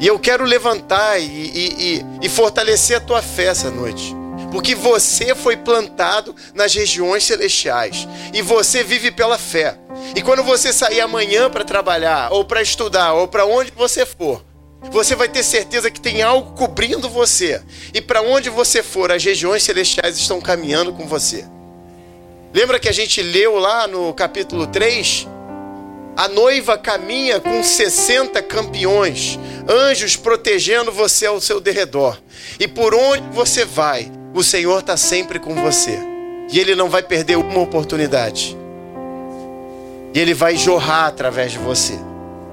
E 0.01 0.07
eu 0.07 0.19
quero 0.19 0.45
levantar 0.45 1.21
e, 1.21 1.25
e, 1.25 2.05
e, 2.23 2.27
e 2.27 2.29
fortalecer 2.29 2.97
a 2.97 3.01
tua 3.01 3.23
fé 3.23 3.47
essa 3.47 3.71
noite 3.71 4.24
porque 4.55 4.73
você 4.73 5.35
foi 5.35 5.57
plantado 5.57 6.33
nas 6.55 6.73
regiões 6.73 7.25
celestiais 7.25 8.07
e 8.33 8.41
você 8.41 8.85
vive 8.85 9.11
pela 9.11 9.37
fé. 9.37 9.77
E 10.15 10.23
quando 10.23 10.45
você 10.45 10.73
sair 10.73 11.01
amanhã 11.01 11.51
para 11.51 11.65
trabalhar, 11.65 12.33
ou 12.33 12.45
para 12.45 12.63
estudar, 12.63 13.15
ou 13.15 13.27
para 13.27 13.45
onde 13.45 13.73
você 13.73 14.07
for, 14.07 14.45
você 14.93 15.17
vai 15.17 15.29
ter 15.29 15.43
certeza 15.43 15.91
que 15.91 16.01
tem 16.01 16.23
algo 16.23 16.53
cobrindo 16.53 17.09
você. 17.11 17.61
E 17.93 18.01
para 18.01 18.23
onde 18.23 18.49
você 18.49 18.81
for, 18.81 19.11
as 19.11 19.25
regiões 19.25 19.65
celestiais 19.65 20.17
estão 20.17 20.41
caminhando 20.41 20.93
com 20.93 21.05
você. 21.05 21.45
Lembra 22.55 22.79
que 22.79 22.89
a 22.89 22.95
gente 22.95 23.21
leu 23.21 23.59
lá 23.59 23.89
no 23.89 24.15
capítulo 24.15 24.69
3? 24.69 25.27
A 26.17 26.29
noiva 26.29 26.79
caminha 26.79 27.41
com 27.41 27.61
60 27.61 28.41
campeões, 28.43 29.37
anjos 29.69 30.15
protegendo 30.15 30.93
você 30.93 31.27
ao 31.27 31.41
seu 31.41 31.61
derredor. 31.61 32.23
E 32.61 32.69
por 32.69 32.95
onde 32.95 33.29
você 33.31 33.65
vai, 33.65 34.13
o 34.35 34.43
Senhor 34.43 34.81
está 34.81 34.97
sempre 34.97 35.39
com 35.39 35.55
você. 35.55 35.97
E 36.51 36.59
Ele 36.59 36.75
não 36.75 36.91
vai 36.91 37.03
perder 37.03 37.37
uma 37.37 37.61
oportunidade. 37.61 38.59
E 40.13 40.19
Ele 40.19 40.35
vai 40.35 40.57
jorrar 40.57 41.07
através 41.07 41.53
de 41.53 41.59
você. 41.59 41.95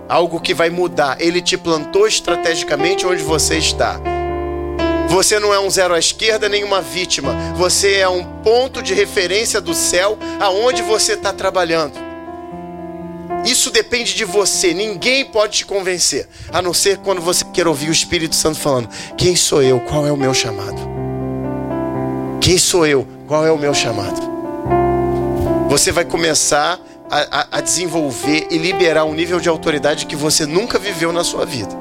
Algo 0.07 0.39
que 0.39 0.53
vai 0.53 0.69
mudar. 0.69 1.19
Ele 1.19 1.41
te 1.41 1.57
plantou 1.57 2.07
estrategicamente 2.07 3.05
onde 3.05 3.23
você 3.23 3.57
está. 3.57 3.99
Você 5.09 5.39
não 5.39 5.53
é 5.53 5.59
um 5.59 5.69
zero 5.69 5.93
à 5.93 5.99
esquerda 5.99 6.47
nem 6.47 6.63
uma 6.63 6.81
vítima. 6.81 7.33
Você 7.55 7.95
é 7.95 8.07
um 8.07 8.23
ponto 8.43 8.81
de 8.81 8.93
referência 8.93 9.59
do 9.59 9.73
céu 9.73 10.17
aonde 10.39 10.83
você 10.83 11.13
está 11.13 11.33
trabalhando. 11.33 11.99
Isso 13.43 13.71
depende 13.71 14.13
de 14.13 14.23
você. 14.23 14.71
Ninguém 14.71 15.25
pode 15.25 15.57
te 15.57 15.65
convencer, 15.65 16.29
a 16.53 16.61
não 16.61 16.75
ser 16.75 16.97
quando 16.97 17.21
você 17.21 17.43
quer 17.45 17.67
ouvir 17.67 17.89
o 17.89 17.91
Espírito 17.91 18.35
Santo 18.35 18.59
falando: 18.59 18.87
Quem 19.17 19.35
sou 19.35 19.63
eu? 19.63 19.79
Qual 19.79 20.05
é 20.05 20.11
o 20.11 20.17
meu 20.17 20.33
chamado? 20.33 21.00
Quem 22.41 22.57
sou 22.57 22.87
eu? 22.87 23.07
Qual 23.27 23.45
é 23.45 23.51
o 23.51 23.57
meu 23.57 23.71
chamado? 23.71 24.19
Você 25.69 25.91
vai 25.91 26.03
começar 26.03 26.79
a, 27.07 27.41
a, 27.41 27.47
a 27.59 27.61
desenvolver 27.61 28.47
e 28.49 28.57
liberar 28.57 29.05
um 29.05 29.13
nível 29.13 29.39
de 29.39 29.47
autoridade 29.47 30.07
que 30.07 30.15
você 30.15 30.47
nunca 30.47 30.79
viveu 30.79 31.13
na 31.13 31.23
sua 31.23 31.45
vida. 31.45 31.71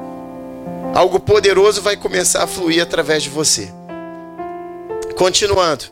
Algo 0.94 1.18
poderoso 1.18 1.80
vai 1.80 1.96
começar 1.96 2.44
a 2.44 2.46
fluir 2.46 2.82
através 2.82 3.22
de 3.22 3.30
você. 3.30 3.72
Continuando. 5.16 5.86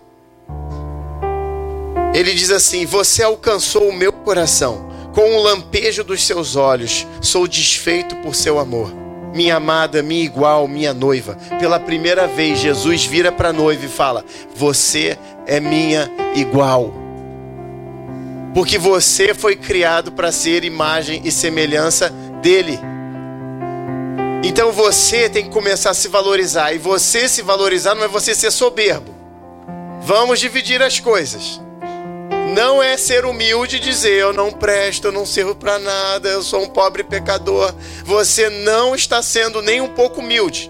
Ele 2.13 2.35
diz 2.35 2.51
assim: 2.51 2.85
Você 2.85 3.23
alcançou 3.23 3.89
o 3.89 3.93
meu 3.93 4.13
coração, 4.13 4.91
com 5.15 5.35
um 5.35 5.39
lampejo 5.39 6.05
dos 6.05 6.27
seus 6.27 6.57
olhos, 6.57 7.07
sou 7.23 7.49
desfeito 7.49 8.15
por 8.17 8.35
seu 8.35 8.59
amor 8.59 9.08
minha 9.35 9.57
amada, 9.57 10.03
minha 10.03 10.25
igual, 10.25 10.67
minha 10.67 10.95
noiva. 10.95 11.37
Pela 11.59 11.79
primeira 11.79 12.27
vez, 12.27 12.59
Jesus 12.59 13.05
vira 13.05 13.31
para 13.31 13.51
a 13.51 13.53
noiva 13.53 13.85
e 13.85 13.89
fala: 13.89 14.25
Você 14.55 15.19
é 15.47 15.61
minha 15.61 16.11
igual. 16.35 16.93
Porque 18.55 18.79
você 18.79 19.35
foi 19.35 19.57
criado 19.57 20.13
para 20.13 20.33
ser 20.33 20.65
imagem 20.65 21.23
e 21.25 21.31
semelhança 21.31 22.11
dele. 22.43 22.79
Então 24.43 24.73
você 24.73 25.29
tem 25.29 25.45
que 25.45 25.51
começar 25.51 25.91
a 25.91 25.95
se 25.95 26.09
valorizar. 26.09 26.73
E 26.73 26.79
você 26.79 27.29
se 27.29 27.43
valorizar 27.43 27.95
não 27.95 28.05
é 28.05 28.09
você 28.09 28.35
ser 28.35 28.51
soberbo. 28.51 29.15
Vamos 30.01 30.41
dividir 30.41 30.83
as 30.83 31.01
coisas. 31.01 31.61
Não 32.55 32.83
é 32.83 32.97
ser 32.97 33.27
humilde 33.27 33.79
dizer 33.79 34.15
eu 34.15 34.33
não 34.33 34.51
presto, 34.51 35.09
eu 35.09 35.13
não 35.13 35.27
sirvo 35.27 35.55
para 35.55 35.79
nada, 35.79 36.31
eu 36.31 36.43
sou 36.43 36.63
um 36.63 36.69
pobre 36.69 37.05
pecador. 37.05 37.75
Você 38.05 38.49
não 38.49 38.95
está 38.95 39.23
sendo 39.23 39.61
nem 39.61 39.81
um 39.81 39.89
pouco 39.89 40.21
humilde. 40.21 40.67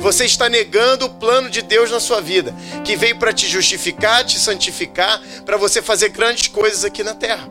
Você 0.00 0.24
está 0.24 0.48
negando 0.48 1.06
o 1.06 1.10
plano 1.10 1.50
de 1.50 1.60
Deus 1.60 1.90
na 1.90 2.00
sua 2.00 2.20
vida, 2.20 2.54
que 2.84 2.96
veio 2.96 3.18
para 3.18 3.32
te 3.32 3.46
justificar, 3.46 4.24
te 4.24 4.38
santificar, 4.38 5.20
para 5.44 5.56
você 5.56 5.82
fazer 5.82 6.10
grandes 6.10 6.48
coisas 6.48 6.84
aqui 6.84 7.02
na 7.02 7.14
terra. 7.14 7.48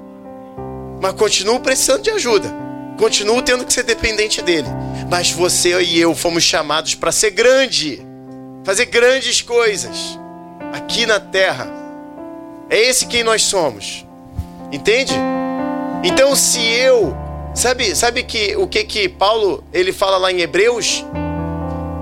Mas 1.00 1.14
continuo 1.14 1.60
precisando 1.60 2.02
de 2.02 2.10
ajuda. 2.10 2.50
Continuo 2.98 3.44
tendo 3.44 3.64
que 3.64 3.74
ser 3.74 3.84
dependente 3.84 4.42
dele. 4.42 4.68
Mas 5.10 5.30
você 5.30 5.80
e 5.82 6.00
eu 6.00 6.16
fomos 6.16 6.44
chamados 6.44 6.96
para 6.96 7.12
ser 7.12 7.32
grande, 7.32 8.04
fazer 8.64 8.86
grandes 8.86 9.42
coisas 9.42 10.18
aqui 10.74 11.06
na 11.06 11.20
terra 11.20 11.77
é 12.70 12.78
esse 12.78 13.06
quem 13.06 13.24
nós 13.24 13.44
somos. 13.44 14.06
Entende? 14.72 15.14
Então 16.04 16.36
se 16.36 16.60
eu, 16.62 17.16
sabe, 17.54 17.96
sabe 17.96 18.24
que 18.24 18.56
o 18.56 18.68
que 18.68 18.84
que 18.84 19.10
Paulo 19.10 19.64
ele 19.74 19.92
fala 19.92 20.18
lá 20.18 20.32
em 20.32 20.42
Hebreus? 20.42 21.06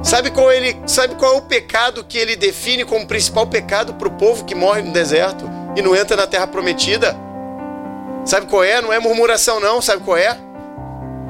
Sabe 0.04 0.30
qual 0.30 0.52
ele, 0.52 0.78
sabe 0.86 1.16
qual 1.16 1.34
é 1.34 1.38
o 1.38 1.42
pecado 1.42 2.04
que 2.04 2.18
ele 2.18 2.36
define 2.36 2.86
como 2.86 3.08
principal 3.08 3.48
pecado 3.48 3.96
para 3.96 4.08
o 4.08 4.12
povo 4.12 4.46
que 4.46 4.54
morre 4.54 4.84
no 4.84 4.92
deserto 4.92 5.50
e 5.76 5.82
não 5.82 5.96
entra 5.96 6.16
na 6.16 6.28
terra 6.28 6.46
prometida? 6.46 7.16
Sabe 8.24 8.46
qual 8.48 8.64
é? 8.64 8.82
Não 8.82 8.94
é 8.94 9.00
murmuração 9.00 9.60
não, 9.60 9.82
sabe 9.82 10.04
qual 10.04 10.18
é? 10.18 10.38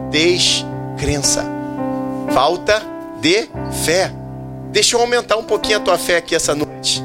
Descrença. 0.10 1.46
Falta 2.34 2.82
de 3.22 3.50
fé. 3.84 4.12
Deixa 4.72 4.96
eu 4.96 5.02
aumentar 5.02 5.38
um 5.38 5.44
pouquinho 5.44 5.78
a 5.78 5.82
tua 5.82 5.98
fé 5.98 6.18
aqui 6.18 6.36
essa 6.36 6.54
noite. 6.54 7.02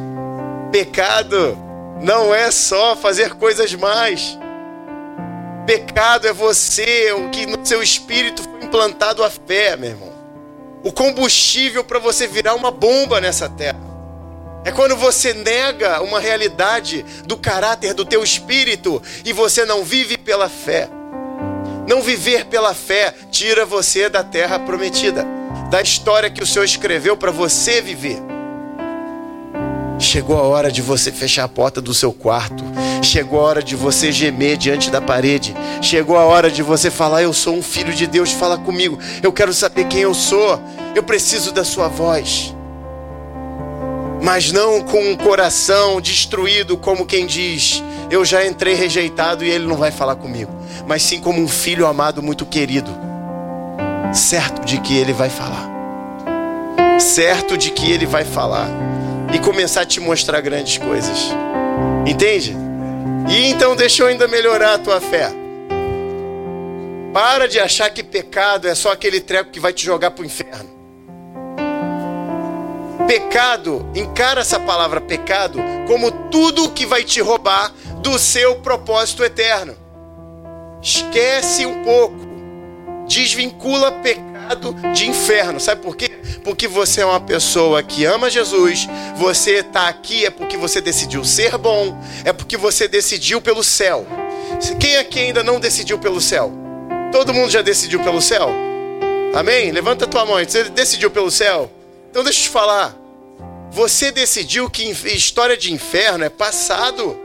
Pecado 0.72 1.69
não 2.01 2.34
é 2.34 2.51
só 2.51 2.96
fazer 2.96 3.34
coisas 3.34 3.74
mais. 3.74 4.38
Pecado 5.66 6.26
é 6.26 6.32
você, 6.32 7.12
o 7.12 7.28
que 7.30 7.46
no 7.46 7.64
seu 7.64 7.82
espírito 7.82 8.42
foi 8.42 8.64
implantado 8.64 9.22
a 9.22 9.30
fé, 9.30 9.76
meu 9.76 9.90
irmão. 9.90 10.12
O 10.82 10.90
combustível 10.90 11.84
para 11.84 11.98
você 11.98 12.26
virar 12.26 12.55
uma 12.55 12.70
bomba 12.70 13.20
nessa 13.20 13.48
terra. 13.48 13.78
É 14.64 14.72
quando 14.72 14.96
você 14.96 15.32
nega 15.32 16.03
uma 16.03 16.20
realidade 16.20 17.05
do 17.24 17.36
caráter 17.36 17.94
do 17.94 18.05
teu 18.05 18.22
espírito 18.22 19.03
e 19.24 19.32
você 19.32 19.64
não 19.64 19.84
vive 19.84 20.18
pela 20.18 20.48
fé. 20.48 20.88
Não 21.86 22.03
viver 22.03 22.46
pela 22.46 22.74
fé 22.74 23.14
tira 23.30 23.64
você 23.64 24.09
da 24.09 24.22
terra 24.22 24.59
prometida, 24.59 25.26
da 25.70 25.80
história 25.80 26.30
que 26.30 26.42
o 26.42 26.46
Senhor 26.46 26.64
escreveu 26.64 27.16
para 27.16 27.30
você 27.30 27.80
viver. 27.80 28.30
Chegou 30.01 30.38
a 30.38 30.42
hora 30.42 30.72
de 30.72 30.80
você 30.80 31.12
fechar 31.12 31.44
a 31.44 31.48
porta 31.48 31.80
do 31.80 31.92
seu 31.92 32.11
quarto. 32.11 32.64
Chegou 33.03 33.38
a 33.38 33.44
hora 33.44 33.62
de 33.62 33.76
você 33.76 34.11
gemer 34.11 34.57
diante 34.57 34.90
da 34.90 35.01
parede. 35.01 35.55
Chegou 35.82 36.16
a 36.16 36.24
hora 36.24 36.51
de 36.51 36.62
você 36.62 36.90
falar: 36.90 37.22
Eu 37.22 37.34
sou 37.34 37.55
um 37.55 37.62
filho 37.62 37.92
de 37.92 38.07
Deus, 38.07 38.32
fala 38.32 38.57
comigo. 38.57 38.98
Eu 39.22 39.30
quero 39.30 39.53
saber 39.53 39.84
quem 39.88 40.01
eu 40.01 40.14
sou. 40.14 40.59
Eu 40.94 41.03
preciso 41.03 41.53
da 41.53 41.64
sua 41.64 41.86
voz 41.86 42.55
mas 44.22 44.53
não 44.53 44.82
com 44.82 45.03
um 45.03 45.16
coração 45.16 46.01
destruído, 46.01 46.76
como 46.76 47.07
quem 47.07 47.26
diz: 47.26 47.82
Eu 48.11 48.24
já 48.24 48.46
entrei 48.46 48.74
rejeitado 48.74 49.44
e 49.44 49.51
ele 49.51 49.66
não 49.66 49.76
vai 49.76 49.90
falar 49.90 50.14
comigo, 50.16 50.53
mas 50.86 51.03
sim 51.03 51.20
como 51.20 51.40
um 51.40 51.48
filho 51.48 51.86
amado 51.86 52.22
muito 52.22 52.44
querido, 52.44 52.90
certo 54.12 54.64
de 54.64 54.78
que 54.78 54.96
ele 54.96 55.12
vai 55.12 55.30
falar, 55.30 55.66
certo 56.98 57.57
de 57.57 57.70
que 57.70 57.90
ele 57.90 58.05
vai 58.05 58.24
falar 58.24 58.68
e 59.33 59.39
começar 59.39 59.83
a 59.83 59.87
te 59.87 60.01
mostrar 60.01 60.41
grandes 60.41 60.78
coisas, 60.78 61.31
entende? 62.07 62.57
E 63.28 63.47
então 63.47 63.76
deixa 63.76 64.03
eu 64.03 64.07
ainda 64.09 64.26
melhorar 64.26 64.74
a 64.74 64.78
tua 64.78 65.01
fé. 65.01 65.31
Para 67.12 67.49
de 67.49 67.59
achar 67.59 67.91
que 67.91 68.03
pecado 68.03 68.68
é 68.68 68.74
só 68.74 68.93
aquele 68.93 69.20
treco 69.20 69.51
que 69.51 69.61
vai 69.61 69.72
te 69.72 69.85
jogar 69.85 70.12
para 70.12 70.22
o 70.22 70.26
inferno. 70.26 70.70
Pecado, 73.07 73.91
encara 73.95 74.41
essa 74.41 74.61
palavra 74.61 75.01
pecado 75.01 75.59
como 75.87 76.11
tudo 76.31 76.70
que 76.70 76.87
vai 76.87 77.03
te 77.03 77.20
roubar 77.20 77.72
do 77.97 78.18
seu 78.18 78.57
propósito 78.57 79.24
eterno. 79.24 79.76
Esquece 80.81 81.66
um 81.66 81.83
pouco, 81.83 82.16
desvincula 83.09 83.91
pecado 83.93 84.30
de 84.94 85.09
inferno. 85.09 85.61
Sabe 85.61 85.82
por 85.82 85.96
quê? 85.96 86.11
Porque 86.44 86.66
você 86.66 87.03
é 87.03 87.07
uma 87.07 87.20
pessoa 87.20 87.82
que 87.82 88.05
ama 88.05 88.30
Jesus, 88.30 88.88
você 89.16 89.57
está 89.57 89.88
aqui 89.88 90.24
é 90.24 90.30
porque 90.30 90.57
você 90.57 90.80
decidiu 90.80 91.24
ser 91.24 91.57
bom, 91.59 91.98
é 92.24 92.32
porque 92.32 92.57
você 92.57 92.88
decidiu 92.88 93.40
pelo 93.40 93.62
céu. 93.62 94.07
Quem 94.78 94.96
aqui 94.96 95.20
ainda 95.20 95.42
não 95.42 95.61
decidiu 95.61 95.98
pelo 95.98 96.20
céu? 96.20 96.53
Todo 97.12 97.34
mundo 97.34 97.51
já 97.51 97.62
decidiu 97.62 98.01
pelo 98.01 98.20
céu? 98.20 98.51
Amém? 99.34 99.70
Levanta 99.70 100.07
tua 100.07 100.24
mão. 100.24 100.38
Você 100.38 100.64
decidiu 100.64 101.11
pelo 101.11 101.30
céu? 101.30 101.70
Então 102.11 102.24
deixa 102.24 102.40
eu 102.40 102.44
te 102.44 102.48
falar. 102.48 102.96
Você 103.70 104.11
decidiu 104.11 104.68
que 104.68 104.82
história 104.82 105.57
de 105.57 105.72
inferno 105.72 106.24
é 106.24 106.28
passado. 106.28 107.16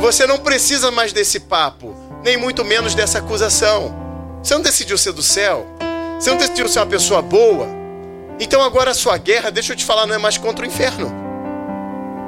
Você 0.00 0.26
não 0.26 0.38
precisa 0.38 0.90
mais 0.90 1.12
desse 1.12 1.40
papo, 1.40 1.96
nem 2.24 2.36
muito 2.36 2.64
menos 2.64 2.94
dessa 2.94 3.18
acusação. 3.18 3.94
Você 4.42 4.54
não 4.54 4.62
decidiu 4.62 4.98
ser 4.98 5.12
do 5.12 5.22
céu. 5.22 5.66
Você 6.18 6.30
não 6.30 6.38
decidiu 6.38 6.68
ser 6.68 6.80
uma 6.80 6.86
pessoa 6.86 7.20
boa. 7.20 7.68
Então 8.38 8.62
agora 8.62 8.90
a 8.90 8.94
sua 8.94 9.16
guerra, 9.18 9.50
deixa 9.50 9.72
eu 9.72 9.76
te 9.76 9.84
falar, 9.84 10.06
não 10.06 10.14
é 10.14 10.18
mais 10.18 10.38
contra 10.38 10.64
o 10.64 10.68
inferno. 10.68 11.26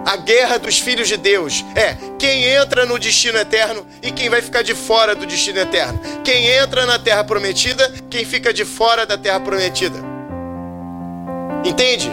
A 0.05 0.17
guerra 0.17 0.59
dos 0.59 0.79
filhos 0.79 1.09
de 1.09 1.17
Deus 1.17 1.65
é 1.75 1.97
quem 2.19 2.45
entra 2.45 2.87
no 2.87 2.99
destino 2.99 3.39
eterno 3.39 3.87
e 4.03 4.11
quem 4.11 4.31
vai 4.31 4.41
ficar 4.41 4.63
de 4.63 4.75
fora 4.75 5.15
do 5.15 5.27
destino 5.27 5.59
eterno. 5.59 6.01
Quem 6.25 6.47
entra 6.47 6.87
na 6.87 6.99
terra 6.99 7.23
prometida, 7.25 7.93
quem 8.09 8.25
fica 8.25 8.53
de 8.53 8.65
fora 8.65 9.05
da 9.05 9.19
terra 9.19 9.41
prometida. 9.41 9.99
Entende? 11.65 12.11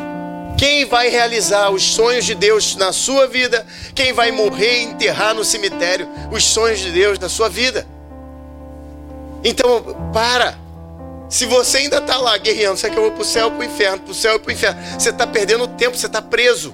Quem 0.58 0.86
vai 0.86 1.10
realizar 1.10 1.70
os 1.70 1.84
sonhos 1.84 2.26
de 2.26 2.34
Deus 2.34 2.76
na 2.76 2.92
sua 2.92 3.28
vida? 3.28 3.66
Quem 3.94 4.14
vai 4.14 4.32
morrer 4.32 4.80
e 4.80 4.84
enterrar 4.84 5.34
no 5.34 5.44
cemitério 5.44 6.08
os 6.32 6.44
sonhos 6.44 6.80
de 6.80 6.92
Deus 6.92 7.20
na 7.20 7.30
sua 7.30 7.50
vida? 7.50 7.86
Então, 9.44 10.12
para. 10.14 10.65
Se 11.28 11.46
você 11.46 11.80
ainda 11.80 11.98
está 11.98 12.18
lá 12.18 12.38
guerreando, 12.38 12.80
quer 12.80 12.90
que 12.90 12.98
eu 12.98 13.02
vou 13.02 13.12
para 13.12 13.22
o 13.22 13.26
céu, 13.26 13.50
para 13.50 13.62
o 13.62 13.64
inferno, 13.64 14.00
para 14.00 14.12
o 14.12 14.16
céu 14.16 14.36
e 14.36 14.40
para 14.40 14.50
o 14.50 14.54
inferno. 14.54 14.80
Você 14.98 15.10
está 15.10 15.26
perdendo 15.26 15.68
tempo, 15.68 15.98
você 15.98 16.06
está 16.06 16.22
preso. 16.22 16.74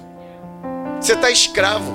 Você 1.00 1.14
está 1.14 1.30
escravo. 1.30 1.92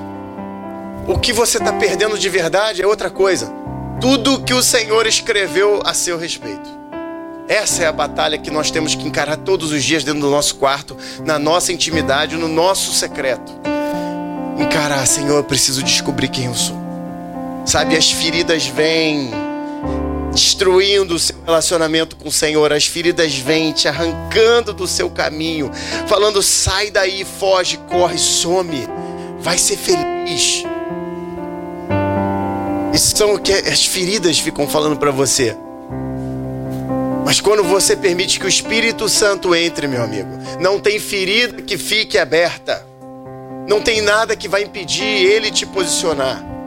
O 1.06 1.18
que 1.18 1.32
você 1.32 1.58
está 1.58 1.72
perdendo 1.72 2.18
de 2.18 2.28
verdade 2.28 2.82
é 2.82 2.86
outra 2.86 3.08
coisa. 3.08 3.52
Tudo 4.00 4.42
que 4.42 4.52
o 4.52 4.62
Senhor 4.62 5.06
escreveu 5.06 5.80
a 5.84 5.94
seu 5.94 6.18
respeito. 6.18 6.78
Essa 7.48 7.84
é 7.84 7.86
a 7.86 7.92
batalha 7.92 8.36
que 8.36 8.50
nós 8.50 8.70
temos 8.70 8.94
que 8.94 9.08
encarar 9.08 9.38
todos 9.38 9.72
os 9.72 9.82
dias 9.82 10.04
dentro 10.04 10.20
do 10.20 10.30
nosso 10.30 10.56
quarto, 10.56 10.96
na 11.24 11.38
nossa 11.38 11.72
intimidade, 11.72 12.36
no 12.36 12.46
nosso 12.46 12.92
secreto. 12.92 13.52
Encarar, 14.58 15.06
Senhor, 15.06 15.38
eu 15.38 15.44
preciso 15.44 15.82
descobrir 15.82 16.28
quem 16.28 16.46
eu 16.46 16.54
sou. 16.54 16.76
Sabe, 17.64 17.96
as 17.96 18.10
feridas 18.10 18.66
vêm 18.66 19.30
destruindo 20.38 21.16
o 21.16 21.18
seu 21.18 21.36
relacionamento 21.44 22.14
com 22.14 22.28
o 22.28 22.32
Senhor, 22.32 22.72
as 22.72 22.86
feridas 22.86 23.34
vêm 23.34 23.72
te 23.72 23.88
arrancando 23.88 24.72
do 24.72 24.86
seu 24.86 25.10
caminho, 25.10 25.70
falando: 26.06 26.42
sai 26.42 26.90
daí, 26.90 27.24
foge, 27.24 27.76
corre, 27.88 28.16
some, 28.16 28.86
vai 29.40 29.58
ser 29.58 29.76
feliz. 29.76 30.64
Isso 32.94 33.16
são 33.16 33.34
o 33.34 33.38
que 33.38 33.52
as 33.52 33.84
feridas 33.84 34.38
ficam 34.38 34.66
falando 34.68 34.96
para 34.96 35.10
você. 35.10 35.56
Mas 37.24 37.40
quando 37.40 37.62
você 37.62 37.94
permite 37.94 38.40
que 38.40 38.46
o 38.46 38.48
Espírito 38.48 39.08
Santo 39.08 39.54
entre, 39.54 39.86
meu 39.86 40.02
amigo, 40.02 40.30
não 40.60 40.80
tem 40.80 40.98
ferida 40.98 41.60
que 41.62 41.76
fique 41.76 42.16
aberta. 42.16 42.86
Não 43.68 43.82
tem 43.82 44.00
nada 44.00 44.34
que 44.34 44.48
vai 44.48 44.62
impedir 44.62 45.04
ele 45.04 45.50
te 45.50 45.66
posicionar. 45.66 46.57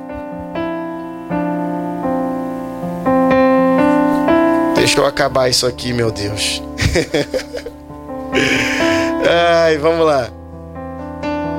Deixa 4.92 5.00
eu 5.00 5.06
acabar 5.06 5.48
isso 5.48 5.66
aqui, 5.66 5.94
meu 5.94 6.12
Deus. 6.12 6.62
Ai, 9.64 9.78
vamos 9.78 10.06
lá. 10.06 10.30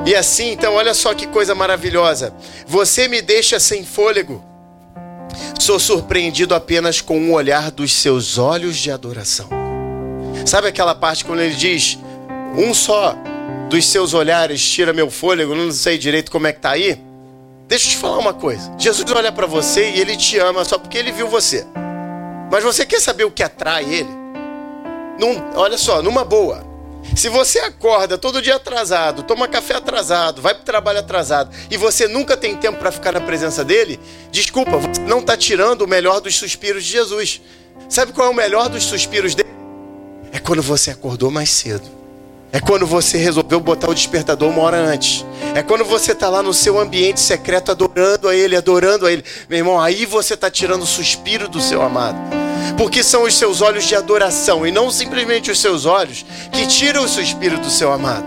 E 0.05 0.13
assim, 0.13 0.51
então, 0.51 0.75
olha 0.75 0.93
só 0.93 1.15
que 1.15 1.25
coisa 1.25 1.55
maravilhosa. 1.55 2.31
Você 2.67 3.07
me 3.07 3.23
deixa 3.23 3.59
sem 3.59 3.83
fôlego. 3.83 4.39
Sou 5.59 5.79
surpreendido 5.79 6.53
apenas 6.53 7.01
com 7.01 7.31
o 7.31 7.33
olhar 7.33 7.71
dos 7.71 7.91
seus 7.91 8.37
olhos 8.37 8.77
de 8.77 8.91
adoração. 8.91 9.49
Sabe 10.45 10.67
aquela 10.67 10.93
parte 10.93 11.25
quando 11.25 11.39
ele 11.39 11.55
diz: 11.55 11.97
Um 12.55 12.71
só 12.71 13.15
dos 13.67 13.83
seus 13.87 14.13
olhares 14.13 14.63
tira 14.63 14.93
meu 14.93 15.09
fôlego, 15.09 15.55
não 15.55 15.71
sei 15.71 15.97
direito 15.97 16.31
como 16.31 16.45
é 16.45 16.53
que 16.53 16.59
tá 16.59 16.69
aí? 16.69 17.01
Deixa 17.67 17.87
eu 17.87 17.91
te 17.93 17.97
falar 17.97 18.19
uma 18.19 18.33
coisa. 18.35 18.71
Jesus 18.77 19.11
olha 19.11 19.31
para 19.31 19.47
você 19.47 19.89
e 19.89 19.99
ele 19.99 20.15
te 20.15 20.37
ama 20.37 20.63
só 20.63 20.77
porque 20.77 20.99
ele 20.99 21.11
viu 21.11 21.27
você. 21.27 21.65
Mas 22.53 22.63
você 22.63 22.85
quer 22.85 23.01
saber 23.01 23.23
o 23.23 23.31
que 23.31 23.41
atrai 23.41 23.83
ele? 23.83 24.11
Num, 25.17 25.41
olha 25.55 25.75
só, 25.75 26.03
numa 26.03 26.23
boa. 26.23 26.63
Se 27.15 27.27
você 27.27 27.57
acorda 27.57 28.15
todo 28.15 28.43
dia 28.43 28.57
atrasado, 28.57 29.23
toma 29.23 29.47
café 29.47 29.73
atrasado, 29.73 30.39
vai 30.39 30.53
para 30.53 30.61
o 30.61 30.65
trabalho 30.65 30.99
atrasado 30.99 31.49
e 31.71 31.77
você 31.77 32.07
nunca 32.07 32.37
tem 32.37 32.55
tempo 32.55 32.77
para 32.77 32.91
ficar 32.91 33.11
na 33.11 33.19
presença 33.19 33.65
dele, 33.65 33.99
desculpa, 34.31 34.77
você 34.77 35.01
não 35.01 35.17
está 35.17 35.35
tirando 35.35 35.81
o 35.81 35.87
melhor 35.87 36.21
dos 36.21 36.35
suspiros 36.35 36.83
de 36.83 36.91
Jesus. 36.91 37.41
Sabe 37.89 38.13
qual 38.13 38.27
é 38.27 38.29
o 38.29 38.35
melhor 38.35 38.69
dos 38.69 38.83
suspiros 38.83 39.33
dele? 39.33 39.49
É 40.31 40.37
quando 40.37 40.61
você 40.61 40.91
acordou 40.91 41.31
mais 41.31 41.49
cedo. 41.49 41.89
É 42.51 42.59
quando 42.59 42.85
você 42.85 43.17
resolveu 43.17 43.59
botar 43.59 43.89
o 43.89 43.95
despertador 43.95 44.47
uma 44.47 44.61
hora 44.61 44.77
antes. 44.77 45.25
É 45.55 45.63
quando 45.63 45.83
você 45.83 46.11
está 46.11 46.29
lá 46.29 46.43
no 46.43 46.53
seu 46.53 46.79
ambiente 46.79 47.19
secreto 47.19 47.71
adorando 47.71 48.29
a 48.29 48.35
Ele, 48.35 48.55
adorando 48.55 49.07
a 49.07 49.11
Ele. 49.11 49.23
Meu 49.49 49.57
irmão, 49.57 49.81
aí 49.81 50.05
você 50.05 50.35
está 50.35 50.51
tirando 50.51 50.83
o 50.83 50.87
suspiro 50.87 51.47
do 51.47 51.59
seu 51.59 51.81
amado 51.81 52.42
porque 52.77 53.03
são 53.03 53.23
os 53.23 53.35
seus 53.35 53.61
olhos 53.61 53.85
de 53.85 53.95
adoração 53.95 54.65
e 54.65 54.71
não 54.71 54.89
simplesmente 54.89 55.51
os 55.51 55.59
seus 55.59 55.85
olhos 55.85 56.25
que 56.51 56.65
tiram 56.67 57.03
o 57.03 57.07
seu 57.07 57.23
espírito 57.23 57.61
do 57.61 57.69
seu 57.69 57.91
amado. 57.91 58.25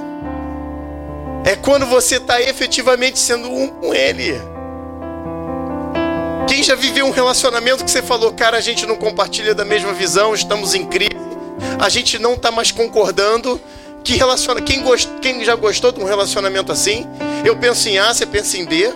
É 1.45 1.55
quando 1.55 1.87
você 1.87 2.16
está 2.16 2.41
efetivamente 2.41 3.18
sendo 3.18 3.51
um 3.51 3.68
com 3.68 3.95
Ele. 3.95 4.41
Quem 6.49 6.62
já 6.62 6.74
viveu 6.74 7.07
um 7.07 7.11
relacionamento 7.11 7.84
que 7.84 7.91
você 7.91 8.03
falou, 8.03 8.32
cara, 8.32 8.57
a 8.57 8.61
gente 8.61 8.87
não 8.87 8.97
compartilha 8.97 9.55
da 9.55 9.64
mesma 9.64 9.93
visão, 9.93 10.34
estamos 10.34 10.74
em 10.74 10.87
crise, 10.87 11.11
a 11.78 11.89
gente 11.89 12.18
não 12.18 12.34
está 12.34 12.51
mais 12.51 12.70
concordando. 12.70 13.61
Que 14.03 14.14
relaciona... 14.16 14.61
quem, 14.61 14.82
gost... 14.82 15.09
Quem 15.20 15.45
já 15.45 15.57
gostou 15.57 15.91
de 15.91 16.01
um 16.01 16.05
relacionamento 16.05 16.70
assim? 16.70 17.05
Eu 17.45 17.57
penso 17.57 17.89
em 17.89 17.99
A, 17.99 18.14
você 18.14 18.24
pensa 18.24 18.57
em 18.57 18.64
B. 18.64 18.93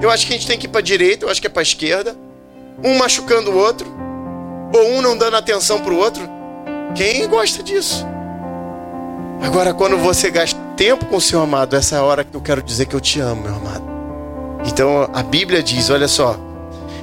Eu 0.00 0.08
acho 0.08 0.24
que 0.24 0.32
a 0.32 0.36
gente 0.36 0.46
tem 0.46 0.56
que 0.56 0.66
ir 0.66 0.68
para 0.68 0.80
direita, 0.80 1.24
eu 1.24 1.30
acho 1.30 1.40
que 1.40 1.48
é 1.48 1.50
para 1.50 1.62
esquerda. 1.62 2.16
Um 2.82 2.96
machucando 2.96 3.50
o 3.50 3.56
outro 3.56 4.11
ou 4.72 4.90
um 4.92 5.02
não 5.02 5.16
dando 5.16 5.36
atenção 5.36 5.80
para 5.80 5.92
o 5.92 5.98
outro. 5.98 6.28
Quem 6.94 7.26
gosta 7.28 7.62
disso? 7.62 8.06
Agora, 9.42 9.74
quando 9.74 9.98
você 9.98 10.30
gasta 10.30 10.58
tempo 10.76 11.06
com 11.06 11.16
o 11.16 11.20
seu 11.20 11.40
amado, 11.40 11.74
essa 11.74 11.96
é 11.96 11.98
a 11.98 12.02
hora 12.02 12.24
que 12.24 12.34
eu 12.34 12.40
quero 12.40 12.62
dizer 12.62 12.86
que 12.86 12.94
eu 12.94 13.00
te 13.00 13.20
amo, 13.20 13.42
meu 13.42 13.54
amado. 13.54 13.84
Então 14.66 15.08
a 15.12 15.22
Bíblia 15.22 15.62
diz, 15.62 15.90
olha 15.90 16.06
só, 16.06 16.38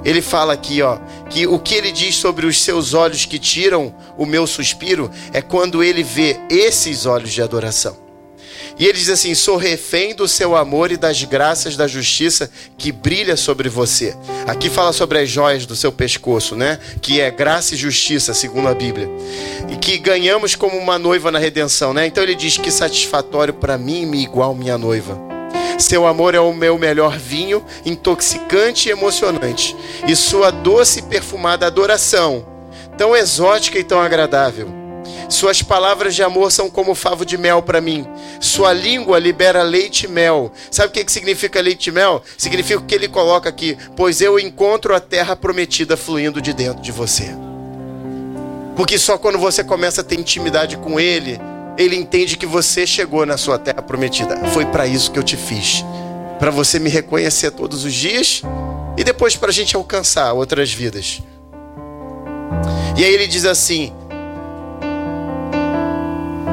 ele 0.04 0.22
fala 0.22 0.54
aqui, 0.54 0.82
ó, 0.82 0.98
que 1.30 1.46
o 1.46 1.60
que 1.60 1.76
ele 1.76 1.92
diz 1.92 2.16
sobre 2.16 2.46
os 2.46 2.62
seus 2.62 2.94
olhos 2.94 3.26
que 3.26 3.38
tiram 3.38 3.94
o 4.18 4.26
meu 4.26 4.48
suspiro 4.48 5.12
é 5.34 5.42
quando 5.42 5.84
ele 5.84 6.04
vê 6.04 6.40
esses 6.50 7.06
olhos 7.06 7.32
de 7.32 7.42
adoração. 7.42 8.09
E 8.80 8.86
ele 8.86 8.98
diz 8.98 9.10
assim: 9.10 9.36
Sou 9.36 9.58
refém 9.58 10.16
do 10.16 10.26
seu 10.26 10.56
amor 10.56 10.90
e 10.90 10.96
das 10.96 11.22
graças 11.24 11.76
da 11.76 11.86
justiça 11.86 12.50
que 12.78 12.94
brilha 12.94 13.36
sobre 13.36 13.68
você. 13.68 14.16
Aqui 14.48 14.70
fala 14.70 14.94
sobre 14.94 15.20
as 15.20 15.30
joias 15.30 15.66
do 15.66 15.76
seu 15.76 15.92
pescoço, 15.92 16.56
né? 16.56 16.80
Que 17.02 17.20
é 17.20 17.30
graça 17.30 17.76
e 17.76 17.78
justiça, 17.78 18.34
segundo 18.34 18.70
a 18.70 18.74
Bíblia. 18.74 19.10
E 19.70 19.76
que 19.76 19.98
ganhamos 19.98 20.56
como 20.56 20.78
uma 20.78 20.98
noiva 20.98 21.30
na 21.30 21.38
redenção, 21.38 21.94
né? 21.94 22.08
Então 22.08 22.24
ele 22.24 22.36
diz 22.36 22.58
que 22.58 22.72
satisfatório 22.72 23.54
para 23.54 23.78
mim 23.78 24.06
me 24.06 24.24
igual 24.24 24.56
minha 24.56 24.78
noiva. 24.78 25.20
Seu 25.78 26.08
amor 26.08 26.34
é 26.34 26.40
o 26.40 26.54
meu 26.54 26.78
melhor 26.78 27.18
vinho, 27.18 27.64
intoxicante 27.86 28.88
e 28.88 28.92
emocionante. 28.92 29.76
E 30.08 30.16
sua 30.16 30.52
doce 30.52 31.00
e 31.00 31.04
perfumada 31.04 31.68
adoração, 31.68 32.46
tão 32.98 33.16
exótica 33.16 33.78
e 33.78 33.84
tão 33.84 34.00
agradável 34.00 34.79
suas 35.30 35.62
palavras 35.62 36.16
de 36.16 36.24
amor 36.24 36.52
são 36.52 36.72
como 36.72 36.96
favo 36.96 37.24
de 37.24 37.38
mel 37.38 37.62
para 37.62 37.80
mim. 37.80 38.06
Sua 38.40 38.74
língua 38.74 39.20
libera 39.20 39.62
leite 39.62 40.06
e 40.06 40.08
mel. 40.08 40.52
Sabe 40.72 40.90
o 40.90 40.92
que, 40.92 41.06
que 41.06 41.12
significa 41.12 41.62
leite 41.62 41.88
e 41.88 41.92
mel? 41.92 42.24
Significa 42.36 42.80
o 42.80 42.84
que 42.84 42.96
ele 42.96 43.08
coloca 43.08 43.48
aqui: 43.48 43.78
Pois 43.96 44.22
eu 44.22 44.40
encontro 44.40 44.96
a 44.96 45.00
terra 45.00 45.36
prometida 45.36 45.96
fluindo 45.96 46.42
de 46.42 46.52
dentro 46.52 46.82
de 46.82 46.92
você. 46.92 47.30
Porque 48.76 48.98
só 48.98 49.20
quando 49.20 49.38
você 49.38 49.64
começa 49.64 50.02
a 50.02 50.04
ter 50.04 50.20
intimidade 50.20 50.78
com 50.78 51.00
ele, 51.00 51.40
ele 51.78 51.96
entende 51.96 52.36
que 52.36 52.48
você 52.48 52.88
chegou 52.88 53.24
na 53.24 53.38
sua 53.38 53.60
terra 53.60 53.84
prometida. 53.84 54.36
Foi 54.48 54.66
para 54.66 54.88
isso 54.88 55.12
que 55.12 55.20
eu 55.20 55.24
te 55.24 55.38
fiz. 55.38 55.86
Para 56.40 56.50
você 56.50 56.80
me 56.80 56.90
reconhecer 56.90 57.52
todos 57.52 57.86
os 57.86 57.94
dias 57.94 58.42
e 58.98 59.04
depois 59.04 59.36
para 59.36 59.50
a 59.50 59.54
gente 59.54 59.76
alcançar 59.76 60.34
outras 60.34 60.74
vidas. 60.74 61.22
E 62.98 63.04
aí 63.04 63.14
ele 63.14 63.28
diz 63.28 63.46
assim: 63.46 63.94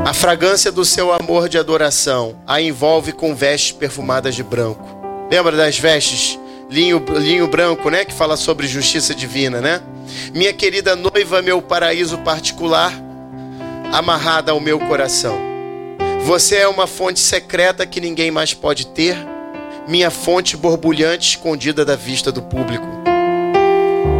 a 0.06 0.14
fragrância 0.14 0.70
do 0.70 0.84
seu 0.84 1.12
amor 1.12 1.48
de 1.48 1.58
adoração 1.58 2.36
a 2.46 2.60
envolve 2.60 3.10
com 3.10 3.34
vestes 3.34 3.72
perfumadas 3.72 4.36
de 4.36 4.42
branco. 4.44 4.86
Lembra 5.28 5.56
das 5.56 5.80
vestes? 5.80 6.38
Linho, 6.70 7.04
linho 7.18 7.48
branco, 7.48 7.90
né? 7.90 8.04
Que 8.04 8.12
fala 8.12 8.36
sobre 8.36 8.68
justiça 8.68 9.12
divina, 9.12 9.60
né? 9.60 9.82
Minha 10.32 10.52
querida 10.52 10.94
noiva, 10.94 11.42
meu 11.42 11.60
paraíso 11.60 12.18
particular, 12.18 12.92
amarrada 13.92 14.52
ao 14.52 14.60
meu 14.60 14.78
coração. 14.78 15.40
Você 16.22 16.54
é 16.54 16.68
uma 16.68 16.86
fonte 16.86 17.18
secreta 17.18 17.84
que 17.84 18.00
ninguém 18.00 18.30
mais 18.30 18.54
pode 18.54 18.86
ter, 18.86 19.16
minha 19.88 20.08
fonte 20.08 20.56
borbulhante 20.56 21.30
escondida 21.30 21.84
da 21.84 21.96
vista 21.96 22.30
do 22.30 22.42
público. 22.42 22.86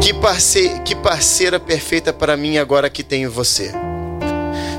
Que, 0.03 0.13
parce... 0.13 0.81
que 0.85 0.97
parceira 0.97 1.61
perfeita 1.61 2.13
para 2.13 2.37
mim 2.37 2.59
agora 2.59 2.91
que 2.91 3.05
tenho 3.05 3.31
você. 3.31 3.86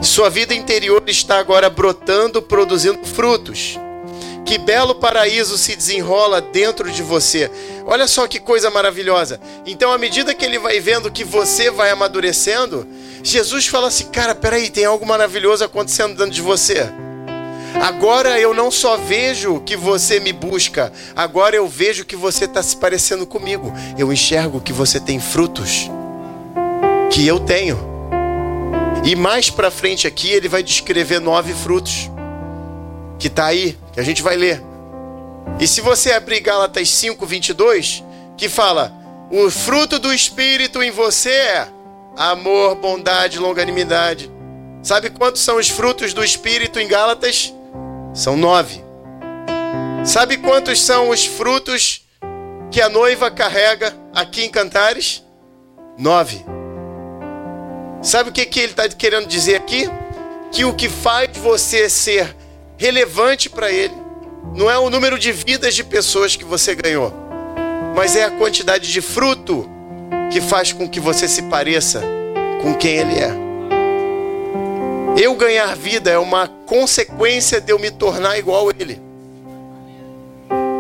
Sua 0.02 0.30
vida 0.30 0.54
interior 0.54 1.04
está 1.08 1.40
agora 1.40 1.70
brotando, 1.70 2.42
produzindo 2.42 3.06
frutos. 3.06 3.80
Que 4.46 4.58
belo 4.58 4.96
paraíso 4.96 5.58
se 5.58 5.76
desenrola 5.76 6.40
dentro 6.40 6.90
de 6.90 7.04
você. 7.04 7.52
Olha 7.86 8.08
só 8.08 8.26
que 8.28 8.40
coisa 8.40 8.70
maravilhosa. 8.70 9.42
Então, 9.66 9.92
à 9.92 9.98
medida 9.98 10.34
que 10.34 10.46
ele 10.46 10.58
vai 10.58 10.80
vendo 10.80 11.12
que 11.12 11.26
você 11.26 11.70
vai 11.70 11.90
amadurecendo, 11.90 12.88
Jesus 13.22 13.68
fala 13.68 13.88
assim: 13.88 14.06
Cara, 14.06 14.34
peraí, 14.34 14.70
tem 14.70 14.86
algo 14.86 15.06
maravilhoso 15.06 15.66
acontecendo 15.66 16.16
dentro 16.16 16.32
de 16.32 16.42
você. 16.42 16.90
Agora 17.82 18.40
eu 18.40 18.54
não 18.54 18.72
só 18.72 18.96
vejo 18.98 19.60
que 19.60 19.76
você 19.76 20.20
me 20.20 20.34
busca, 20.34 20.92
agora 21.16 21.56
eu 21.56 21.68
vejo 21.68 22.06
que 22.06 22.16
você 22.16 22.46
está 22.46 22.64
se 22.64 22.78
parecendo 22.78 23.28
comigo. 23.28 23.74
Eu 23.98 24.12
enxergo 24.14 24.62
que 24.62 24.74
você 24.74 25.00
tem 25.00 25.20
frutos 25.20 25.90
que 27.12 27.28
eu 27.28 27.40
tenho. 27.40 27.97
E 29.08 29.16
mais 29.16 29.50
para 29.50 29.72
frente 29.72 30.06
aqui 30.06 30.34
ele 30.34 30.50
vai 30.50 30.62
descrever 30.62 31.22
nove 31.22 31.54
frutos 31.54 32.12
que 33.18 33.28
está 33.28 33.46
aí, 33.46 33.78
que 33.94 34.02
a 34.02 34.04
gente 34.04 34.22
vai 34.22 34.36
ler. 34.36 34.62
E 35.62 35.66
se 35.66 35.80
você 35.80 36.12
abrir 36.12 36.42
Gálatas 36.42 36.90
5, 36.90 37.26
22, 37.26 38.04
que 38.36 38.50
fala: 38.50 38.92
o 39.32 39.50
fruto 39.50 39.98
do 39.98 40.14
Espírito 40.14 40.84
em 40.84 40.92
você 40.92 41.30
é 41.30 41.70
amor, 42.18 42.76
bondade, 42.76 43.40
longanimidade. 43.40 44.30
Sabe 44.84 45.10
quantos 45.10 45.42
são 45.42 45.56
os 45.56 45.70
frutos 45.70 46.14
do 46.14 46.22
Espírito 46.22 46.78
em 46.78 46.86
Gálatas? 46.90 47.54
São 48.14 48.36
nove. 48.36 48.84
Sabe 50.04 50.36
quantos 50.36 50.82
são 50.82 51.12
os 51.12 51.26
frutos 51.26 52.06
que 52.70 52.82
a 52.82 52.90
noiva 52.90 53.32
carrega 53.32 53.96
aqui 54.14 54.44
em 54.44 54.50
Cantares? 54.50 55.24
Nove. 55.98 56.57
Sabe 58.02 58.30
o 58.30 58.34
que, 58.34 58.46
que 58.46 58.60
ele 58.60 58.72
está 58.72 58.88
querendo 58.90 59.28
dizer 59.28 59.56
aqui? 59.56 59.90
Que 60.52 60.66
o 60.66 60.74
que 60.74 60.88
faz 60.88 61.36
você 61.38 61.90
ser 61.90 62.36
relevante 62.78 63.50
para 63.50 63.72
ele 63.72 63.94
não 64.56 64.70
é 64.70 64.78
o 64.78 64.90
número 64.90 65.18
de 65.20 65.32
vidas 65.32 65.76
de 65.76 65.84
pessoas 65.84 66.36
que 66.36 66.46
você 66.46 66.74
ganhou, 66.76 67.14
mas 67.96 68.16
é 68.16 68.24
a 68.24 68.32
quantidade 68.32 68.92
de 68.92 69.02
fruto 69.02 69.70
que 70.32 70.40
faz 70.40 70.72
com 70.72 70.88
que 70.88 71.00
você 71.00 71.28
se 71.28 71.44
pareça 71.44 72.02
com 72.62 72.76
quem 72.76 72.98
ele 72.98 73.20
é. 73.20 73.48
Eu 75.22 75.36
ganhar 75.36 75.76
vida 75.76 76.12
é 76.12 76.18
uma 76.18 76.48
consequência 76.48 77.60
de 77.60 77.72
eu 77.72 77.80
me 77.80 77.90
tornar 77.90 78.38
igual 78.38 78.70
a 78.70 78.74
ele. 78.78 79.02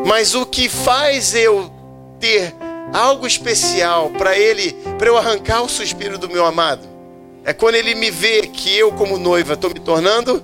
Mas 0.06 0.36
o 0.36 0.46
que 0.46 0.70
faz 0.70 1.34
eu 1.34 1.72
ter 2.20 2.54
algo 2.94 3.26
especial 3.26 4.10
para 4.12 4.38
ele, 4.38 4.74
para 4.98 5.08
eu 5.08 5.18
arrancar 5.18 5.64
o 5.64 5.70
suspiro 5.70 6.18
do 6.18 6.30
meu 6.30 6.46
amado, 6.46 6.97
é 7.48 7.54
quando 7.54 7.76
ele 7.76 7.96
me 7.96 8.12
vê 8.12 8.42
que 8.42 8.78
eu, 8.78 8.92
como 8.92 9.18
noiva, 9.18 9.54
estou 9.54 9.70
me 9.70 9.80
tornando 9.80 10.44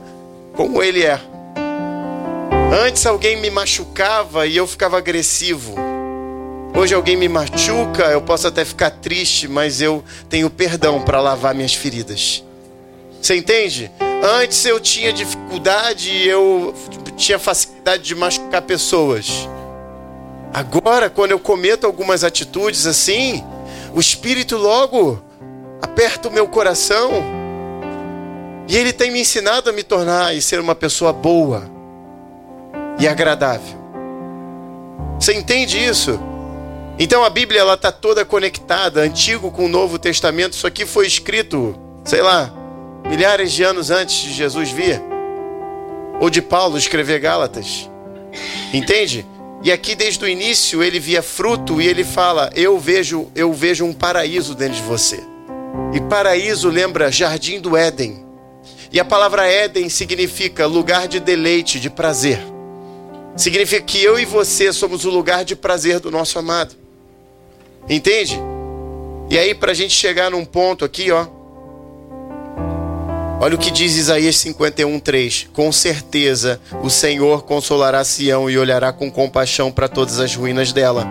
como 0.56 0.82
ele 0.82 1.04
é. 1.04 1.20
Antes 2.82 3.06
alguém 3.06 3.36
me 3.36 3.50
machucava 3.50 4.48
e 4.48 4.56
eu 4.56 4.66
ficava 4.66 5.00
agressivo. 5.00 5.76
Hoje 6.74 6.96
alguém 6.96 7.18
me 7.18 7.28
machuca, 7.28 8.06
eu 8.06 8.22
posso 8.22 8.48
até 8.48 8.64
ficar 8.64 8.90
triste, 8.90 9.50
mas 9.50 9.82
eu 9.82 10.02
tenho 10.30 10.50
perdão 10.50 11.02
para 11.02 11.20
lavar 11.20 11.54
minhas 11.54 11.74
feridas. 11.74 12.42
Você 13.22 13.36
entende? 13.36 13.92
Antes 14.24 14.66
eu 14.66 14.80
tinha 14.80 15.12
dificuldade 15.12 16.10
e 16.10 16.30
eu 16.30 16.74
tinha 17.18 17.38
facilidade 17.38 18.04
de 18.04 18.16
machucar 18.16 18.62
pessoas. 18.62 19.50
Agora, 20.54 21.10
quando 21.10 21.32
eu 21.32 21.40
cometo 21.40 21.86
algumas 21.86 22.24
atitudes 22.24 22.88
assim, 22.88 23.44
o 23.94 24.00
Espírito 24.00 24.56
logo 24.56 25.22
aperta 25.84 26.30
o 26.30 26.32
meu 26.32 26.48
coração. 26.48 27.12
E 28.70 28.78
Ele 28.78 28.94
tem 28.94 29.12
me 29.12 29.20
ensinado 29.20 29.70
a 29.70 29.74
me 29.74 29.84
tornar 29.84 30.34
e 30.34 30.42
ser 30.42 30.60
uma 30.60 30.74
pessoa 30.74 31.12
boa 31.12 31.70
e 32.98 33.06
agradável. 33.06 33.78
Você 35.20 35.34
entende 35.34 35.78
isso? 35.78 36.18
Então 36.98 37.24
a 37.24 37.30
Bíblia 37.30 37.60
ela 37.60 37.74
está 37.74 37.92
toda 37.92 38.24
conectada, 38.24 39.02
Antigo 39.02 39.52
com 39.52 39.66
o 39.66 39.70
Novo 39.70 40.00
Testamento. 40.00 40.54
Isso 40.54 40.66
aqui 40.66 40.86
foi 40.86 41.06
escrito, 41.06 41.76
sei 42.06 42.22
lá, 42.22 42.54
milhares 43.06 43.52
de 43.52 43.64
anos 43.64 43.92
antes 43.92 44.16
de 44.16 44.32
Jesus 44.32 44.72
vir, 44.72 45.02
ou 46.22 46.30
de 46.30 46.42
Paulo 46.42 46.78
escrever 46.78 47.20
Gálatas. 47.20 47.90
Entende? 48.74 49.26
E 49.62 49.72
aqui 49.72 49.96
desde 49.96 50.24
o 50.24 50.28
início 50.28 50.82
ele 50.82 51.00
via 51.00 51.22
fruto 51.22 51.82
e 51.82 51.88
ele 51.88 52.04
fala: 52.04 52.50
"Eu 52.56 52.80
vejo, 52.80 53.30
eu 53.36 53.52
vejo 53.52 53.84
um 53.84 53.94
paraíso 53.94 54.56
dentro 54.56 54.76
de 54.76 54.84
você". 54.84 55.33
E 55.94 56.02
paraíso 56.02 56.70
lembra 56.70 57.12
jardim 57.12 57.60
do 57.60 57.76
Éden. 57.78 58.26
E 58.92 59.00
a 59.00 59.06
palavra 59.06 59.48
Éden 59.48 59.90
significa 59.90 60.66
lugar 60.66 61.08
de 61.08 61.20
deleite, 61.20 61.80
de 61.80 61.90
prazer. 61.90 62.40
Significa 63.36 63.82
que 63.82 64.04
eu 64.04 64.20
e 64.20 64.26
você 64.26 64.72
somos 64.72 65.06
o 65.06 65.10
lugar 65.10 65.44
de 65.44 65.56
prazer 65.56 66.00
do 66.00 66.12
nosso 66.12 66.38
amado. 66.38 66.76
Entende? 67.90 68.40
E 69.30 69.38
aí, 69.38 69.56
para 69.56 69.72
a 69.72 69.76
gente 69.76 69.94
chegar 69.94 70.30
num 70.30 70.46
ponto 70.46 70.86
aqui, 70.86 71.12
ó. 71.12 71.26
Olha 73.40 73.56
o 73.56 73.58
que 73.58 73.72
diz 73.72 73.96
Isaías 73.96 74.36
51:3. 74.38 75.50
Com 75.52 75.72
certeza 75.72 76.62
o 76.82 76.90
Senhor 76.90 77.44
consolará 77.44 78.04
Sião 78.04 78.50
e 78.50 78.58
olhará 78.58 78.94
com 78.94 79.12
compaixão 79.12 79.72
para 79.72 79.90
todas 79.90 80.20
as 80.20 80.36
ruínas 80.36 80.72
dela. 80.72 81.06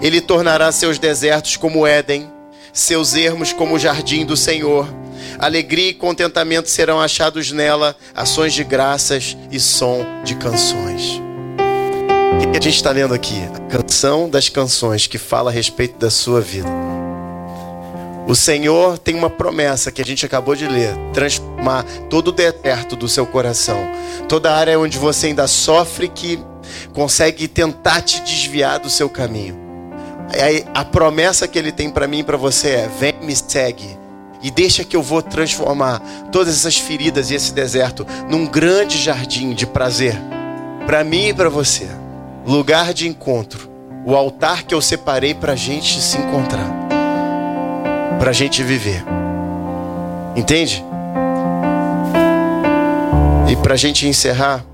Ele 0.00 0.20
tornará 0.20 0.70
seus 0.70 0.98
desertos 0.98 1.56
como 1.56 1.86
Éden 1.86 2.30
seus 2.72 3.14
ermos 3.14 3.52
como 3.52 3.74
o 3.74 3.78
jardim 3.78 4.24
do 4.24 4.36
Senhor. 4.36 4.88
Alegria 5.38 5.90
e 5.90 5.94
contentamento 5.94 6.70
serão 6.70 7.00
achados 7.00 7.52
nela, 7.52 7.96
ações 8.14 8.54
de 8.54 8.64
graças 8.64 9.36
e 9.50 9.60
som 9.60 10.04
de 10.24 10.34
canções. 10.36 11.20
O 12.42 12.50
que 12.50 12.58
a 12.58 12.60
gente 12.60 12.76
está 12.76 12.90
lendo 12.90 13.14
aqui? 13.14 13.42
A 13.54 13.60
canção 13.78 14.28
das 14.28 14.48
canções 14.48 15.06
que 15.06 15.18
fala 15.18 15.50
a 15.50 15.52
respeito 15.52 15.98
da 15.98 16.10
sua 16.10 16.40
vida. 16.40 16.68
O 18.26 18.34
Senhor 18.34 18.98
tem 18.98 19.14
uma 19.14 19.28
promessa 19.28 19.90
que 19.90 20.00
a 20.00 20.04
gente 20.04 20.24
acabou 20.24 20.54
de 20.54 20.66
ler: 20.66 20.94
transformar 21.12 21.84
todo 22.08 22.28
o 22.28 22.32
deserto 22.32 22.96
do 22.96 23.08
seu 23.08 23.26
coração, 23.26 23.78
toda 24.28 24.54
área 24.54 24.78
onde 24.78 24.96
você 24.96 25.26
ainda 25.26 25.46
sofre 25.46 26.08
que 26.08 26.38
consegue 26.92 27.48
tentar 27.48 28.00
te 28.00 28.20
desviar 28.22 28.78
do 28.78 28.88
seu 28.88 29.08
caminho 29.08 29.62
a 30.74 30.84
promessa 30.84 31.46
que 31.46 31.58
ele 31.58 31.72
tem 31.72 31.90
para 31.90 32.06
mim 32.06 32.20
e 32.20 32.24
para 32.24 32.36
você 32.36 32.68
é: 32.70 32.88
vem, 32.88 33.14
me 33.22 33.34
segue, 33.34 33.98
e 34.42 34.50
deixa 34.50 34.84
que 34.84 34.96
eu 34.96 35.02
vou 35.02 35.22
transformar 35.22 36.00
todas 36.30 36.54
essas 36.54 36.78
feridas 36.78 37.30
e 37.30 37.34
esse 37.34 37.52
deserto 37.52 38.06
num 38.28 38.46
grande 38.46 38.98
jardim 38.98 39.52
de 39.52 39.66
prazer 39.66 40.16
para 40.86 41.04
mim 41.04 41.28
e 41.28 41.34
para 41.34 41.48
você. 41.48 41.86
Lugar 42.44 42.92
de 42.92 43.06
encontro, 43.06 43.70
o 44.04 44.16
altar 44.16 44.64
que 44.64 44.74
eu 44.74 44.80
separei 44.80 45.32
para 45.32 45.52
a 45.52 45.56
gente 45.56 46.00
se 46.00 46.18
encontrar, 46.18 46.68
para 48.18 48.30
a 48.30 48.32
gente 48.32 48.62
viver. 48.64 49.04
Entende? 50.34 50.84
E 53.48 53.56
para 53.56 53.74
a 53.74 53.76
gente 53.76 54.08
encerrar, 54.08 54.64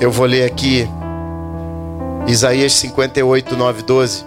eu 0.00 0.10
vou 0.10 0.26
ler 0.26 0.44
aqui 0.44 0.88
Isaías 2.28 2.74
58, 2.74 3.56
9, 3.56 3.82
12. 3.82 4.24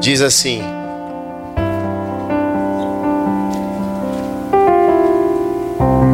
Diz 0.00 0.22
assim: 0.22 0.62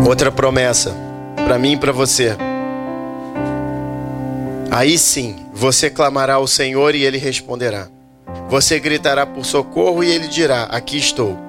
Outra 0.08 0.32
promessa 0.32 0.96
para 1.34 1.58
mim 1.58 1.72
e 1.72 1.76
para 1.76 1.92
você. 1.92 2.34
Aí 4.70 4.96
sim, 4.96 5.36
você 5.52 5.90
clamará 5.90 6.36
ao 6.36 6.46
Senhor 6.46 6.94
e 6.94 7.04
ele 7.04 7.18
responderá. 7.18 7.88
Você 8.48 8.80
gritará 8.80 9.26
por 9.26 9.44
socorro 9.44 10.02
e 10.02 10.10
ele 10.10 10.28
dirá: 10.28 10.62
Aqui 10.62 10.96
estou. 10.96 11.45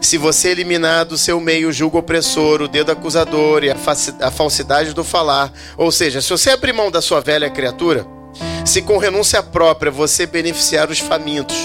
Se 0.00 0.18
você 0.18 0.50
eliminar 0.50 1.04
do 1.04 1.16
seu 1.16 1.40
meio 1.40 1.68
o 1.68 1.72
julgo 1.72 1.98
opressor, 1.98 2.62
o 2.62 2.68
dedo 2.68 2.92
acusador 2.92 3.64
e 3.64 3.70
a 3.70 4.30
falsidade 4.30 4.92
do 4.92 5.04
falar, 5.04 5.52
ou 5.76 5.90
seja, 5.90 6.20
se 6.20 6.30
você 6.30 6.50
abrir 6.50 6.72
mão 6.72 6.90
da 6.90 7.00
sua 7.00 7.20
velha 7.20 7.50
criatura, 7.50 8.06
se 8.64 8.82
com 8.82 8.98
renúncia 8.98 9.42
própria 9.42 9.90
você 9.90 10.26
beneficiar 10.26 10.90
os 10.90 10.98
famintos 10.98 11.56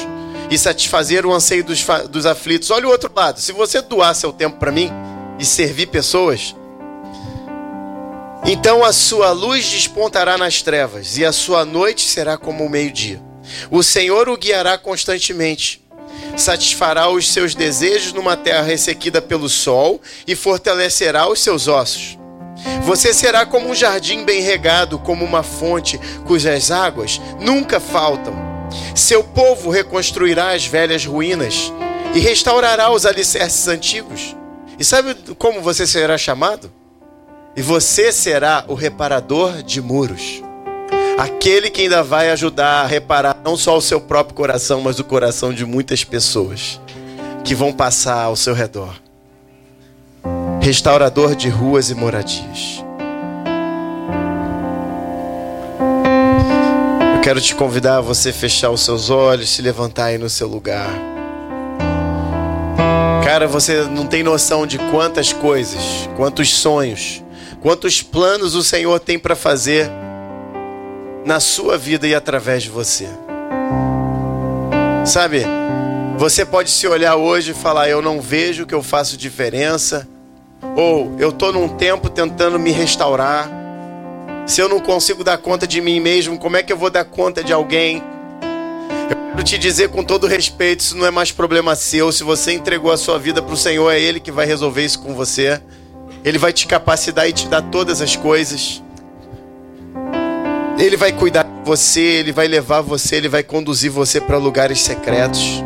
e 0.49 0.57
satisfazer 0.57 1.25
o 1.25 1.33
anseio 1.33 1.63
dos, 1.63 1.85
dos 2.09 2.25
aflitos, 2.25 2.71
olha 2.71 2.87
o 2.87 2.91
outro 2.91 3.11
lado. 3.15 3.39
Se 3.39 3.51
você 3.51 3.81
doar 3.81 4.15
seu 4.15 4.31
tempo 4.31 4.57
para 4.57 4.71
mim, 4.71 4.91
e 5.39 5.45
servir 5.45 5.87
pessoas, 5.87 6.55
então 8.45 8.83
a 8.83 8.93
sua 8.93 9.31
luz 9.31 9.65
despontará 9.65 10.37
nas 10.37 10.61
trevas 10.61 11.17
e 11.17 11.25
a 11.25 11.31
sua 11.31 11.65
noite 11.65 12.03
será 12.07 12.37
como 12.37 12.65
o 12.65 12.69
meio-dia. 12.69 13.21
O 13.69 13.83
Senhor 13.83 14.29
o 14.29 14.37
guiará 14.37 14.77
constantemente, 14.77 15.84
satisfará 16.37 17.09
os 17.09 17.31
seus 17.31 17.55
desejos 17.55 18.13
numa 18.13 18.35
terra 18.35 18.63
ressequida 18.63 19.21
pelo 19.21 19.49
sol 19.49 20.01
e 20.27 20.35
fortalecerá 20.35 21.27
os 21.27 21.41
seus 21.41 21.67
ossos. 21.67 22.17
Você 22.83 23.13
será 23.13 23.45
como 23.45 23.69
um 23.69 23.75
jardim 23.75 24.23
bem 24.23 24.41
regado, 24.41 24.97
como 24.99 25.25
uma 25.25 25.43
fonte 25.43 25.99
cujas 26.25 26.71
águas 26.71 27.19
nunca 27.39 27.79
faltam. 27.79 28.33
Seu 28.93 29.23
povo 29.23 29.69
reconstruirá 29.69 30.51
as 30.51 30.65
velhas 30.65 31.05
ruínas 31.05 31.71
e 32.13 32.19
restaurará 32.19 32.91
os 32.91 33.05
alicerces 33.05 33.67
antigos. 33.67 34.35
E 34.79 34.83
sabe 34.83 35.15
como 35.37 35.61
você 35.61 35.85
será 35.85 36.17
chamado? 36.17 36.71
E 37.55 37.61
você 37.61 38.11
será 38.11 38.65
o 38.67 38.73
reparador 38.73 39.63
de 39.63 39.81
muros. 39.81 40.44
Aquele 41.17 41.69
que 41.69 41.81
ainda 41.81 42.03
vai 42.03 42.29
ajudar 42.31 42.81
a 42.81 42.87
reparar 42.87 43.37
não 43.41 43.55
só 43.55 43.77
o 43.77 43.81
seu 43.81 44.01
próprio 44.01 44.35
coração, 44.35 44.81
mas 44.81 44.99
o 44.99 45.03
coração 45.03 45.53
de 45.53 45.65
muitas 45.65 46.03
pessoas 46.03 46.79
que 47.45 47.55
vão 47.55 47.71
passar 47.71 48.23
ao 48.23 48.35
seu 48.35 48.53
redor. 48.53 48.93
Restaurador 50.61 51.33
de 51.33 51.47
ruas 51.47 51.89
e 51.89 51.95
moradias. 51.95 52.83
Eu 57.15 57.21
quero 57.21 57.39
te 57.39 57.55
convidar 57.55 57.97
a 57.97 58.01
você 58.01 58.33
fechar 58.33 58.69
os 58.69 58.83
seus 58.83 59.09
olhos, 59.09 59.49
se 59.49 59.61
levantar 59.61 60.05
aí 60.05 60.17
no 60.17 60.29
seu 60.29 60.49
lugar. 60.49 60.89
Cara, 63.23 63.47
você 63.47 63.83
não 63.83 64.05
tem 64.05 64.21
noção 64.21 64.67
de 64.67 64.77
quantas 64.91 65.31
coisas, 65.31 66.09
quantos 66.17 66.53
sonhos, 66.53 67.23
quantos 67.61 68.01
planos 68.01 68.53
o 68.53 68.63
Senhor 68.63 68.99
tem 68.99 69.17
para 69.17 69.35
fazer 69.35 69.89
na 71.25 71.39
sua 71.39 71.77
vida 71.77 72.07
e 72.07 72.13
através 72.13 72.63
de 72.63 72.69
você. 72.69 73.09
Sabe, 75.03 75.43
você 76.17 76.45
pode 76.45 76.69
se 76.69 76.87
olhar 76.87 77.15
hoje 77.15 77.51
e 77.51 77.53
falar: 77.55 77.89
Eu 77.89 78.01
não 78.01 78.21
vejo 78.21 78.65
que 78.65 78.73
eu 78.73 78.83
faço 78.83 79.17
diferença, 79.17 80.07
ou 80.75 81.15
eu 81.19 81.29
estou 81.29 81.51
num 81.51 81.67
tempo 81.67 82.09
tentando 82.09 82.59
me 82.59 82.71
restaurar. 82.71 83.49
Se 84.45 84.61
eu 84.61 84.69
não 84.69 84.79
consigo 84.79 85.23
dar 85.23 85.39
conta 85.39 85.65
de 85.65 85.81
mim 85.81 85.99
mesmo, 85.99 86.37
como 86.37 86.55
é 86.55 86.61
que 86.61 86.71
eu 86.71 86.77
vou 86.77 86.91
dar 86.91 87.03
conta 87.03 87.43
de 87.43 87.51
alguém? 87.51 88.03
Quero 89.35 89.43
te 89.43 89.57
dizer 89.57 89.89
com 89.89 90.03
todo 90.03 90.27
respeito, 90.27 90.81
isso 90.81 90.95
não 90.95 91.05
é 91.05 91.11
mais 91.11 91.31
problema 91.31 91.75
seu. 91.75 92.11
Se 92.11 92.23
você 92.23 92.53
entregou 92.53 92.91
a 92.91 92.97
sua 92.97 93.17
vida 93.17 93.41
para 93.41 93.53
o 93.53 93.57
Senhor, 93.57 93.91
é 93.91 93.99
Ele 93.99 94.19
que 94.19 94.31
vai 94.31 94.45
resolver 94.45 94.85
isso 94.85 94.99
com 94.99 95.15
você. 95.15 95.59
Ele 96.23 96.37
vai 96.37 96.53
te 96.53 96.67
capacitar 96.67 97.27
e 97.27 97.33
te 97.33 97.47
dar 97.47 97.63
todas 97.63 98.01
as 98.01 98.15
coisas. 98.15 98.81
Ele 100.77 100.97
vai 100.97 101.11
cuidar 101.13 101.43
de 101.43 101.49
você, 101.63 102.01
ele 102.01 102.31
vai 102.31 102.47
levar 102.47 102.81
você, 102.81 103.15
ele 103.15 103.29
vai 103.29 103.43
conduzir 103.43 103.89
você 103.89 104.19
para 104.19 104.37
lugares 104.37 104.81
secretos. 104.81 105.63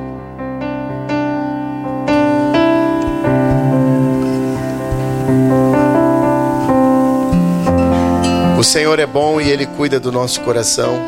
O 8.57 8.64
Senhor 8.64 8.99
é 8.99 9.05
bom 9.05 9.41
e 9.41 9.49
ele 9.49 9.66
cuida 9.66 9.99
do 9.99 10.12
nosso 10.12 10.41
coração. 10.41 10.99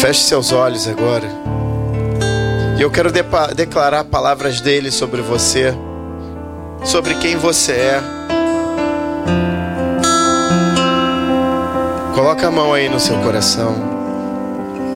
Feche 0.00 0.22
seus 0.22 0.52
olhos 0.52 0.88
agora. 0.88 1.28
E 2.76 2.82
eu 2.82 2.90
quero 2.90 3.12
de 3.12 3.22
declarar 3.54 4.04
palavras 4.04 4.60
dele 4.60 4.90
sobre 4.90 5.22
você, 5.22 5.72
sobre 6.82 7.14
quem 7.14 7.36
você 7.36 7.72
é. 7.72 8.23
Coloca 12.14 12.46
a 12.46 12.50
mão 12.50 12.72
aí 12.72 12.88
no 12.88 13.00
seu 13.00 13.18
coração. 13.18 13.93